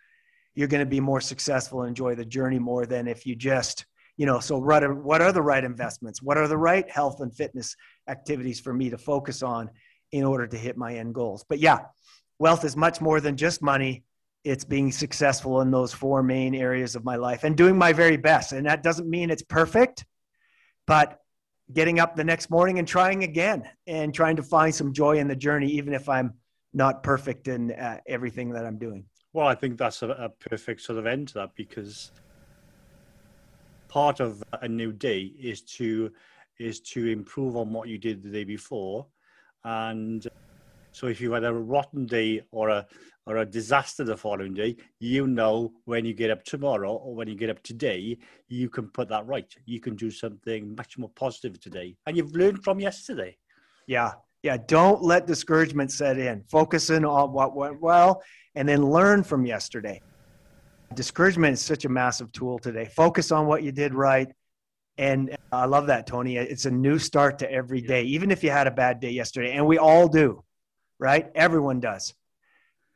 you're 0.54 0.68
going 0.68 0.84
to 0.84 0.90
be 0.90 1.00
more 1.00 1.20
successful 1.20 1.82
and 1.82 1.88
enjoy 1.88 2.14
the 2.14 2.24
journey 2.24 2.58
more 2.58 2.86
than 2.86 3.06
if 3.06 3.26
you 3.26 3.36
just, 3.36 3.86
you 4.16 4.24
know, 4.24 4.40
so 4.40 4.58
what 4.58 4.82
are, 4.82 4.94
what 4.94 5.20
are 5.20 5.32
the 5.32 5.42
right 5.42 5.64
investments? 5.64 6.22
What 6.22 6.38
are 6.38 6.48
the 6.48 6.56
right 6.56 6.90
health 6.90 7.20
and 7.20 7.34
fitness 7.34 7.76
activities 8.08 8.60
for 8.60 8.72
me 8.72 8.88
to 8.90 8.98
focus 8.98 9.42
on 9.42 9.70
in 10.12 10.24
order 10.24 10.46
to 10.46 10.56
hit 10.56 10.78
my 10.78 10.94
end 10.94 11.14
goals? 11.14 11.44
But 11.46 11.58
yeah, 11.58 11.80
wealth 12.38 12.64
is 12.64 12.76
much 12.76 13.00
more 13.00 13.20
than 13.20 13.36
just 13.36 13.60
money 13.60 14.04
it's 14.46 14.64
being 14.64 14.92
successful 14.92 15.60
in 15.60 15.72
those 15.72 15.92
four 15.92 16.22
main 16.22 16.54
areas 16.54 16.94
of 16.94 17.04
my 17.04 17.16
life 17.16 17.42
and 17.42 17.56
doing 17.56 17.76
my 17.76 17.92
very 17.92 18.16
best. 18.16 18.52
And 18.52 18.64
that 18.66 18.80
doesn't 18.80 19.10
mean 19.10 19.28
it's 19.28 19.42
perfect, 19.42 20.06
but 20.86 21.18
getting 21.72 21.98
up 21.98 22.14
the 22.14 22.22
next 22.22 22.48
morning 22.48 22.78
and 22.78 22.86
trying 22.86 23.24
again 23.24 23.68
and 23.88 24.14
trying 24.14 24.36
to 24.36 24.44
find 24.44 24.72
some 24.72 24.92
joy 24.92 25.18
in 25.18 25.26
the 25.26 25.34
journey, 25.34 25.66
even 25.72 25.92
if 25.92 26.08
I'm 26.08 26.34
not 26.72 27.02
perfect 27.02 27.48
in 27.48 27.72
uh, 27.72 27.98
everything 28.06 28.50
that 28.50 28.64
I'm 28.64 28.78
doing. 28.78 29.04
Well, 29.32 29.48
I 29.48 29.56
think 29.56 29.78
that's 29.78 30.02
a, 30.02 30.10
a 30.10 30.28
perfect 30.28 30.80
sort 30.80 31.00
of 31.00 31.06
end 31.06 31.26
to 31.28 31.34
that 31.34 31.50
because 31.56 32.12
part 33.88 34.20
of 34.20 34.44
a 34.62 34.68
new 34.68 34.92
day 34.92 35.32
is 35.40 35.60
to 35.62 36.12
is 36.60 36.80
to 36.80 37.08
improve 37.08 37.56
on 37.56 37.72
what 37.72 37.88
you 37.88 37.98
did 37.98 38.22
the 38.22 38.30
day 38.30 38.44
before 38.44 39.06
and 39.64 40.28
so 40.96 41.08
if 41.08 41.20
you 41.20 41.32
had 41.32 41.44
a 41.44 41.52
rotten 41.52 42.06
day 42.06 42.40
or 42.52 42.70
a 42.70 42.86
or 43.26 43.36
a 43.36 43.44
disaster 43.44 44.02
the 44.02 44.16
following 44.16 44.54
day, 44.54 44.76
you 44.98 45.26
know 45.26 45.74
when 45.84 46.06
you 46.06 46.14
get 46.14 46.30
up 46.30 46.42
tomorrow 46.42 46.94
or 46.94 47.14
when 47.14 47.28
you 47.28 47.34
get 47.34 47.50
up 47.50 47.62
today, 47.62 48.16
you 48.48 48.70
can 48.70 48.88
put 48.88 49.10
that 49.10 49.26
right. 49.26 49.54
You 49.66 49.78
can 49.78 49.94
do 49.94 50.10
something 50.10 50.74
much 50.74 50.96
more 50.96 51.10
positive 51.10 51.60
today, 51.60 51.96
and 52.06 52.16
you've 52.16 52.32
learned 52.34 52.64
from 52.64 52.80
yesterday. 52.80 53.36
Yeah, 53.86 54.12
yeah. 54.42 54.56
Don't 54.56 55.02
let 55.02 55.26
discouragement 55.26 55.92
set 55.92 56.16
in. 56.18 56.44
Focus 56.50 56.88
in 56.88 57.04
on 57.04 57.30
what 57.30 57.54
went 57.54 57.78
well, 57.82 58.22
and 58.54 58.66
then 58.66 58.82
learn 58.82 59.22
from 59.22 59.44
yesterday. 59.44 60.00
Discouragement 60.94 61.52
is 61.52 61.60
such 61.60 61.84
a 61.84 61.90
massive 61.90 62.32
tool 62.32 62.58
today. 62.58 62.86
Focus 62.86 63.32
on 63.32 63.46
what 63.46 63.62
you 63.62 63.70
did 63.70 63.92
right. 63.92 64.28
And 64.96 65.36
I 65.52 65.66
love 65.66 65.88
that, 65.88 66.06
Tony. 66.06 66.38
It's 66.38 66.64
a 66.64 66.70
new 66.70 66.98
start 66.98 67.40
to 67.40 67.52
every 67.52 67.82
day, 67.82 68.04
even 68.04 68.30
if 68.30 68.42
you 68.42 68.50
had 68.50 68.66
a 68.66 68.70
bad 68.70 68.98
day 68.98 69.10
yesterday. 69.10 69.52
And 69.52 69.66
we 69.66 69.76
all 69.76 70.08
do 70.08 70.42
right? 70.98 71.30
Everyone 71.34 71.80
does. 71.80 72.14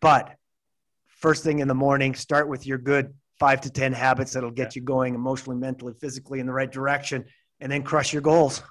But 0.00 0.36
first 1.06 1.44
thing 1.44 1.58
in 1.58 1.68
the 1.68 1.74
morning, 1.74 2.14
start 2.14 2.48
with 2.48 2.66
your 2.66 2.78
good 2.78 3.12
five 3.38 3.60
to 3.62 3.70
10 3.70 3.92
habits 3.92 4.32
that'll 4.32 4.50
get 4.50 4.74
yeah. 4.76 4.80
you 4.80 4.82
going 4.82 5.14
emotionally, 5.14 5.56
mentally, 5.56 5.94
physically 5.94 6.40
in 6.40 6.46
the 6.46 6.52
right 6.52 6.70
direction, 6.70 7.24
and 7.60 7.70
then 7.70 7.82
crush 7.82 8.12
your 8.12 8.22
goals. 8.22 8.62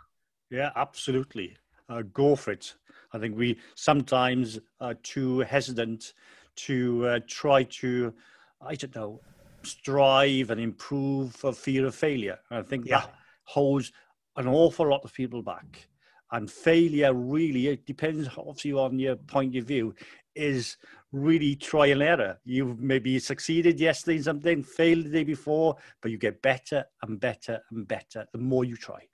Yeah, 0.50 0.72
absolutely. 0.76 1.58
Uh, 1.88 2.04
go 2.14 2.36
for 2.36 2.52
it. 2.52 2.76
I 3.14 3.20
think 3.20 3.36
we 3.36 3.58
sometimes 3.76 4.60
are 4.80 4.94
too 4.94 5.40
hesitant 5.40 6.14
to 6.58 7.08
uh, 7.08 7.20
try 7.28 7.64
to, 7.64 8.14
I 8.62 8.76
don't 8.76 8.96
know, 8.96 9.22
strive 9.64 10.52
and 10.52 10.62
improve 10.62 11.36
for 11.36 11.52
fear 11.52 11.86
of 11.88 11.96
failure. 11.96 12.40
I 12.52 12.62
think 12.62 12.86
yeah. 12.86 13.02
that 13.02 13.14
holds 13.44 13.92
an 14.38 14.48
awful 14.48 14.88
lot 14.88 15.02
of 15.04 15.14
people 15.14 15.42
back 15.42 15.89
and 16.32 16.50
failure 16.50 17.14
really 17.14 17.68
it 17.68 17.86
depends 17.86 18.28
obviously 18.38 18.74
on 18.74 19.00
your 19.00 19.16
point 19.16 19.56
of 19.56 19.66
view 19.66 19.94
is 20.36 20.78
really 21.12 21.56
trial 21.56 22.02
and 22.02 22.04
error. 22.04 22.40
You've 22.46 22.80
maybe 22.80 23.18
succeeded 23.20 23.80
yesterday 23.80 24.18
in 24.18 24.24
something 24.24 24.64
failed 24.64 25.06
the 25.06 25.10
day 25.10 25.24
before 25.24 25.76
but 26.02 26.12
you 26.12 26.18
get 26.18 26.42
better 26.42 26.86
and 27.04 27.20
better 27.20 27.60
and 27.72 27.88
better 27.88 28.26
the 28.32 28.38
more 28.38 28.64
you 28.64 28.76
try. 28.76 29.08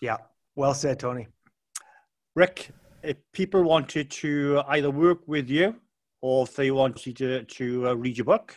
Yeah. 0.00 0.18
Well 0.56 0.74
said 0.74 1.00
tony. 1.00 1.28
Rick 2.34 2.70
if 3.02 3.16
people 3.32 3.62
wanted 3.64 4.10
to 4.10 4.62
either 4.68 4.90
work 4.90 5.26
with 5.26 5.50
you 5.50 5.74
or 6.20 6.44
if 6.44 6.54
they 6.54 6.70
wanted 6.70 7.16
to, 7.16 7.42
to 7.42 7.88
uh, 7.88 7.94
read 7.94 8.16
your 8.16 8.24
book 8.24 8.56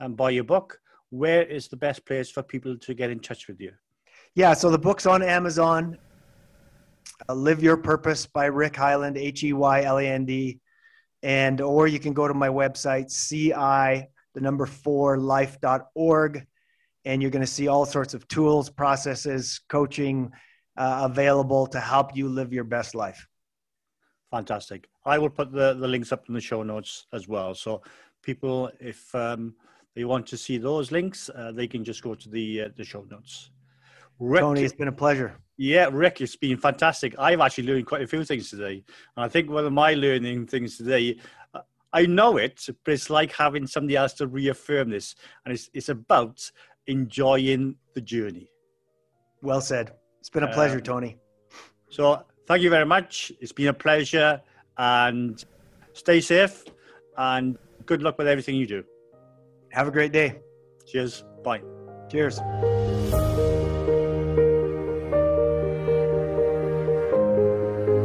and 0.00 0.16
buy 0.16 0.30
your 0.30 0.44
book 0.44 0.78
where 1.10 1.42
is 1.44 1.68
the 1.68 1.76
best 1.76 2.04
place 2.06 2.30
for 2.30 2.42
people 2.42 2.76
to 2.76 2.94
get 2.94 3.10
in 3.10 3.20
touch 3.20 3.46
with 3.46 3.60
you? 3.60 3.72
Yeah 4.34 4.54
so 4.54 4.70
the 4.70 4.78
book's 4.78 5.06
on 5.06 5.22
amazon 5.22 5.98
uh, 7.28 7.34
Live 7.34 7.62
Your 7.62 7.76
Purpose 7.76 8.26
by 8.26 8.46
Rick 8.46 8.74
Heyland, 8.74 9.16
H 9.16 9.44
E 9.44 9.52
Y 9.52 9.82
L 9.82 9.98
A 9.98 10.06
N 10.06 10.24
D. 10.24 10.60
And, 11.22 11.60
or 11.60 11.86
you 11.86 11.98
can 11.98 12.12
go 12.12 12.28
to 12.28 12.34
my 12.34 12.48
website, 12.48 13.10
CI, 13.10 14.06
the 14.34 14.40
number 14.40 14.66
four, 14.66 15.16
life.org. 15.16 16.46
And 17.06 17.22
you're 17.22 17.30
going 17.30 17.44
to 17.44 17.46
see 17.46 17.68
all 17.68 17.86
sorts 17.86 18.12
of 18.14 18.28
tools, 18.28 18.68
processes, 18.68 19.60
coaching 19.68 20.32
uh, 20.76 21.08
available 21.10 21.66
to 21.68 21.80
help 21.80 22.16
you 22.16 22.28
live 22.28 22.52
your 22.52 22.64
best 22.64 22.94
life. 22.94 23.26
Fantastic. 24.30 24.88
I 25.06 25.18
will 25.18 25.30
put 25.30 25.52
the, 25.52 25.74
the 25.74 25.88
links 25.88 26.12
up 26.12 26.24
in 26.28 26.34
the 26.34 26.40
show 26.40 26.62
notes 26.62 27.06
as 27.12 27.28
well. 27.28 27.54
So 27.54 27.82
people, 28.22 28.70
if 28.80 29.14
um, 29.14 29.54
they 29.94 30.04
want 30.04 30.26
to 30.28 30.36
see 30.36 30.58
those 30.58 30.90
links, 30.90 31.30
uh, 31.30 31.52
they 31.52 31.66
can 31.66 31.84
just 31.84 32.02
go 32.02 32.14
to 32.14 32.28
the, 32.28 32.62
uh, 32.62 32.68
the 32.76 32.84
show 32.84 33.06
notes. 33.10 33.50
Rick, 34.18 34.40
Tony, 34.40 34.62
it's 34.62 34.74
been 34.74 34.88
a 34.88 34.92
pleasure. 34.92 35.36
Yeah, 35.56 35.88
Rick, 35.92 36.20
it's 36.20 36.36
been 36.36 36.56
fantastic. 36.56 37.14
I've 37.18 37.40
actually 37.40 37.68
learned 37.68 37.86
quite 37.86 38.02
a 38.02 38.06
few 38.06 38.24
things 38.24 38.50
today. 38.50 38.82
And 39.16 39.24
I 39.24 39.28
think 39.28 39.50
one 39.50 39.64
of 39.64 39.72
my 39.72 39.94
learning 39.94 40.46
things 40.46 40.76
today, 40.76 41.16
I 41.92 42.06
know 42.06 42.38
it, 42.38 42.66
but 42.84 42.92
it's 42.92 43.08
like 43.08 43.32
having 43.32 43.66
somebody 43.66 43.96
else 43.96 44.14
to 44.14 44.26
reaffirm 44.26 44.90
this. 44.90 45.14
And 45.44 45.54
it's, 45.54 45.70
it's 45.72 45.88
about 45.88 46.50
enjoying 46.86 47.76
the 47.94 48.00
journey. 48.00 48.50
Well 49.42 49.60
said. 49.60 49.92
It's 50.18 50.30
been 50.30 50.42
a 50.42 50.52
pleasure, 50.52 50.76
um, 50.76 50.82
Tony. 50.82 51.18
So 51.88 52.24
thank 52.46 52.62
you 52.62 52.70
very 52.70 52.86
much. 52.86 53.30
It's 53.40 53.52
been 53.52 53.68
a 53.68 53.74
pleasure 53.74 54.40
and 54.76 55.44
stay 55.92 56.20
safe 56.20 56.64
and 57.16 57.56
good 57.86 58.02
luck 58.02 58.18
with 58.18 58.26
everything 58.26 58.56
you 58.56 58.66
do. 58.66 58.84
Have 59.70 59.86
a 59.86 59.92
great 59.92 60.10
day. 60.10 60.40
Cheers. 60.86 61.24
Bye. 61.44 61.62
Cheers. 62.10 62.40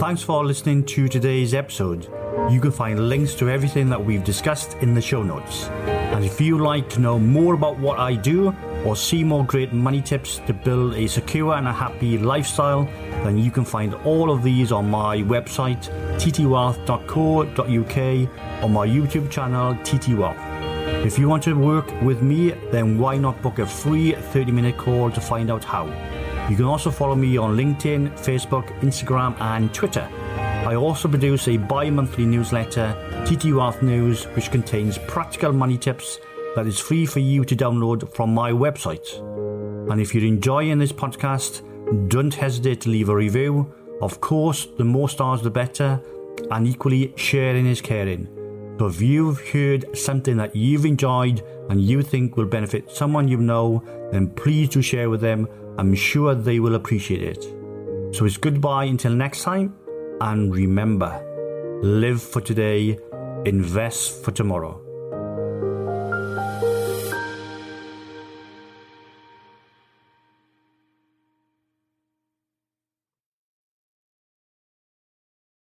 Thanks 0.10 0.24
for 0.24 0.44
listening 0.44 0.86
to 0.86 1.08
today's 1.08 1.54
episode. 1.54 2.12
You 2.50 2.60
can 2.60 2.72
find 2.72 3.10
links 3.10 3.36
to 3.36 3.48
everything 3.48 3.90
that 3.90 4.04
we've 4.04 4.24
discussed 4.24 4.74
in 4.82 4.96
the 4.96 5.02
show 5.04 5.22
notes. 5.22 5.66
And 5.86 6.26
if 6.26 6.42
you'd 6.42 6.62
like 6.62 6.90
to 6.90 7.00
know 7.00 7.20
more 7.20 7.54
about 7.54 7.78
what 7.78 8.00
I 8.00 8.16
do 8.16 8.52
or 8.84 8.96
see 8.96 9.24
more 9.24 9.46
great 9.46 9.72
money 9.72 10.02
tips 10.02 10.42
to 10.48 10.54
build 10.54 10.96
a 10.96 11.06
secure 11.06 11.54
and 11.54 11.68
a 11.68 11.72
happy 11.72 12.18
lifestyle, 12.18 12.86
then 13.24 13.38
you 13.38 13.52
can 13.52 13.64
find 13.64 13.94
all 14.04 14.32
of 14.32 14.42
these 14.42 14.72
on 14.72 14.90
my 14.90 15.18
website, 15.18 15.92
ttwealth.co.uk, 16.18 18.64
or 18.64 18.70
my 18.70 18.88
YouTube 18.88 19.30
channel, 19.30 19.76
ttwealth. 19.76 21.06
If 21.06 21.20
you 21.20 21.30
want 21.30 21.44
to 21.44 21.54
work 21.54 21.88
with 22.02 22.24
me, 22.24 22.54
then 22.72 22.98
why 22.98 23.20
not 23.20 23.40
book 23.44 23.60
a 23.60 23.68
free 23.68 24.14
30 24.14 24.52
minute 24.52 24.76
call 24.76 25.12
to 25.12 25.22
find 25.22 25.52
out 25.52 25.64
how? 25.64 25.86
You 26.50 26.56
can 26.56 26.66
also 26.66 26.90
follow 26.90 27.14
me 27.14 27.38
on 27.38 27.56
LinkedIn, 27.56 28.18
Facebook, 28.18 28.68
Instagram, 28.80 29.40
and 29.40 29.72
Twitter. 29.72 30.10
I 30.66 30.74
also 30.74 31.08
produce 31.08 31.48
a 31.48 31.58
bi 31.58 31.92
monthly 31.92 32.26
newsletter, 32.26 32.96
TT 33.24 33.54
Wealth 33.54 33.84
News, 33.84 34.24
which 34.36 34.50
contains 34.50 34.98
practical 34.98 35.54
money 35.54 35.78
tips 35.78 36.18
that 36.56 36.66
is 36.66 36.80
free 36.80 37.06
for 37.06 37.20
you 37.20 37.46
to 37.46 37.56
download 37.56 38.12
from 38.16 38.34
my 38.34 38.52
website. 38.52 39.20
And 39.92 40.02
if 40.02 40.16
you're 40.16 40.26
enjoying 40.26 40.80
this 40.80 40.92
podcast, 40.92 41.62
don't 42.10 42.34
hesitate 42.34 42.82
to 42.82 42.90
leave 42.90 43.10
a 43.10 43.16
review. 43.16 43.72
Of 44.02 44.20
course, 44.20 44.68
the 44.78 44.86
more 44.86 45.08
stars, 45.08 45.44
the 45.44 45.52
better, 45.52 46.02
and 46.50 46.68
equally, 46.68 47.14
sharing 47.16 47.68
is 47.68 47.80
caring. 47.80 48.28
So 48.80 48.88
if 48.88 49.02
you've 49.02 49.40
heard 49.50 49.96
something 49.96 50.38
that 50.38 50.56
you've 50.56 50.86
enjoyed 50.86 51.44
and 51.70 51.80
you 51.80 52.02
think 52.02 52.38
will 52.38 52.46
benefit 52.46 52.90
someone 52.90 53.28
you 53.28 53.38
know, 53.38 53.84
then 54.12 54.30
please 54.30 54.70
do 54.70 54.82
share 54.82 55.10
with 55.10 55.22
them 55.22 55.48
I'm 55.80 55.96
sure 55.96 56.36
they 56.36 56.60
will 56.60 56.76
appreciate 56.76 57.24
it. 57.24 57.42
So 58.14 58.26
it's 58.26 58.36
goodbye 58.36 58.84
until 58.84 59.14
next 59.14 59.44
time, 59.44 59.74
and 60.20 60.54
remember 60.54 61.26
live 61.82 62.22
for 62.22 62.42
today, 62.42 63.00
invest 63.46 64.26
for 64.26 64.32
tomorrow. 64.32 64.79